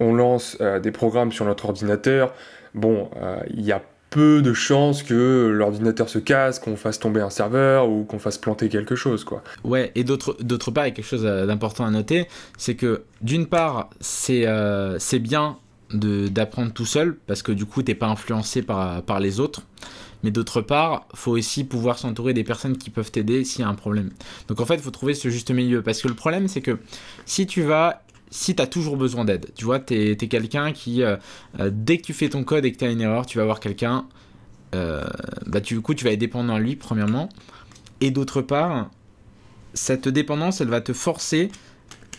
On 0.00 0.12
lance 0.12 0.56
euh, 0.60 0.80
des 0.80 0.90
programmes 0.90 1.30
sur 1.30 1.44
notre 1.44 1.66
ordinateur. 1.66 2.34
Bon, 2.74 3.10
euh, 3.16 3.36
il 3.50 3.64
y 3.64 3.70
a 3.70 3.80
peu 4.12 4.42
de 4.42 4.52
chances 4.52 5.02
que 5.02 5.50
l'ordinateur 5.52 6.08
se 6.08 6.18
casse, 6.18 6.58
qu'on 6.58 6.76
fasse 6.76 6.98
tomber 6.98 7.20
un 7.20 7.30
serveur 7.30 7.88
ou 7.88 8.04
qu'on 8.04 8.18
fasse 8.18 8.38
planter 8.38 8.68
quelque 8.68 8.94
chose, 8.94 9.24
quoi. 9.24 9.42
Ouais, 9.64 9.90
et 9.94 10.04
d'autre 10.04 10.70
part, 10.70 10.84
il 10.84 10.90
y 10.90 10.92
a 10.92 10.94
quelque 10.94 11.04
chose 11.04 11.24
d'important 11.24 11.86
à 11.86 11.90
noter, 11.90 12.28
c'est 12.58 12.74
que 12.74 13.02
d'une 13.22 13.46
part, 13.46 13.90
c'est 14.00 14.46
c'est 14.98 15.18
bien 15.18 15.56
d'apprendre 15.94 16.72
tout 16.72 16.86
seul 16.86 17.16
parce 17.26 17.42
que 17.42 17.52
du 17.52 17.66
coup 17.66 17.82
t'es 17.82 17.94
pas 17.94 18.06
influencé 18.06 18.62
par, 18.62 19.02
par 19.02 19.20
les 19.20 19.40
autres 19.40 19.62
mais 20.22 20.30
d'autre 20.30 20.60
part 20.60 21.06
faut 21.14 21.32
aussi 21.32 21.64
pouvoir 21.64 21.98
s'entourer 21.98 22.32
des 22.32 22.44
personnes 22.44 22.78
qui 22.78 22.90
peuvent 22.90 23.10
t'aider 23.10 23.44
s'il 23.44 23.60
y 23.60 23.64
a 23.64 23.68
un 23.68 23.74
problème 23.74 24.10
donc 24.48 24.60
en 24.60 24.66
fait 24.66 24.76
il 24.76 24.80
faut 24.80 24.90
trouver 24.90 25.14
ce 25.14 25.28
juste 25.28 25.50
milieu 25.50 25.82
parce 25.82 26.00
que 26.00 26.08
le 26.08 26.14
problème 26.14 26.48
c'est 26.48 26.62
que 26.62 26.78
si 27.26 27.46
tu 27.46 27.62
vas 27.62 28.02
si 28.32 28.56
tu 28.56 28.62
as 28.62 28.66
toujours 28.66 28.96
besoin 28.96 29.24
d'aide. 29.24 29.52
Tu 29.54 29.64
vois 29.64 29.78
tu 29.78 29.94
es, 29.94 30.16
quelqu'un 30.16 30.72
qui 30.72 31.02
euh, 31.02 31.16
euh, 31.60 31.70
dès 31.72 31.98
que 31.98 32.02
tu 32.02 32.14
fais 32.14 32.30
ton 32.30 32.42
code 32.42 32.64
et 32.64 32.72
que 32.72 32.78
tu 32.78 32.84
as 32.84 32.90
une 32.90 33.00
erreur 33.00 33.26
tu 33.26 33.38
vas 33.38 33.44
voir 33.44 33.60
quelqu'un 33.60 34.06
euh, 34.74 35.04
bah 35.46 35.60
du 35.60 35.80
coup 35.82 35.94
tu 35.94 36.04
vas 36.04 36.12
être 36.12 36.18
dépendant 36.18 36.56
de 36.56 36.62
lui 36.62 36.74
premièrement. 36.74 37.28
Et 38.00 38.10
d'autre 38.10 38.42
part 38.42 38.90
cette 39.74 40.08
dépendance 40.08 40.60
elle 40.60 40.68
va 40.68 40.80
te 40.80 40.92
forcer 40.92 41.50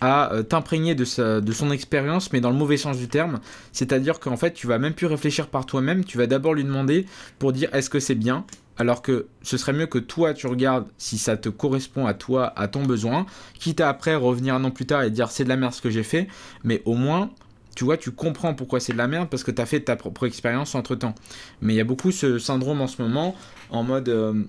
à 0.01 0.34
euh, 0.34 0.43
t'imprégner 0.43 0.95
de, 0.95 1.39
de 1.39 1.51
son 1.51 1.71
expérience, 1.71 2.34
mais 2.34 2.41
dans 2.41 2.49
le 2.49 2.58
mauvais 2.58 2.77
sens 2.77 2.97
du 2.97 3.08
terme. 3.08 3.39
C'est-à-dire 3.71 4.19
qu'en 4.19 4.38
fait, 4.38 4.53
tu 4.53 4.67
vas 4.67 4.79
même 4.79 4.93
plus 4.93 5.08
réfléchir 5.08 5.47
par 5.47 5.65
toi-même, 5.65 6.03
tu 6.03 6.17
vas 6.17 6.27
d'abord 6.27 6.53
lui 6.53 6.63
demander 6.63 7.06
pour 7.39 7.53
dire 7.53 7.73
est-ce 7.73 7.89
que 7.89 7.99
c'est 7.99 8.15
bien, 8.15 8.45
alors 8.77 9.01
que 9.01 9.27
ce 9.41 9.58
serait 9.58 9.73
mieux 9.73 9.86
que 9.86 9.99
toi 9.99 10.34
tu 10.34 10.47
regardes 10.47 10.88
si 10.97 11.17
ça 11.17 11.38
te 11.38 11.49
correspond 11.49 12.06
à 12.06 12.13
toi, 12.13 12.53
à 12.56 12.67
ton 12.67 12.84
besoin, 12.84 13.25
quitte 13.60 13.82
à 13.82 13.89
après 13.89 14.15
revenir 14.15 14.56
un 14.56 14.63
an 14.63 14.71
plus 14.71 14.86
tard 14.86 15.03
et 15.03 15.12
dire 15.12 15.29
c'est 15.29 15.43
de 15.43 15.49
la 15.49 15.58
merde 15.58 15.73
ce 15.73 15.82
que 15.82 15.89
j'ai 15.89 16.03
fait, 16.03 16.27
mais 16.63 16.82
au 16.86 16.95
moins 16.95 17.29
tu 17.75 17.86
vois, 17.86 17.97
tu 17.97 18.12
comprends 18.12 18.53
pourquoi 18.53 18.79
c'est 18.79 18.93
de 18.93 18.97
la 18.97 19.08
merde 19.08 19.29
parce 19.29 19.43
que 19.43 19.51
tu 19.51 19.62
as 19.62 19.65
fait 19.65 19.79
ta 19.79 19.95
propre 19.95 20.27
expérience 20.27 20.75
entre 20.75 20.95
temps. 20.95 21.15
Mais 21.62 21.73
il 21.73 21.77
y 21.77 21.82
a 21.82 21.86
beaucoup 21.86 22.12
ce 22.12 22.38
syndrome 22.38 22.82
en 22.82 22.88
ce 22.88 23.01
moment 23.01 23.36
en 23.71 23.84
mode 23.84 24.10
euh, 24.10 24.43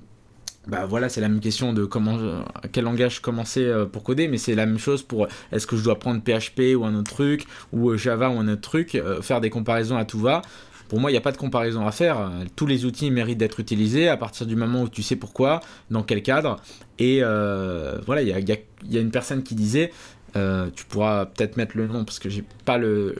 bah 0.66 0.86
voilà, 0.86 1.08
c'est 1.08 1.20
la 1.20 1.28
même 1.28 1.40
question 1.40 1.72
de 1.72 1.84
comment, 1.84 2.18
quel 2.72 2.84
langage 2.84 3.20
commencer 3.20 3.64
euh, 3.64 3.84
pour 3.84 4.02
coder, 4.02 4.28
mais 4.28 4.38
c'est 4.38 4.54
la 4.54 4.64
même 4.64 4.78
chose 4.78 5.02
pour 5.02 5.28
est-ce 5.52 5.66
que 5.66 5.76
je 5.76 5.84
dois 5.84 5.98
prendre 5.98 6.22
PHP 6.22 6.74
ou 6.76 6.84
un 6.84 6.94
autre 6.94 7.12
truc, 7.12 7.46
ou 7.72 7.90
euh, 7.90 7.98
Java 7.98 8.30
ou 8.30 8.38
un 8.38 8.48
autre 8.48 8.62
truc, 8.62 8.94
euh, 8.94 9.20
faire 9.20 9.40
des 9.40 9.50
comparaisons 9.50 9.96
à 9.96 10.04
tout 10.04 10.18
va. 10.18 10.40
Pour 10.88 11.00
moi, 11.00 11.10
il 11.10 11.14
n'y 11.14 11.18
a 11.18 11.22
pas 11.22 11.32
de 11.32 11.36
comparaison 11.36 11.86
à 11.86 11.92
faire. 11.92 12.30
Tous 12.56 12.66
les 12.66 12.84
outils 12.84 13.10
méritent 13.10 13.38
d'être 13.38 13.58
utilisés 13.58 14.08
à 14.08 14.16
partir 14.16 14.46
du 14.46 14.54
moment 14.54 14.82
où 14.82 14.88
tu 14.88 15.02
sais 15.02 15.16
pourquoi, 15.16 15.60
dans 15.90 16.02
quel 16.02 16.22
cadre. 16.22 16.60
Et 16.98 17.20
voilà, 17.20 18.20
il 18.22 18.28
y 18.28 18.32
a, 18.32 18.38
y 18.38 18.98
a, 18.98 19.00
une 19.00 19.10
personne 19.10 19.42
qui 19.42 19.54
disait 19.54 19.90
euh, 20.36 20.68
tu 20.74 20.84
pourras 20.84 21.26
peut-être 21.26 21.56
mettre 21.56 21.76
le 21.76 21.86
nom 21.86 22.04
parce 22.04 22.18
que 22.18 22.28
j'ai 22.28 22.44
pas 22.64 22.76
le, 22.76 23.14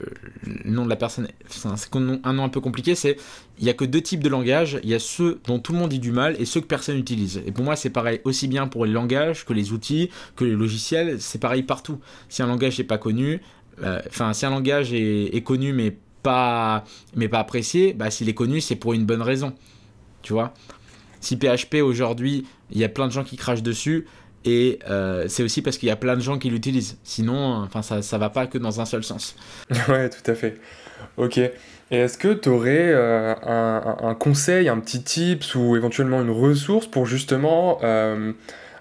nom 0.64 0.84
de 0.84 0.90
la 0.90 0.96
personne. 0.96 1.28
C'est 1.48 1.68
un, 1.94 2.32
nom 2.32 2.44
un 2.44 2.48
peu 2.48 2.60
compliqué. 2.60 2.94
C'est 2.94 3.16
il 3.58 3.64
y 3.64 3.70
a 3.70 3.72
que 3.72 3.84
deux 3.84 4.00
types 4.00 4.22
de 4.22 4.28
langages. 4.28 4.80
Il 4.82 4.88
y 4.88 4.94
a 4.94 4.98
ceux 4.98 5.40
dont 5.46 5.60
tout 5.60 5.72
le 5.72 5.78
monde 5.78 5.90
dit 5.90 6.00
du 6.00 6.10
mal 6.10 6.34
et 6.40 6.44
ceux 6.44 6.60
que 6.60 6.66
personne 6.66 6.96
n'utilise. 6.96 7.40
Et 7.46 7.52
pour 7.52 7.64
moi, 7.64 7.76
c'est 7.76 7.90
pareil 7.90 8.20
aussi 8.24 8.48
bien 8.48 8.66
pour 8.66 8.84
les 8.84 8.92
langages 8.92 9.44
que 9.44 9.52
les 9.52 9.72
outils, 9.72 10.10
que 10.34 10.44
les 10.44 10.52
logiciels. 10.52 11.20
C'est 11.20 11.40
pareil 11.40 11.62
partout. 11.62 12.00
Si 12.28 12.42
un 12.42 12.48
langage 12.48 12.78
n'est 12.78 12.84
pas 12.84 12.98
connu, 12.98 13.40
euh, 13.82 14.00
enfin 14.08 14.32
si 14.32 14.44
un 14.44 14.50
langage 14.50 14.92
est, 14.92 15.44
connu 15.44 15.72
mais 15.72 15.96
pas 16.22 16.84
mais 17.14 17.28
pas 17.28 17.38
apprécié, 17.38 17.92
bah 17.92 18.10
s'il 18.10 18.28
est 18.28 18.34
connu, 18.34 18.60
c'est 18.60 18.76
pour 18.76 18.92
une 18.92 19.06
bonne 19.06 19.22
raison. 19.22 19.54
Tu 20.22 20.32
vois? 20.32 20.52
Si 21.20 21.36
PHP 21.36 21.76
aujourd'hui, 21.76 22.44
il 22.70 22.78
y 22.78 22.84
a 22.84 22.88
plein 22.88 23.06
de 23.06 23.12
gens 23.12 23.24
qui 23.24 23.36
crachent 23.36 23.62
dessus, 23.62 24.06
et 24.44 24.78
euh, 24.90 25.24
c'est 25.28 25.42
aussi 25.42 25.62
parce 25.62 25.78
qu'il 25.78 25.88
y 25.88 25.92
a 25.92 25.96
plein 25.96 26.16
de 26.16 26.20
gens 26.20 26.38
qui 26.38 26.50
l'utilisent. 26.50 26.98
Sinon, 27.02 27.62
enfin, 27.62 27.82
ça, 27.82 28.02
ça 28.02 28.18
va 28.18 28.30
pas 28.30 28.46
que 28.46 28.58
dans 28.58 28.80
un 28.80 28.84
seul 28.84 29.02
sens. 29.02 29.36
ouais, 29.88 30.10
tout 30.10 30.30
à 30.30 30.34
fait. 30.34 30.58
Ok. 31.16 31.38
Et 31.38 31.52
est-ce 31.90 32.18
que 32.18 32.32
tu 32.32 32.48
aurais 32.48 32.92
euh, 32.92 33.34
un, 33.42 34.14
conseil, 34.14 34.68
un 34.68 34.78
petit 34.80 35.02
tips 35.02 35.54
ou 35.54 35.76
éventuellement 35.76 36.20
une 36.22 36.30
ressource 36.30 36.86
pour 36.86 37.06
justement 37.06 37.78
euh, 37.82 38.32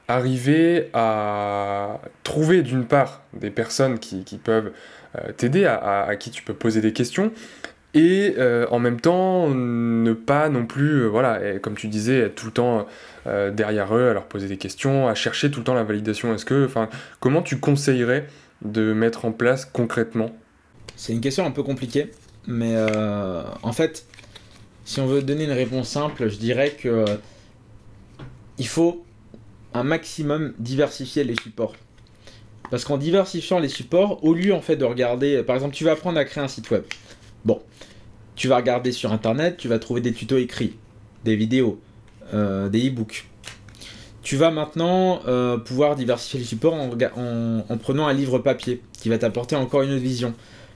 arriver 0.07 0.89
à 0.93 1.99
trouver 2.23 2.61
d'une 2.61 2.85
part 2.85 3.21
des 3.33 3.49
personnes 3.49 3.99
qui, 3.99 4.23
qui 4.23 4.37
peuvent 4.37 4.71
t'aider, 5.37 5.65
à, 5.65 6.15
qui 6.17 6.31
tu 6.31 6.41
peux 6.41 6.55
poser 6.55 6.81
des 6.81 6.91
questions, 6.91 7.31
et 7.93 8.35
en 8.69 8.79
même 8.79 8.99
temps 8.99 9.49
ne 9.49 10.13
pas 10.13 10.49
non 10.49 10.65
plus, 10.65 11.07
voilà, 11.07 11.59
comme 11.59 11.75
tu 11.75 11.87
disais, 11.87 12.19
être 12.19 12.35
tout 12.35 12.47
le 12.47 12.51
temps 12.51 12.87
euh, 13.25 13.51
derrière 13.51 13.95
eux, 13.95 14.09
à 14.09 14.13
leur 14.13 14.25
poser 14.25 14.47
des 14.47 14.57
questions, 14.57 15.07
à 15.07 15.15
chercher 15.15 15.49
tout 15.49 15.59
le 15.59 15.63
temps 15.63 15.73
la 15.73 15.83
validation. 15.83 16.33
Est-ce 16.35 16.43
que, 16.43 16.65
enfin, 16.65 16.89
comment 17.21 17.41
tu 17.41 17.57
conseillerais 17.57 18.27
de 18.63 18.91
mettre 18.93 19.23
en 19.23 19.31
place 19.31 19.65
concrètement? 19.65 20.35
C'est 20.97 21.13
une 21.13 21.21
question 21.21 21.45
un 21.45 21.51
peu 21.51 21.63
compliquée, 21.63 22.11
mais 22.47 22.73
euh, 22.75 23.43
en 23.61 23.71
fait, 23.71 24.05
si 24.83 24.99
on 24.99 25.07
veut 25.07 25.21
donner 25.21 25.45
une 25.45 25.51
réponse 25.51 25.87
simple, 25.87 26.29
je 26.29 26.35
dirais 26.35 26.71
que 26.71 26.89
euh, 26.89 27.05
il 28.57 28.67
faut 28.67 29.05
un 29.73 29.83
maximum 29.83 30.53
diversifier 30.59 31.23
les 31.23 31.35
supports. 31.35 31.75
Parce 32.69 32.83
qu'en 32.83 32.97
diversifiant 32.97 33.59
les 33.59 33.69
supports, 33.69 34.23
au 34.23 34.33
lieu 34.33 34.53
en 34.53 34.61
fait 34.61 34.75
de 34.75 34.85
regarder, 34.85 35.43
par 35.43 35.55
exemple, 35.55 35.75
tu 35.75 35.85
vas 35.85 35.93
apprendre 35.93 36.19
à 36.19 36.25
créer 36.25 36.43
un 36.43 36.47
site 36.49 36.69
web. 36.71 36.83
Bon, 37.45 37.61
tu 38.35 38.47
vas 38.47 38.57
regarder 38.57 38.91
sur 38.91 39.11
internet, 39.11 39.57
tu 39.57 39.67
vas 39.67 39.79
trouver 39.79 40.01
des 40.01 40.13
tutos 40.13 40.37
écrits, 40.37 40.75
des 41.23 41.35
vidéos, 41.35 41.79
euh, 42.33 42.69
des 42.69 42.89
e-books. 42.89 43.25
Tu 44.23 44.37
vas 44.37 44.51
maintenant 44.51 45.21
euh, 45.27 45.57
pouvoir 45.57 45.95
diversifier 45.95 46.39
les 46.39 46.45
supports 46.45 46.75
en, 46.75 47.77
prenant 47.77 48.07
un 48.07 48.13
livre 48.13 48.39
papier 48.39 48.81
qui 48.93 49.09
va 49.09 49.17
t'apporter 49.17 49.55
encore 49.55 49.81
une 49.81 49.91
autre 49.91 50.01
vision. 50.01 50.33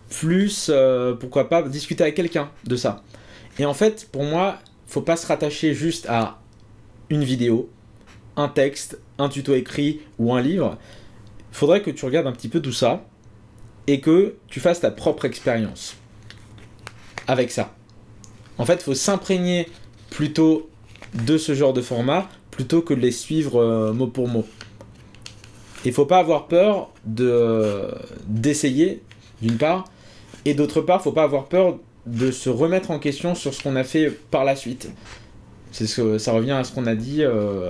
Plus, 0.10 0.70
euh, 0.70 1.14
pourquoi 1.14 1.49
pas, 1.49 1.62
discuter 1.64 2.03
avec 2.03 2.16
quelqu'un 2.16 2.49
de 2.66 2.76
ça. 2.76 3.03
Et 3.58 3.66
en 3.66 3.74
fait, 3.74 4.10
pour 4.12 4.24
moi, 4.24 4.60
faut 4.86 5.01
pas 5.01 5.16
se 5.16 5.26
rattacher 5.28 5.74
juste 5.74 6.08
à 6.10 6.39
une 7.10 7.24
vidéo, 7.24 7.70
un 8.36 8.49
texte, 8.49 8.99
un 9.18 9.30
tuto 9.30 9.55
écrit 9.55 10.01
ou 10.20 10.34
un 10.34 10.41
livre. 10.41 10.78
Il 11.51 11.55
faudrait 11.55 11.82
que 11.82 11.89
tu 11.89 12.05
regardes 12.05 12.28
un 12.28 12.34
petit 12.34 12.49
peu 12.49 12.62
tout 12.62 12.74
ça 12.74 13.05
et 13.88 14.01
que 14.01 14.36
tu 14.47 14.60
fasses 14.60 14.82
ta 14.82 14.91
propre 14.91 15.26
expérience 15.26 15.95
avec 17.28 17.52
ça. 17.52 17.74
En 18.58 18.66
fait, 18.66 18.76
il 18.76 18.84
faut 18.84 18.96
s'imprégner 18.96 19.68
plutôt 20.10 20.70
de 21.14 21.38
ce 21.38 21.54
genre 21.54 21.74
de 21.74 21.82
format 21.82 22.28
plutôt 22.52 22.82
que 22.82 22.94
de 22.94 23.00
les 23.00 23.12
suivre 23.12 23.62
euh, 23.62 23.94
mot 23.94 24.08
pour 24.08 24.28
mot. 24.28 24.46
Il 25.86 25.94
faut 25.94 26.06
pas 26.06 26.18
avoir 26.18 26.48
peur 26.48 26.90
de 27.06 27.88
d'essayer 28.26 29.04
d'une 29.42 29.58
part 29.58 29.86
et 30.46 30.54
d'autre 30.54 30.82
part, 30.82 31.02
faut 31.04 31.12
pas 31.12 31.24
avoir 31.24 31.46
peur 31.46 31.78
de 32.06 32.32
se 32.32 32.50
remettre 32.50 32.90
en 32.92 33.00
question 33.00 33.36
sur 33.36 33.54
ce 33.54 33.62
qu'on 33.62 33.76
a 33.76 33.84
fait 33.84 34.10
par 34.10 34.44
la 34.44 34.56
suite. 34.56 34.90
C'est 35.72 35.86
ce 35.86 36.02
que 36.02 36.18
ça 36.18 36.32
revient 36.32 36.52
à 36.52 36.64
ce 36.64 36.72
qu'on 36.72 36.88
a 36.88 36.96
dit 36.96 37.24
euh, 37.24 37.70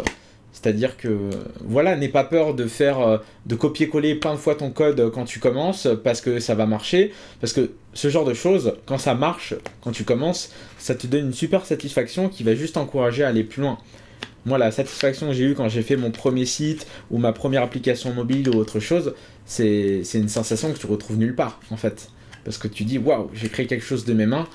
c'est-à-dire 0.60 0.98
que, 0.98 1.30
voilà, 1.62 1.96
n'aie 1.96 2.08
pas 2.08 2.24
peur 2.24 2.56
de 2.56 2.66
faire, 2.66 3.00
euh, 3.00 3.18
de 3.46 3.54
copier-coller 3.54 4.16
plein 4.16 4.34
de 4.34 4.40
fois 4.40 4.56
ton 4.56 4.72
code 4.72 5.12
quand 5.12 5.26
tu 5.26 5.40
commences, 5.40 5.88
parce 6.04 6.20
que 6.20 6.40
ça 6.40 6.56
va 6.56 6.66
marcher. 6.66 7.14
Parce 7.40 7.54
que 7.54 7.70
ce 7.94 8.10
genre 8.10 8.26
de 8.26 8.34
choses, 8.34 8.74
quand 8.88 8.98
ça 8.98 9.14
marche, 9.14 9.54
quand 9.82 9.92
tu 9.92 10.04
commences, 10.04 10.52
ça 10.80 10.96
te 10.96 11.06
donne 11.06 11.28
une 11.28 11.34
super 11.34 11.64
satisfaction 11.64 12.28
qui 12.28 12.42
va 12.42 12.56
juste 12.56 12.74
t'encourager 12.74 13.24
à 13.24 13.28
aller 13.28 13.44
plus 13.44 13.62
loin. 13.62 13.78
Moi, 14.48 14.58
la 14.58 14.72
satisfaction 14.72 15.28
que 15.28 15.34
j'ai 15.34 15.44
eue 15.44 15.54
quand 15.54 15.70
j'ai 15.70 15.84
fait 15.84 15.96
mon 15.96 16.10
premier 16.10 16.46
site 16.46 16.88
ou 17.12 17.20
ma 17.20 17.34
première 17.34 17.62
application 17.62 18.12
mobile 18.12 18.50
ou 18.50 18.56
autre 18.56 18.80
chose, 18.80 19.14
c'est 19.46 20.02
une 20.16 20.30
sensation 20.30 20.74
que 20.74 20.80
tu 20.80 20.88
retrouves 20.88 21.18
nulle 21.18 21.36
part, 21.36 21.60
en 21.70 21.78
fait. 21.78 22.10
Parce 22.44 22.58
que 22.58 22.68
tu 22.68 22.84
dis, 22.84 22.98
waouh, 22.98 23.30
j'ai 23.36 23.50
créé 23.50 23.68
quelque 23.68 23.86
chose 23.86 24.06
de 24.06 24.14
mes 24.14 24.26
mains 24.26 24.48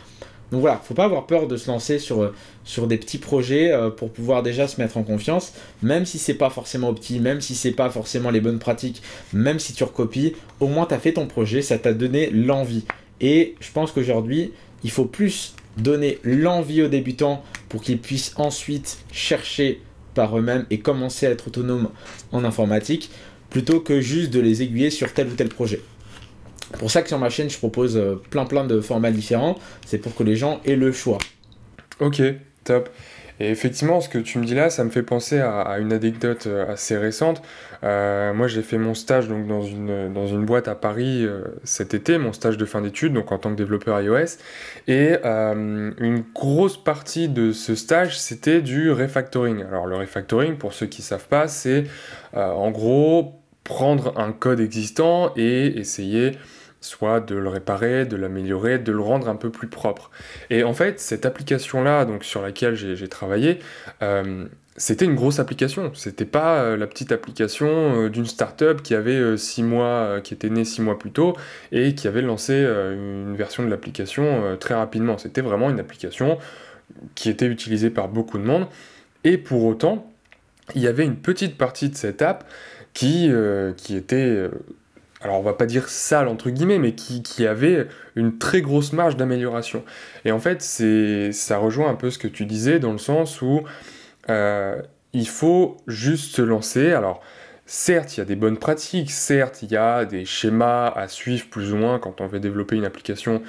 donc 0.53 0.61
voilà, 0.61 0.77
faut 0.85 0.93
pas 0.93 1.05
avoir 1.05 1.27
peur 1.27 1.49
de 1.49 1.57
se 1.57 1.67
lancer 1.67 1.99
sur, 1.99 2.23
euh, 2.23 2.87
des 2.87 2.99
petits 2.99 3.17
projets 3.17 3.73
euh, 3.73 3.89
pour 3.89 4.11
pouvoir 4.11 4.43
déjà 4.43 4.69
se 4.69 4.79
mettre 4.79 4.99
en 4.99 5.03
confiance, 5.03 5.55
même 5.83 6.05
si 6.05 6.19
c'est 6.19 6.35
pas 6.35 6.51
forcément 6.51 6.91
opti, 6.91 7.21
même 7.21 7.41
si 7.41 7.55
c'est 7.55 7.73
pas 7.73 7.89
forcément 7.89 8.31
les 8.31 8.43
bonnes 8.43 8.59
pratiques, 8.59 9.03
même 9.33 9.59
si 9.59 9.73
tu 9.73 9.83
recopies, 9.83 10.35
au 10.61 10.67
moins 10.67 10.85
tu 10.85 10.93
as 10.93 10.99
fait 10.99 11.15
ton 11.15 11.27
projet, 11.27 11.63
ça 11.63 11.79
t'a 11.79 11.95
donné 11.95 12.29
l'envie. 12.29 12.85
Et 13.23 13.55
je 13.61 13.73
pense 13.73 13.93
qu'aujourd'hui, 13.93 14.53
il 14.85 14.91
faut 14.91 15.07
plus 15.07 15.55
donner 15.79 16.19
l'envie 16.23 16.83
aux 16.83 16.89
débutants 16.89 17.43
pour 17.71 17.81
qu'ils 17.81 17.99
puissent 17.99 18.35
ensuite 18.37 18.99
chercher 19.11 19.81
par 20.13 20.39
eux-mêmes 20.39 20.67
et 20.69 20.81
commencer 20.81 21.27
à 21.27 21.31
être 21.31 21.49
autonomes 21.49 21.89
en 22.31 22.45
informatique, 22.45 23.11
plutôt 23.49 23.81
que 23.81 24.03
juste 24.03 24.31
de 24.31 24.41
les 24.41 24.63
aiguiller 24.63 24.91
sur 24.91 25.15
tel 25.15 25.29
ou 25.29 25.35
tel 25.35 25.49
projet 25.49 25.81
pour 26.79 26.91
ça 26.91 27.03
que 27.03 27.09
sur 27.09 27.19
ma 27.19 27.31
chaîne, 27.31 27.51
je 27.51 27.59
propose 27.59 27.97
euh, 27.97 28.21
plein 28.31 28.45
plein 28.45 28.65
de 28.65 28.81
formats 28.81 29.11
différents. 29.11 29.59
C'est 29.87 29.99
pour 29.99 30.15
que 30.15 30.23
les 30.23 30.37
gens 30.37 30.61
aient 30.65 30.77
le 30.77 30.93
choix. 30.93 31.19
Ok, 32.01 32.23
top. 32.65 32.89
Et 33.41 33.51
effectivement, 33.51 34.01
ce 34.01 34.09
que 34.09 34.19
tu 34.19 34.39
me 34.39 34.45
dis 34.45 34.55
là, 34.55 34.71
ça 34.71 34.85
me 34.85 34.91
fait 34.91 35.03
penser 35.03 35.41
à, 35.41 35.79
une 35.81 35.93
anecdote 35.93 36.47
euh, 36.47 36.73
assez 36.73 36.97
récente. 36.97 37.43
Euh, 37.83 38.33
moi, 38.33 38.47
j'ai 38.47 38.63
fait 38.63 38.79
mon 38.79 38.95
stage 38.95 39.27
donc, 39.27 39.49
dans, 39.49 39.63
une, 39.63 40.13
dans 40.13 40.27
une 40.27 40.45
boîte 40.45 40.69
à 40.69 40.77
Paris 40.77 41.27
cet 41.65 41.95
été, 41.95 42.19
mon 42.19 42.33
stage 42.33 42.57
de 42.57 42.65
fin 42.65 42.81
d'études, 42.81 43.15
donc 43.15 43.33
en 43.33 43.39
tant 43.39 43.51
que 43.51 43.57
développeur 43.57 44.01
iOS. 44.01 44.39
Et 44.87 45.17
une 45.25 46.25
grosse 46.35 46.77
partie 46.77 47.29
de 47.29 47.51
ce 47.51 47.75
stage, 47.75 48.19
c'était 48.21 48.61
du 48.61 48.93
refactoring. 48.93 49.65
Alors, 49.65 49.87
le 49.87 49.97
refactoring, 49.97 50.57
pour 50.57 50.73
ceux 50.73 50.87
qui 50.87 51.01
ne 51.01 51.07
savent 51.07 51.29
pas, 51.29 51.49
c'est 51.49 51.85
en 52.35 52.71
gros 52.71 53.43
prendre 53.65 54.19
un 54.19 54.33
code 54.33 54.61
existant 54.61 55.33
et 55.37 55.79
essayer 55.79 56.33
soit 56.83 57.21
de 57.21 57.37
le 57.37 57.49
réparer, 57.49 58.05
de 58.05 58.17
l'améliorer, 58.17 58.79
de 58.79 58.93
le 58.93 59.01
rendre 59.01 59.29
un 59.29 59.37
peu 59.37 59.51
plus 59.51 59.69
propre. 59.69 60.11
Et 60.51 60.65
en 60.65 60.75
fait, 60.75 61.01
cette 61.01 61.25
application-là, 61.25 62.05
donc 62.05 62.25
sur 62.25 62.43
laquelle 62.43 62.75
j'ai 62.75 63.09
travaillé, 63.09 63.61
euh, 64.03 64.47
c'était 64.77 65.05
une 65.05 65.15
grosse 65.15 65.39
application. 65.39 65.93
C'était 65.95 66.25
pas 66.25 66.63
euh, 66.63 66.77
la 66.77 66.87
petite 66.87 67.13
application 67.13 67.69
euh, 67.69 68.11
d'une 68.11 68.27
startup 68.27 68.83
qui 68.83 68.95
avait 68.95 69.37
six 69.37 69.63
mois, 69.63 70.21
qui 70.23 70.35
était 70.35 70.51
née 70.51 70.65
six 70.65 70.83
mois 70.83 70.99
plus 70.99 71.13
tôt 71.13 71.37
et 71.71 71.95
qui 71.95 72.09
avait 72.09 72.23
lancé 72.23 72.55
une 72.55 73.37
version 73.37 73.65
de 73.65 73.69
l'application 73.71 74.57
très 74.59 74.75
rapidement. 74.75 75.19
C'était 75.19 75.41
vraiment 75.41 75.71
une 75.71 75.81
application 75.81 76.39
qui 77.15 77.31
était 77.31 77.47
utilisée 77.47 77.91
par 77.91 78.09
beaucoup 78.09 78.39
de 78.39 78.45
monde. 78.45 78.67
Et 79.25 79.39
pour 79.39 79.65
autant, 79.65 80.11
il 80.75 80.83
y 80.83 80.89
avait 80.89 81.05
une 81.05 81.17
petite 81.17 81.57
partie 81.57 81.89
de 81.89 81.95
cette 81.95 82.23
app 82.23 82.45
qui, 82.93 83.31
qui 83.77 83.97
était 83.97 84.49
alors 85.23 85.39
on 85.39 85.43
va 85.43 85.53
pas 85.53 85.67
dire 85.67 85.89
sale 85.89 86.29
entre 86.29 86.51
guillemets, 86.51 86.79
mais 86.79 86.93
qui, 86.93 87.47
avait 87.47 87.87
une 88.17 88.39
très 88.39 88.61
grosse 88.61 88.93
marge 88.93 89.17
d'amélioration. 89.17 89.85
Et 90.25 90.33
en 90.33 90.39
fait, 90.39 90.63
ça 91.33 91.59
rejoint 91.59 91.91
un 91.91 91.95
peu 91.95 92.11
ce 92.11 92.19
que 92.19 92.29
tu 92.29 92.47
disais 92.47 92.79
dans 92.79 92.93
le 92.93 92.99
sens 92.99 93.43
où 93.43 93.63
euh, 94.31 94.81
il 95.13 95.29
faut 95.29 95.77
juste 95.87 96.37
se 96.37 96.43
lancer. 96.43 96.93
Alors, 96.93 97.23
certes, 97.67 98.17
il 98.17 98.21
y 98.21 98.23
a 98.23 98.27
des 98.27 98.37
bonnes 98.37 98.59
pratiques, 98.59 99.11
certes, 99.11 99.63
il 99.63 99.73
y 99.73 99.77
a 99.77 100.05
des 100.05 100.25
schémas 100.25 100.89
à 100.89 101.09
suivre 101.09 101.47
plus 101.51 101.73
ou 101.73 101.77
moins 101.77 101.99
quand 101.99 102.21
on 102.21 102.27
veut 102.27 102.41
développer 102.41 102.77
une 102.77 102.85
application 102.85 103.43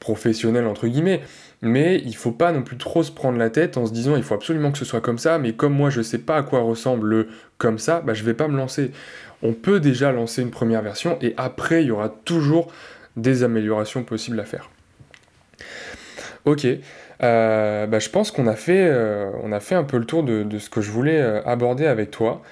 professionnelle 0.00 0.66
entre 0.66 0.88
guillemets, 0.88 1.20
mais 1.60 2.00
il 2.06 2.16
faut 2.16 2.32
pas 2.32 2.52
non 2.52 2.62
plus 2.62 2.78
trop 2.78 3.02
se 3.02 3.12
prendre 3.12 3.38
la 3.38 3.50
tête 3.50 3.76
en 3.76 3.84
se 3.86 3.92
disant 3.92 4.16
il 4.16 4.22
faut 4.22 4.34
absolument 4.34 4.72
que 4.72 4.78
ce 4.78 4.86
soit 4.86 5.02
comme 5.02 5.18
ça, 5.18 5.38
mais 5.38 5.52
comme 5.52 5.74
moi 5.74 5.90
je 5.90 6.00
sais 6.00 6.18
pas 6.18 6.38
à 6.38 6.42
quoi 6.42 6.60
ressemble 6.60 7.06
le 7.06 7.28
comme 7.58 7.78
ça, 7.78 8.00
bah 8.00 8.14
je 8.14 8.24
vais 8.24 8.32
pas 8.32 8.48
me 8.48 8.56
lancer 8.56 8.92
on 9.42 9.52
peut 9.52 9.80
déjà 9.80 10.12
lancer 10.12 10.42
une 10.42 10.50
première 10.50 10.82
version 10.82 11.18
et 11.20 11.34
après 11.36 11.82
il 11.82 11.88
y 11.88 11.90
aura 11.90 12.08
toujours 12.08 12.72
des 13.16 13.42
améliorations 13.42 14.04
possibles 14.04 14.40
à 14.40 14.44
faire. 14.44 14.70
Ok, 16.44 16.66
euh, 17.22 17.86
bah, 17.86 17.98
je 17.98 18.08
pense 18.08 18.30
qu'on 18.30 18.46
a, 18.46 18.56
fait, 18.56 18.88
euh, 18.90 19.30
a 19.52 19.60
fait 19.60 19.74
un 19.74 19.84
peu 19.84 19.98
le 19.98 20.06
tour 20.06 20.22
de, 20.22 20.58
ce 20.58 20.70
que 20.70 20.80
je 20.80 20.90
voulais 20.90 21.20
euh, 21.20 21.42
aborder 21.44 21.86
avec 21.86 22.10
toi. 22.10 22.42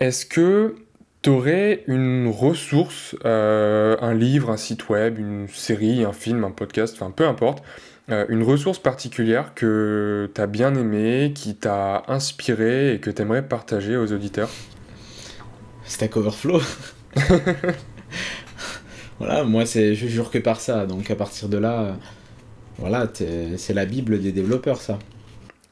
Est-ce 0.00 0.26
que 0.26 0.76
tu 1.22 1.30
aurais 1.30 1.84
une 1.86 2.28
ressource, 2.28 3.14
un 3.24 4.14
livre, 4.14 4.50
un 4.50 4.56
site 4.56 4.88
web, 4.88 5.18
une 5.18 5.46
série, 5.48 6.04
un 6.04 6.12
film, 6.12 6.42
un 6.42 6.50
podcast, 6.50 6.96
enfin 6.96 7.12
peu 7.14 7.26
importe, 7.26 7.62
une 8.08 8.42
ressource 8.42 8.80
particulière 8.80 9.52
que 9.54 10.28
tu 10.34 10.40
as 10.40 10.48
bien 10.48 10.74
aimé, 10.74 11.32
qui 11.32 11.54
t'a 11.54 12.02
inspiré 12.08 12.94
et 12.94 12.98
que 12.98 13.08
tu 13.08 13.22
aimerais 13.22 13.42
partager 13.42 13.96
aux 13.96 14.12
auditeurs? 14.12 14.50
Stack 15.92 16.16
Overflow. 16.16 16.60
voilà, 19.18 19.44
moi 19.44 19.66
c'est, 19.66 19.94
je 19.94 20.06
jure 20.06 20.30
que 20.30 20.38
par 20.38 20.58
ça. 20.58 20.86
Donc 20.86 21.10
à 21.10 21.16
partir 21.16 21.50
de 21.50 21.58
là, 21.58 21.98
voilà, 22.78 23.06
c'est 23.14 23.74
la 23.74 23.84
bible 23.84 24.20
des 24.20 24.32
développeurs 24.32 24.80
ça. 24.80 24.98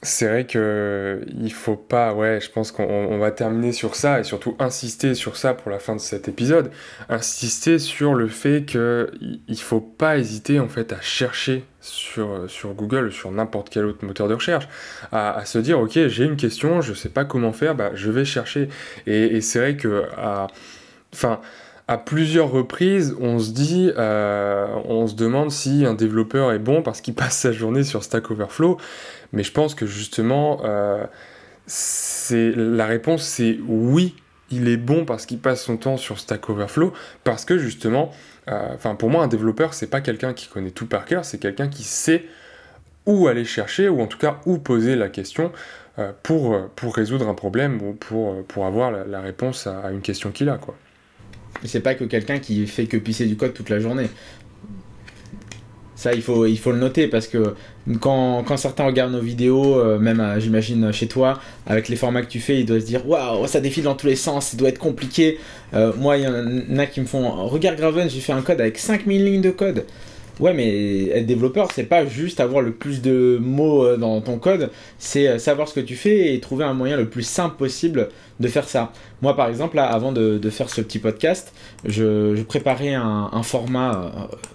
C'est 0.02 0.26
vrai 0.26 0.46
que 0.46 1.20
il 1.38 1.52
faut 1.52 1.76
pas, 1.76 2.14
ouais, 2.14 2.40
je 2.40 2.50
pense 2.50 2.72
qu'on 2.72 3.18
va 3.18 3.30
terminer 3.30 3.72
sur 3.72 3.94
ça 3.94 4.20
et 4.20 4.24
surtout 4.24 4.56
insister 4.58 5.14
sur 5.14 5.36
ça 5.36 5.52
pour 5.52 5.70
la 5.70 5.78
fin 5.78 5.94
de 5.94 6.00
cet 6.00 6.26
épisode. 6.26 6.70
Insister 7.10 7.78
sur 7.78 8.14
le 8.14 8.26
fait 8.28 8.64
que 8.64 9.10
il 9.20 9.60
faut 9.60 9.82
pas 9.82 10.16
hésiter 10.16 10.58
en 10.58 10.68
fait 10.68 10.94
à 10.94 11.02
chercher 11.02 11.64
sur, 11.82 12.48
sur 12.48 12.72
Google, 12.72 13.12
sur 13.12 13.30
n'importe 13.30 13.68
quel 13.68 13.84
autre 13.84 14.02
moteur 14.06 14.26
de 14.28 14.34
recherche, 14.34 14.68
à, 15.12 15.44
se 15.44 15.58
dire 15.58 15.78
ok 15.78 16.06
j'ai 16.06 16.24
une 16.24 16.36
question, 16.36 16.80
je 16.80 16.94
sais 16.94 17.10
pas 17.10 17.26
comment 17.26 17.52
faire, 17.52 17.74
bah 17.74 17.90
je 17.92 18.10
vais 18.10 18.24
chercher. 18.24 18.70
Et, 19.06 19.42
c'est 19.42 19.58
vrai 19.58 19.76
que 19.76 20.04
enfin 21.12 21.40
à 21.90 21.98
plusieurs 21.98 22.52
reprises, 22.52 23.16
on 23.18 23.40
se 23.40 23.50
dit, 23.50 23.90
euh, 23.98 24.68
on 24.84 25.08
se 25.08 25.16
demande 25.16 25.50
si 25.50 25.84
un 25.84 25.94
développeur 25.94 26.52
est 26.52 26.60
bon 26.60 26.82
parce 26.82 27.00
qu'il 27.00 27.14
passe 27.16 27.36
sa 27.36 27.50
journée 27.50 27.82
sur 27.82 28.04
Stack 28.04 28.30
Overflow. 28.30 28.78
Mais 29.32 29.42
je 29.42 29.50
pense 29.50 29.74
que 29.74 29.86
justement, 29.86 30.60
euh, 30.64 31.04
la 32.30 32.86
réponse 32.86 33.24
c'est 33.24 33.58
oui, 33.66 34.14
il 34.52 34.68
est 34.68 34.76
bon 34.76 35.04
parce 35.04 35.26
qu'il 35.26 35.40
passe 35.40 35.64
son 35.64 35.76
temps 35.78 35.96
sur 35.96 36.20
Stack 36.20 36.48
Overflow, 36.48 36.92
parce 37.24 37.44
que 37.44 37.58
justement, 37.58 38.12
euh, 38.46 38.68
enfin 38.72 38.94
pour 38.94 39.10
moi 39.10 39.24
un 39.24 39.28
développeur 39.28 39.74
c'est 39.74 39.90
pas 39.90 40.00
quelqu'un 40.00 40.32
qui 40.32 40.46
connaît 40.46 40.70
tout 40.70 40.86
par 40.86 41.06
cœur, 41.06 41.24
c'est 41.24 41.38
quelqu'un 41.38 41.66
qui 41.66 41.82
sait 41.82 42.24
où 43.04 43.26
aller 43.26 43.44
chercher 43.44 43.88
ou 43.88 44.00
en 44.00 44.06
tout 44.06 44.18
cas 44.18 44.38
où 44.46 44.58
poser 44.58 44.94
la 44.94 45.08
question 45.08 45.50
euh, 45.98 46.12
pour, 46.22 46.70
résoudre 46.94 47.28
un 47.28 47.34
problème 47.34 47.82
ou 47.82 47.94
pour, 47.94 48.44
pour 48.44 48.66
avoir 48.66 48.92
la, 48.92 49.20
réponse 49.20 49.66
à, 49.66 49.80
à, 49.80 49.90
une 49.90 50.02
question 50.02 50.30
qu'il 50.30 50.48
a 50.48 50.56
quoi. 50.56 50.76
C'est 51.64 51.80
pas 51.80 51.94
que 51.94 52.04
quelqu'un 52.04 52.38
qui 52.38 52.66
fait 52.66 52.86
que 52.86 52.96
pisser 52.96 53.26
du 53.26 53.36
code 53.36 53.54
toute 53.54 53.68
la 53.70 53.80
journée. 53.80 54.08
Ça, 56.00 56.14
il 56.14 56.22
faut, 56.22 56.46
le 56.46 56.78
noter 56.78 57.08
parce 57.08 57.26
que 57.26 57.54
quand, 58.00 58.42
quand 58.42 58.56
certains 58.56 58.86
regardent 58.86 59.12
nos 59.12 59.20
vidéos, 59.20 59.78
euh, 59.78 59.98
même 59.98 60.18
euh, 60.18 60.40
j'imagine 60.40 60.92
chez 60.92 61.08
toi, 61.08 61.38
avec 61.66 61.90
les 61.90 61.96
formats 61.96 62.22
que 62.22 62.30
tu 62.30 62.40
fais, 62.40 62.58
ils 62.58 62.64
doivent 62.64 62.80
se 62.80 62.86
dire 62.86 63.06
Waouh, 63.06 63.46
ça 63.46 63.60
défile 63.60 63.84
dans 63.84 63.94
tous 63.94 64.06
les 64.06 64.16
sens, 64.16 64.46
ça 64.46 64.56
doit 64.56 64.70
être 64.70 64.78
compliqué. 64.78 65.38
Euh, 65.74 65.92
moi, 65.98 66.16
il 66.16 66.24
y 66.24 66.26
en 66.26 66.78
a 66.78 66.86
qui 66.86 67.02
me 67.02 67.04
font 67.04 67.46
Regarde 67.46 67.76
Graven, 67.76 68.08
j'ai 68.08 68.20
fait 68.20 68.32
un 68.32 68.40
code 68.40 68.62
avec 68.62 68.78
5000 68.78 69.22
lignes 69.22 69.42
de 69.42 69.50
code. 69.50 69.84
Ouais, 70.40 70.54
mais 70.54 71.08
être 71.08 71.26
développeur, 71.26 71.68
c'est 71.70 71.84
pas 71.84 72.06
juste 72.06 72.40
avoir 72.40 72.62
le 72.62 72.72
plus 72.72 73.02
de 73.02 73.38
mots 73.42 73.84
euh, 73.84 73.98
dans 73.98 74.22
ton 74.22 74.38
code, 74.38 74.70
c'est 74.98 75.28
euh, 75.28 75.38
savoir 75.38 75.68
ce 75.68 75.74
que 75.74 75.80
tu 75.80 75.96
fais 75.96 76.34
et 76.34 76.40
trouver 76.40 76.64
un 76.64 76.72
moyen 76.72 76.96
le 76.96 77.10
plus 77.10 77.24
simple 77.24 77.56
possible 77.56 78.08
de 78.40 78.48
faire 78.48 78.66
ça. 78.66 78.90
Moi, 79.20 79.36
par 79.36 79.48
exemple, 79.48 79.78
avant 79.78 80.12
de, 80.12 80.40
faire 80.50 80.70
ce 80.70 80.80
petit 80.80 80.98
podcast, 80.98 81.52
je, 81.84 82.40
préparais 82.42 82.94
un, 82.94 83.42
format 83.42 84.12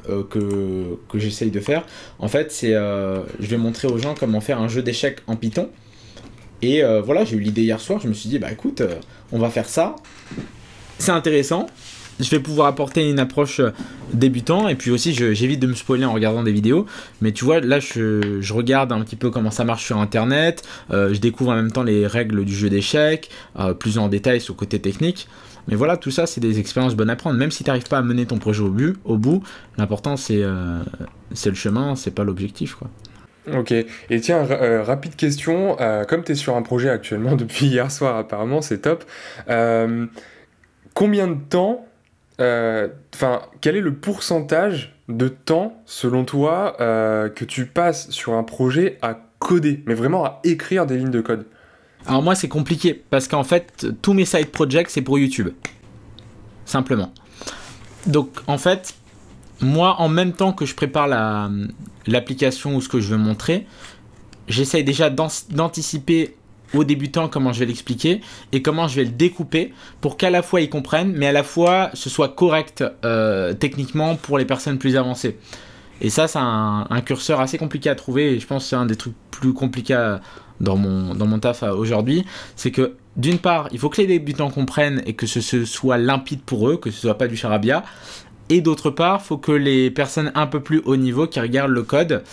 euh, 0.10 0.24
que, 0.24 1.20
j'essaye 1.20 1.52
de 1.52 1.60
faire. 1.60 1.86
En 2.18 2.28
fait, 2.28 2.52
c'est 2.52 2.72
je 2.72 3.48
vais 3.48 3.58
montrer 3.58 3.88
aux 3.88 4.00
gens 4.00 4.16
comment 4.20 4.42
faire 4.42 4.60
un 4.60 4.68
jeu 4.68 4.82
d'échecs 4.82 5.20
en 5.28 5.36
Python. 5.36 5.70
Et 6.64 6.82
voilà, 7.04 7.26
j'ai 7.26 7.36
eu 7.36 7.40
l'idée 7.40 7.62
hier 7.62 7.80
soir, 7.80 8.00
je 8.02 8.08
me 8.08 8.14
suis 8.14 8.28
dit, 8.28 8.40
bah 8.40 8.52
écoute, 8.52 8.82
on 9.32 9.38
va 9.38 9.52
faire 9.52 9.70
ça. 9.70 9.96
C'est 10.98 11.12
intéressant, 11.12 11.68
je 12.20 12.30
vais 12.30 12.40
pouvoir 12.40 12.68
apporter 12.68 13.10
une 13.10 13.20
approche 13.20 13.60
euh, 13.60 13.72
débutant. 14.14 14.68
Et 14.68 14.76
puis 14.76 14.92
aussi 14.92 15.14
j'évite 15.14 15.60
de 15.60 15.68
me 15.68 15.74
spoiler 15.74 16.06
en 16.06 16.14
regardant 16.14 16.44
des 16.44 16.52
vidéos. 16.52 16.86
Mais 17.22 17.32
tu 17.32 17.46
vois 17.46 17.60
là 17.60 17.80
je, 17.80 18.54
regarde 18.54 18.92
un 18.92 19.02
petit 19.02 19.16
peu 19.16 19.30
comment 19.30 19.52
ça 19.52 19.64
marche 19.64 19.86
sur 19.86 19.98
internet. 19.98 20.64
Euh, 20.92 21.14
je 21.14 21.20
découvre 21.20 21.52
en 21.52 21.56
même 21.56 21.72
temps 21.72 21.84
les 21.84 22.08
règles 22.08 22.46
du 22.46 22.54
jeu 22.54 22.70
d'échecs 22.70 23.30
euh, 23.60 23.74
plus 23.74 23.98
en 23.98 24.08
détail 24.08 24.40
sur 24.40 24.54
le 24.54 24.60
côté 24.60 24.80
technique. 24.80 25.28
Mais 25.68 25.76
voilà 25.76 25.98
tout 25.98 26.12
ça 26.12 26.28
c'est 26.28 26.42
des 26.42 26.60
expériences 26.60 26.96
bonnes 26.96 27.10
à 27.10 27.16
prendre. 27.16 27.38
Même 27.38 27.52
si 27.52 27.64
tu 27.64 27.70
n'arrives 27.70 27.88
pas 27.88 27.98
à 27.98 28.02
mener 28.02 28.26
ton 28.26 28.38
projet 28.38 28.62
au 28.62 28.70
but 28.70 28.98
au 29.04 29.18
bout 29.18 29.44
l'important 29.78 30.16
c'est 30.16 30.44
c'est 31.34 31.50
le 31.50 31.56
chemin 31.56 31.96
c'est 31.96 32.12
pas 32.14 32.24
l'objectif 32.24 32.76
quoi. 32.76 32.90
Ok, 33.54 33.72
et 33.72 34.20
tiens, 34.22 34.44
rapide 34.84 35.16
question, 35.16 35.78
comme 36.08 36.24
tu 36.24 36.32
es 36.32 36.36
sur 36.36 36.56
un 36.56 36.62
projet 36.62 36.90
actuellement 36.90 37.36
depuis 37.36 37.68
hier 37.68 37.92
soir 37.92 38.16
apparemment, 38.18 38.62
c'est 38.62 38.80
top, 38.80 39.04
combien 40.94 41.28
de 41.28 41.40
temps 41.50 41.86
enfin, 42.40 43.42
quel 43.62 43.76
est 43.76 43.82
le 43.82 43.94
pourcentage 43.96 44.96
de 45.08 45.28
temps, 45.28 45.82
selon 45.86 46.26
toi, 46.26 46.76
euh, 46.80 47.30
que 47.30 47.46
tu 47.46 47.66
passes 47.66 48.10
sur 48.10 48.34
un 48.34 48.44
projet 48.44 48.98
à 49.02 49.18
coder, 49.40 49.84
mais 49.86 49.94
vraiment 49.94 50.26
à 50.26 50.40
écrire 50.44 50.86
des 50.86 50.98
lignes 50.98 51.12
de 51.12 51.22
code? 51.22 51.46
Alors 52.08 52.22
moi, 52.22 52.36
c'est 52.36 52.48
compliqué, 52.48 53.04
parce 53.10 53.28
qu'en 53.28 53.44
fait, 53.44 53.88
tous 54.02 54.14
mes 54.14 54.26
side 54.26 54.52
projects, 54.52 54.90
c'est 54.90 55.02
pour 55.02 55.18
YouTube. 55.18 55.50
Simplement. 56.66 57.12
Donc, 58.06 58.30
en 58.48 58.58
fait, 58.58 58.96
moi, 59.62 59.96
en 60.00 60.10
même 60.10 60.34
temps 60.34 60.54
que 60.54 60.66
je 60.66 60.76
prépare 60.76 61.08
l'application 62.06 62.76
ou 62.76 62.82
ce 62.82 62.90
que 62.90 63.00
je 63.00 63.10
veux 63.10 63.18
montrer, 63.18 63.66
j'essaye 64.48 64.84
déjà 64.84 65.10
d'anticiper 65.10 66.36
aux 66.74 66.84
débutants 66.84 67.28
comment 67.28 67.54
je 67.54 67.60
vais 67.60 67.66
l'expliquer 67.66 68.22
et 68.52 68.62
comment 68.62 68.88
je 68.88 68.96
vais 68.96 69.06
le 69.06 69.12
découper 69.12 69.74
pour 70.02 70.18
qu'à 70.18 70.30
la 70.30 70.42
fois 70.42 70.62
ils 70.62 70.70
comprennent, 70.70 71.14
mais 71.14 71.28
à 71.28 71.32
la 71.32 71.44
fois 71.44 71.90
ce 71.94 72.10
soit 72.10 72.30
correct 72.30 72.84
euh, 73.04 73.54
techniquement 73.54 74.16
pour 74.16 74.38
les 74.38 74.46
personnes 74.46 74.78
plus 74.78 74.98
avancées. 74.98 75.38
Et 76.02 76.10
ça, 76.10 76.28
c'est 76.28 76.40
un, 76.40 77.02
curseur 77.06 77.40
assez 77.40 77.58
compliqué 77.58 77.90
à 77.90 77.96
trouver 77.96 78.34
et 78.34 78.40
je 78.40 78.46
pense 78.46 78.64
que 78.64 78.70
c'est 78.70 78.76
un 78.76 78.86
des 78.86 78.98
trucs 78.98 79.16
plus 79.32 79.54
compliqués 79.54 80.18
dans 80.60 80.76
mon, 80.76 81.16
dans 81.16 81.26
mon 81.26 81.40
taf 81.40 81.64
aujourd'hui. 81.64 82.26
C'est 82.58 82.72
que 82.72 82.96
d'une 83.18 83.40
part, 83.40 83.70
il 83.72 83.80
faut 83.80 83.90
que 83.90 84.02
les 84.02 84.08
débutants 84.08 84.50
comprennent 84.50 85.02
et 85.06 85.14
que 85.14 85.26
ce, 85.26 85.66
soit 85.66 85.98
limpide 85.98 86.42
pour 86.42 86.70
eux, 86.70 86.78
que 86.78 86.92
ce 86.92 87.02
soit 87.02 87.18
pas 87.18 87.28
du 87.28 87.38
charabia. 87.38 87.84
Et 88.50 88.62
d'autre 88.62 88.90
part, 88.90 89.22
il 89.24 89.26
faut 89.26 89.38
que 89.38 89.52
les 89.52 89.90
personnes 89.90 90.32
un 90.36 90.48
peu 90.48 90.60
plus 90.60 90.82
haut 90.86 90.98
niveau 90.98 91.28
qui 91.28 91.40
regardent 91.40 91.72
le 91.72 91.84
code 91.84 92.24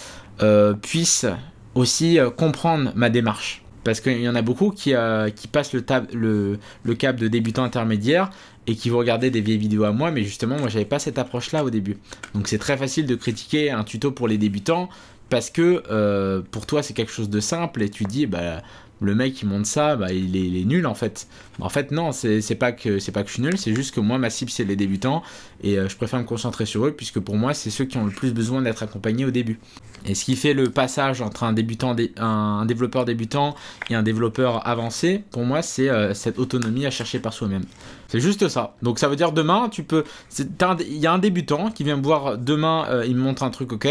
euh, 0.43 0.75
puissent 0.75 1.27
aussi 1.75 2.19
euh, 2.19 2.31
comprendre 2.31 2.93
ma 2.95 3.11
démarche. 3.11 3.62
Parce 3.85 4.01
qu'il 4.01 4.21
y 4.21 4.29
en 4.29 4.35
a 4.35 4.43
beaucoup 4.43 4.71
qui, 4.71 4.95
euh, 4.95 5.29
passent 5.51 5.73
le, 5.75 6.59
cap 6.95 7.17
de 7.17 7.29
débutant 7.29 7.65
intermédiaire 7.65 8.31
et 8.67 8.77
qui 8.77 8.91
vont 8.91 8.99
regarder 8.99 9.31
des 9.31 9.41
vieilles 9.41 9.59
vidéos 9.59 9.85
à 9.85 9.93
moi, 9.93 10.11
mais 10.11 10.23
justement, 10.23 10.59
moi, 10.59 10.69
j'avais 10.69 10.85
pas 10.85 10.99
cette 10.99 11.19
approche-là 11.19 11.65
au 11.65 11.71
début. 11.71 11.97
Donc, 12.35 12.49
c'est 12.49 12.59
très 12.59 12.77
facile 12.77 13.07
de 13.07 13.15
critiquer 13.15 13.71
un 13.71 13.85
tuto 13.85 14.13
pour 14.13 14.29
les 14.29 14.39
débutants 14.39 14.89
parce 15.31 15.51
que 15.51 15.83
euh, 15.91 16.43
pour 16.51 16.67
toi, 16.67 16.83
c'est 16.83 16.93
quelque 16.93 17.11
chose 17.11 17.31
de 17.31 17.41
simple 17.41 17.83
et 17.83 17.89
tu 17.89 18.05
dis, 18.05 18.27
bah, 18.27 18.63
le 19.05 19.15
mec 19.15 19.35
qui 19.35 19.47
monte 19.47 19.67
ça, 19.67 19.97
bah, 19.97 20.13
il, 20.13 20.37
est, 20.37 20.65
nul 20.65 20.87
en 20.87 20.95
fait. 20.95 21.29
En 21.61 21.69
fait, 21.69 21.91
non, 21.91 22.13
c'est 22.13 22.55
pas 22.55 22.73
que 22.73 23.11
pas 23.11 23.23
que 23.23 23.29
je 23.29 23.35
suis 23.35 23.43
nul, 23.43 23.59
c'est 23.59 23.75
juste 23.75 23.95
que 23.95 24.01
moi, 24.01 24.19
ma 24.19 24.31
cible, 24.31 24.51
c'est 24.51 24.65
les 24.65 24.77
débutants 24.77 25.23
et 25.63 25.79
euh, 25.79 25.89
je 25.89 25.97
préfère 25.97 26.19
me 26.19 26.25
concentrer 26.25 26.67
sur 26.67 26.87
eux 26.87 26.93
puisque 26.93 27.21
pour 27.21 27.37
moi, 27.37 27.55
c'est 27.55 27.71
ceux 27.71 27.85
qui 27.85 27.97
ont 27.99 28.05
le 28.05 28.11
plus 28.11 28.33
besoin 28.33 28.63
d'être 28.63 28.83
accompagnés 28.83 29.25
au 29.25 29.31
début. 29.31 29.59
Et 30.05 30.15
ce 30.15 30.25
qui 30.25 30.35
fait 30.35 30.53
le 30.53 30.71
passage 30.71 31.21
entre 31.21 31.45
un 31.45 31.53
débutant, 31.53 31.95
un 32.17 32.67
développeur 32.67 33.05
débutant 33.05 33.55
et 33.89 33.95
un 33.95 34.03
développeur 34.03 34.67
avancé, 34.67 35.23
pour 35.31 35.45
moi, 35.45 35.63
c'est 35.63 35.89
euh, 35.89 36.13
cette 36.15 36.39
autonomie 36.39 36.87
à 36.87 36.91
chercher 36.91 37.21
par 37.21 37.33
soi-même. 37.33 37.65
C'est 38.09 38.21
juste 38.21 38.49
ça. 38.49 38.75
Donc 38.83 38.99
ça 38.99 39.09
veut 39.09 39.17
dire 39.17 39.33
demain, 39.33 39.69
tu 39.71 39.85
peux. 39.85 40.05
Il 40.39 40.99
y 40.99 41.07
a 41.07 41.13
un 41.13 41.19
débutant 41.19 41.71
qui 41.71 41.85
vient 41.85 41.97
me 41.97 42.03
voir 42.03 42.37
demain, 42.37 42.87
euh, 42.89 43.07
il 43.07 43.15
me 43.15 43.21
montre 43.23 43.43
un 43.43 43.51
truc, 43.51 43.73
ok. 43.73 43.89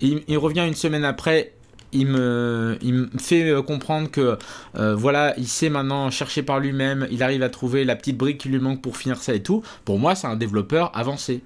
il 0.00 0.38
revient 0.38 0.64
une 0.66 0.74
semaine 0.74 1.04
après, 1.04 1.52
il 1.92 2.06
me, 2.06 2.78
fait 3.18 3.50
euh, 3.50 3.62
comprendre 3.62 4.10
que 4.10 4.38
euh, 4.76 4.94
voilà, 4.94 5.34
il 5.38 5.46
sait 5.46 5.68
maintenant 5.68 6.10
chercher 6.10 6.42
par 6.42 6.58
lui-même, 6.58 7.06
il 7.10 7.22
arrive 7.22 7.42
à 7.42 7.48
trouver 7.48 7.84
la 7.84 7.96
petite 7.96 8.16
brique 8.16 8.38
qui 8.38 8.48
lui 8.48 8.58
manque 8.58 8.82
pour 8.82 8.96
finir 8.96 9.18
ça 9.22 9.34
et 9.34 9.42
tout. 9.42 9.62
Pour 9.84 9.98
moi, 9.98 10.14
c'est 10.14 10.26
un 10.26 10.36
développeur 10.36 10.90
avancé. 10.96 11.42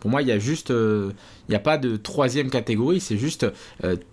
Pour 0.00 0.10
moi, 0.10 0.22
il 0.22 0.28
y 0.28 0.32
a 0.32 0.38
juste, 0.38 0.72
euh, 0.72 1.12
il 1.48 1.52
n'y 1.52 1.56
a 1.56 1.60
pas 1.60 1.78
de 1.78 1.96
troisième 1.96 2.50
catégorie, 2.50 2.98
c'est 3.00 3.16
juste, 3.16 3.46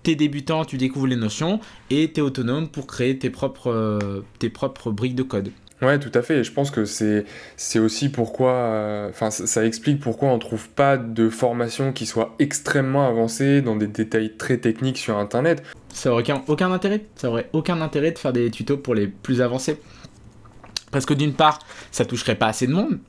t'es 0.03 0.13
débutant, 0.13 0.63
tu 0.63 0.77
découvres 0.77 1.07
les 1.07 1.15
notions 1.15 1.59
et 1.89 2.11
t'es 2.11 2.21
autonome 2.21 2.67
pour 2.67 2.85
créer 2.85 3.17
tes 3.17 3.31
propres, 3.31 4.21
tes 4.37 4.49
propres 4.49 4.91
briques 4.91 5.15
de 5.15 5.23
code. 5.23 5.51
Ouais, 5.81 5.97
tout 5.97 6.11
à 6.13 6.21
fait. 6.21 6.39
Et 6.39 6.43
je 6.43 6.51
pense 6.51 6.71
que 6.71 6.83
c'est, 6.85 7.25
aussi 7.79 8.09
pourquoi. 8.09 8.51
Euh, 8.51 9.09
enfin, 9.09 9.31
ça, 9.31 9.65
explique 9.65 9.99
pourquoi 10.01 10.29
on 10.29 10.39
trouve 10.39 10.69
pas 10.69 10.97
de 10.97 11.29
formation 11.29 11.93
qui 11.93 12.05
soit 12.05 12.35
extrêmement 12.39 13.07
avancée 13.07 13.61
dans 13.61 13.75
des 13.75 13.87
détails 13.87 14.35
très 14.35 14.57
techniques 14.57 14.97
sur 14.97 15.17
Internet. 15.17 15.63
Ça 15.93 16.11
aurait 16.11 16.21
aucun, 16.21 16.43
aucun 16.47 16.71
intérêt. 16.71 17.05
Ça 17.15 17.29
aurait 17.29 17.49
aucun 17.53 17.79
intérêt 17.81 18.11
de 18.11 18.19
faire 18.19 18.33
des 18.33 18.51
tutos 18.51 18.77
pour 18.77 18.93
les 18.93 19.07
plus 19.07 19.41
avancés. 19.41 19.79
Parce 20.91 21.05
que 21.05 21.13
d'une 21.13 21.33
part, 21.33 21.59
ça 21.91 22.03
toucherait 22.03 22.35
pas 22.35 22.47
assez 22.47 22.67
de 22.67 22.73
monde. 22.73 22.99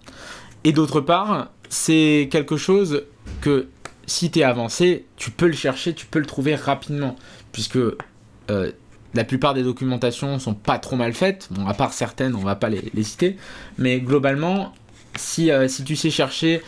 Et 0.63 0.73
d'autre 0.73 1.01
part, 1.01 1.51
c'est 1.69 2.29
quelque 2.31 2.57
chose 2.57 3.05
que 3.41 3.69
si 4.07 4.31
tu 4.31 4.41
es 4.41 4.43
avancé, 4.43 5.07
tu 5.17 5.31
peux 5.31 5.47
le 5.47 5.55
chercher, 5.55 5.95
tu 5.95 6.07
peux 6.07 6.19
le 6.19 6.27
trouver 6.27 6.55
rapidement. 6.55 7.17
Puisque 7.53 7.77
euh, 7.77 8.73
la 9.15 9.25
plupart 9.25 9.55
des 9.55 9.63
documentations 9.63 10.39
sont 10.39 10.55
pas 10.55 10.79
trop 10.79 10.97
mal 10.97 11.13
faites, 11.13 11.49
bon, 11.51 11.67
à 11.67 11.75
part 11.75 11.93
certaines, 11.93 12.35
on 12.35 12.41
va 12.41 12.55
pas 12.55 12.69
les, 12.69 13.03
citer, 13.03 13.37
mais 13.79 14.01
globalement, 14.01 14.73
si, 15.17 15.51
euh, 15.51 15.69
si 15.69 15.85
tu 15.85 15.97
sais 15.97 16.11
chercher, 16.11 16.63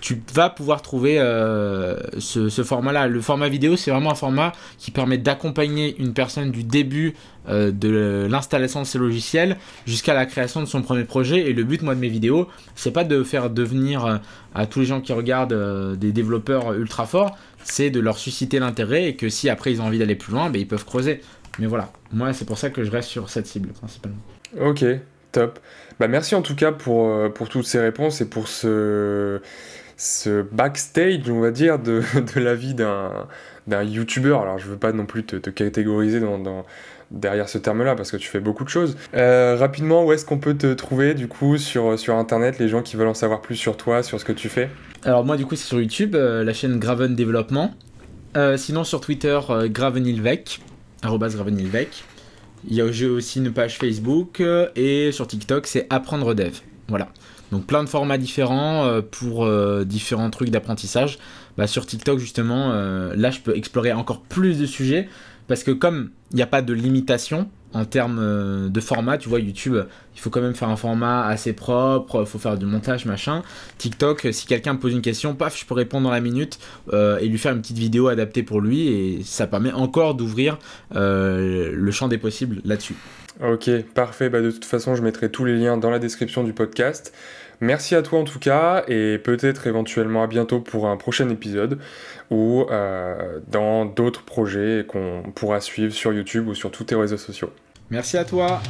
tu 0.00 0.20
vas 0.34 0.50
pouvoir 0.50 0.82
trouver 0.82 1.18
euh, 1.18 1.96
ce, 2.18 2.62
format-là. 2.62 3.06
Le 3.06 3.22
format 3.22 3.48
vidéo, 3.48 3.74
c'est 3.76 3.90
vraiment 3.90 4.10
un 4.10 4.14
format 4.14 4.52
qui 4.76 4.90
permet 4.90 5.16
d'accompagner 5.16 5.96
une 5.98 6.12
personne 6.12 6.50
du 6.50 6.62
début 6.62 7.14
euh, 7.48 7.70
de 7.70 8.26
l'installation 8.30 8.82
de 8.82 8.86
ses 8.86 8.98
logiciels 8.98 9.56
jusqu'à 9.86 10.12
la 10.12 10.26
création 10.26 10.60
de 10.60 10.66
son 10.66 10.82
premier 10.82 11.04
projet. 11.04 11.48
Et 11.48 11.54
le 11.54 11.64
but, 11.64 11.80
moi, 11.80 11.94
de 11.94 12.00
mes 12.00 12.10
vidéos, 12.10 12.48
c'est 12.74 12.90
pas 12.90 13.04
de 13.04 13.22
faire 13.22 13.48
devenir 13.48 14.20
à 14.54 14.66
tous 14.66 14.80
les 14.80 14.86
gens 14.86 15.00
qui 15.00 15.14
regardent 15.14 15.96
des 15.96 16.12
développeurs 16.12 16.74
ultra 16.74 17.06
forts, 17.06 17.38
c'est 17.62 17.88
de 17.88 17.98
leur 17.98 18.18
susciter 18.18 18.58
l'intérêt 18.58 19.08
et 19.08 19.16
que 19.16 19.30
si 19.30 19.48
après 19.48 19.72
ils 19.72 19.80
ont 19.80 19.86
envie 19.86 19.98
d'aller 19.98 20.16
plus 20.16 20.32
loin, 20.32 20.50
ben, 20.50 20.60
ils 20.60 20.68
peuvent 20.68 20.84
creuser. 20.84 21.22
Mais 21.58 21.66
voilà, 21.66 21.90
moi 22.12 22.32
c'est 22.32 22.44
pour 22.44 22.58
ça 22.58 22.70
que 22.70 22.82
je 22.82 22.90
reste 22.90 23.08
sur 23.08 23.30
cette 23.30 23.46
cible 23.46 23.70
principalement. 23.70 24.18
Ok, 24.60 24.84
top. 25.32 25.58
Bah, 26.00 26.08
merci 26.08 26.34
en 26.34 26.42
tout 26.42 26.54
cas 26.56 26.72
pour, 26.72 27.08
euh, 27.08 27.28
pour 27.28 27.48
toutes 27.48 27.66
ces 27.66 27.78
réponses 27.78 28.20
et 28.20 28.28
pour 28.28 28.48
ce, 28.48 29.40
ce 29.96 30.42
backstage, 30.42 31.28
on 31.28 31.40
va 31.40 31.50
dire, 31.50 31.78
de, 31.78 32.02
de 32.34 32.40
la 32.40 32.54
vie 32.54 32.74
d'un, 32.74 33.26
d'un 33.66 33.82
YouTuber. 33.82 34.36
Alors 34.40 34.58
je 34.58 34.66
veux 34.66 34.76
pas 34.76 34.92
non 34.92 35.06
plus 35.06 35.24
te, 35.24 35.36
te 35.36 35.50
catégoriser 35.50 36.18
dans, 36.20 36.38
dans, 36.38 36.64
derrière 37.12 37.48
ce 37.48 37.58
terme-là 37.58 37.94
parce 37.94 38.10
que 38.10 38.16
tu 38.16 38.28
fais 38.28 38.40
beaucoup 38.40 38.64
de 38.64 38.68
choses. 38.70 38.96
Euh, 39.14 39.56
rapidement, 39.58 40.04
où 40.04 40.12
est-ce 40.12 40.24
qu'on 40.24 40.38
peut 40.38 40.54
te 40.54 40.72
trouver 40.74 41.14
du 41.14 41.28
coup 41.28 41.58
sur, 41.58 41.98
sur 41.98 42.16
Internet, 42.16 42.58
les 42.58 42.68
gens 42.68 42.82
qui 42.82 42.96
veulent 42.96 43.08
en 43.08 43.14
savoir 43.14 43.40
plus 43.40 43.56
sur 43.56 43.76
toi, 43.76 44.02
sur 44.02 44.18
ce 44.18 44.24
que 44.24 44.32
tu 44.32 44.48
fais? 44.48 44.68
Alors 45.04 45.24
moi 45.24 45.36
du 45.36 45.46
coup 45.46 45.54
c'est 45.54 45.66
sur 45.66 45.80
YouTube, 45.80 46.16
euh, 46.16 46.42
la 46.42 46.52
chaîne 46.52 46.78
Graven 46.78 47.14
Développement. 47.14 47.72
sinon 48.56 48.82
sur 48.82 49.00
Twitter, 49.00 49.38
Gravenilvec. 49.66 50.60
Gravenilvec. 51.04 52.04
Il 52.68 52.74
y 52.74 52.80
a 52.80 52.84
aussi 52.84 53.38
une 53.38 53.52
page 53.52 53.76
Facebook 53.78 54.40
euh, 54.40 54.68
et 54.74 55.12
sur 55.12 55.26
TikTok, 55.26 55.66
c'est 55.66 55.86
apprendre 55.90 56.34
dev. 56.34 56.54
Voilà. 56.88 57.08
Donc 57.52 57.66
plein 57.66 57.84
de 57.84 57.88
formats 57.88 58.18
différents 58.18 58.84
euh, 58.84 59.02
pour 59.02 59.44
euh, 59.44 59.84
différents 59.84 60.30
trucs 60.30 60.50
d'apprentissage. 60.50 61.18
Bah, 61.58 61.66
sur 61.66 61.86
TikTok, 61.86 62.18
justement, 62.18 62.72
là, 63.14 63.30
je 63.30 63.38
peux 63.38 63.56
explorer 63.56 63.92
encore 63.92 64.22
plus 64.22 64.58
de 64.58 64.66
sujets 64.66 65.08
parce 65.46 65.62
que 65.62 65.70
comme 65.70 66.10
il 66.32 66.36
n'y 66.36 66.42
a 66.42 66.48
pas 66.48 66.62
de 66.62 66.72
limitation, 66.72 67.48
en 67.74 67.84
termes 67.84 68.18
euh, 68.20 68.68
de 68.68 68.80
format, 68.80 69.18
tu 69.18 69.28
vois, 69.28 69.40
YouTube, 69.40 69.76
il 70.14 70.20
faut 70.20 70.30
quand 70.30 70.40
même 70.40 70.54
faire 70.54 70.68
un 70.68 70.76
format 70.76 71.26
assez 71.26 71.52
propre, 71.52 72.20
il 72.20 72.26
faut 72.26 72.38
faire 72.38 72.56
du 72.56 72.66
montage, 72.66 73.04
machin. 73.04 73.42
TikTok, 73.78 74.28
si 74.30 74.46
quelqu'un 74.46 74.74
me 74.74 74.78
pose 74.78 74.92
une 74.92 75.02
question, 75.02 75.34
paf, 75.34 75.58
je 75.58 75.66
peux 75.66 75.74
répondre 75.74 76.04
dans 76.04 76.12
la 76.12 76.20
minute 76.20 76.58
euh, 76.92 77.18
et 77.18 77.26
lui 77.26 77.38
faire 77.38 77.52
une 77.52 77.60
petite 77.60 77.78
vidéo 77.78 78.08
adaptée 78.08 78.42
pour 78.42 78.60
lui 78.60 78.88
et 78.88 79.22
ça 79.24 79.46
permet 79.46 79.72
encore 79.72 80.14
d'ouvrir 80.14 80.58
euh, 80.94 81.72
le 81.74 81.90
champ 81.90 82.08
des 82.08 82.18
possibles 82.18 82.60
là-dessus. 82.64 82.94
Ok, 83.42 83.68
parfait. 83.94 84.28
Bah, 84.28 84.40
de 84.40 84.52
toute 84.52 84.64
façon, 84.64 84.94
je 84.94 85.02
mettrai 85.02 85.28
tous 85.28 85.44
les 85.44 85.56
liens 85.56 85.76
dans 85.76 85.90
la 85.90 85.98
description 85.98 86.44
du 86.44 86.52
podcast. 86.52 87.12
Merci 87.60 87.94
à 87.94 88.02
toi 88.02 88.18
en 88.18 88.24
tout 88.24 88.38
cas, 88.38 88.84
et 88.88 89.18
peut-être 89.18 89.66
éventuellement 89.66 90.22
à 90.22 90.26
bientôt 90.26 90.60
pour 90.60 90.88
un 90.88 90.96
prochain 90.96 91.28
épisode 91.28 91.78
ou 92.30 92.66
euh, 92.70 93.40
dans 93.48 93.84
d'autres 93.84 94.22
projets 94.22 94.84
qu'on 94.86 95.22
pourra 95.34 95.60
suivre 95.60 95.92
sur 95.92 96.12
YouTube 96.12 96.48
ou 96.48 96.54
sur 96.54 96.70
tous 96.70 96.84
tes 96.84 96.94
réseaux 96.94 97.16
sociaux. 97.16 97.50
Merci 97.94 98.16
à 98.16 98.24
toi. 98.24 98.60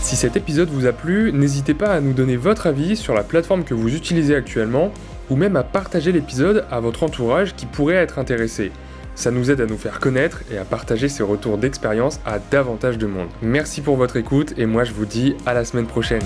Si 0.00 0.14
cet 0.14 0.36
épisode 0.36 0.68
vous 0.68 0.86
a 0.86 0.92
plu, 0.92 1.32
n'hésitez 1.32 1.74
pas 1.74 1.92
à 1.92 2.00
nous 2.00 2.12
donner 2.12 2.36
votre 2.36 2.68
avis 2.68 2.94
sur 2.96 3.14
la 3.14 3.24
plateforme 3.24 3.64
que 3.64 3.74
vous 3.74 3.96
utilisez 3.96 4.36
actuellement 4.36 4.92
ou 5.28 5.34
même 5.34 5.56
à 5.56 5.64
partager 5.64 6.12
l'épisode 6.12 6.64
à 6.70 6.78
votre 6.78 7.02
entourage 7.02 7.56
qui 7.56 7.66
pourrait 7.66 7.96
être 7.96 8.20
intéressé. 8.20 8.70
Ça 9.16 9.32
nous 9.32 9.50
aide 9.50 9.60
à 9.60 9.66
nous 9.66 9.76
faire 9.76 9.98
connaître 9.98 10.44
et 10.52 10.56
à 10.56 10.64
partager 10.64 11.08
ces 11.08 11.24
retours 11.24 11.58
d'expérience 11.58 12.20
à 12.24 12.38
davantage 12.38 12.96
de 12.96 13.08
monde. 13.08 13.28
Merci 13.42 13.80
pour 13.80 13.96
votre 13.96 14.16
écoute 14.16 14.54
et 14.56 14.66
moi 14.66 14.84
je 14.84 14.92
vous 14.92 15.04
dis 15.04 15.34
à 15.44 15.52
la 15.52 15.64
semaine 15.64 15.88
prochaine. 15.88 16.22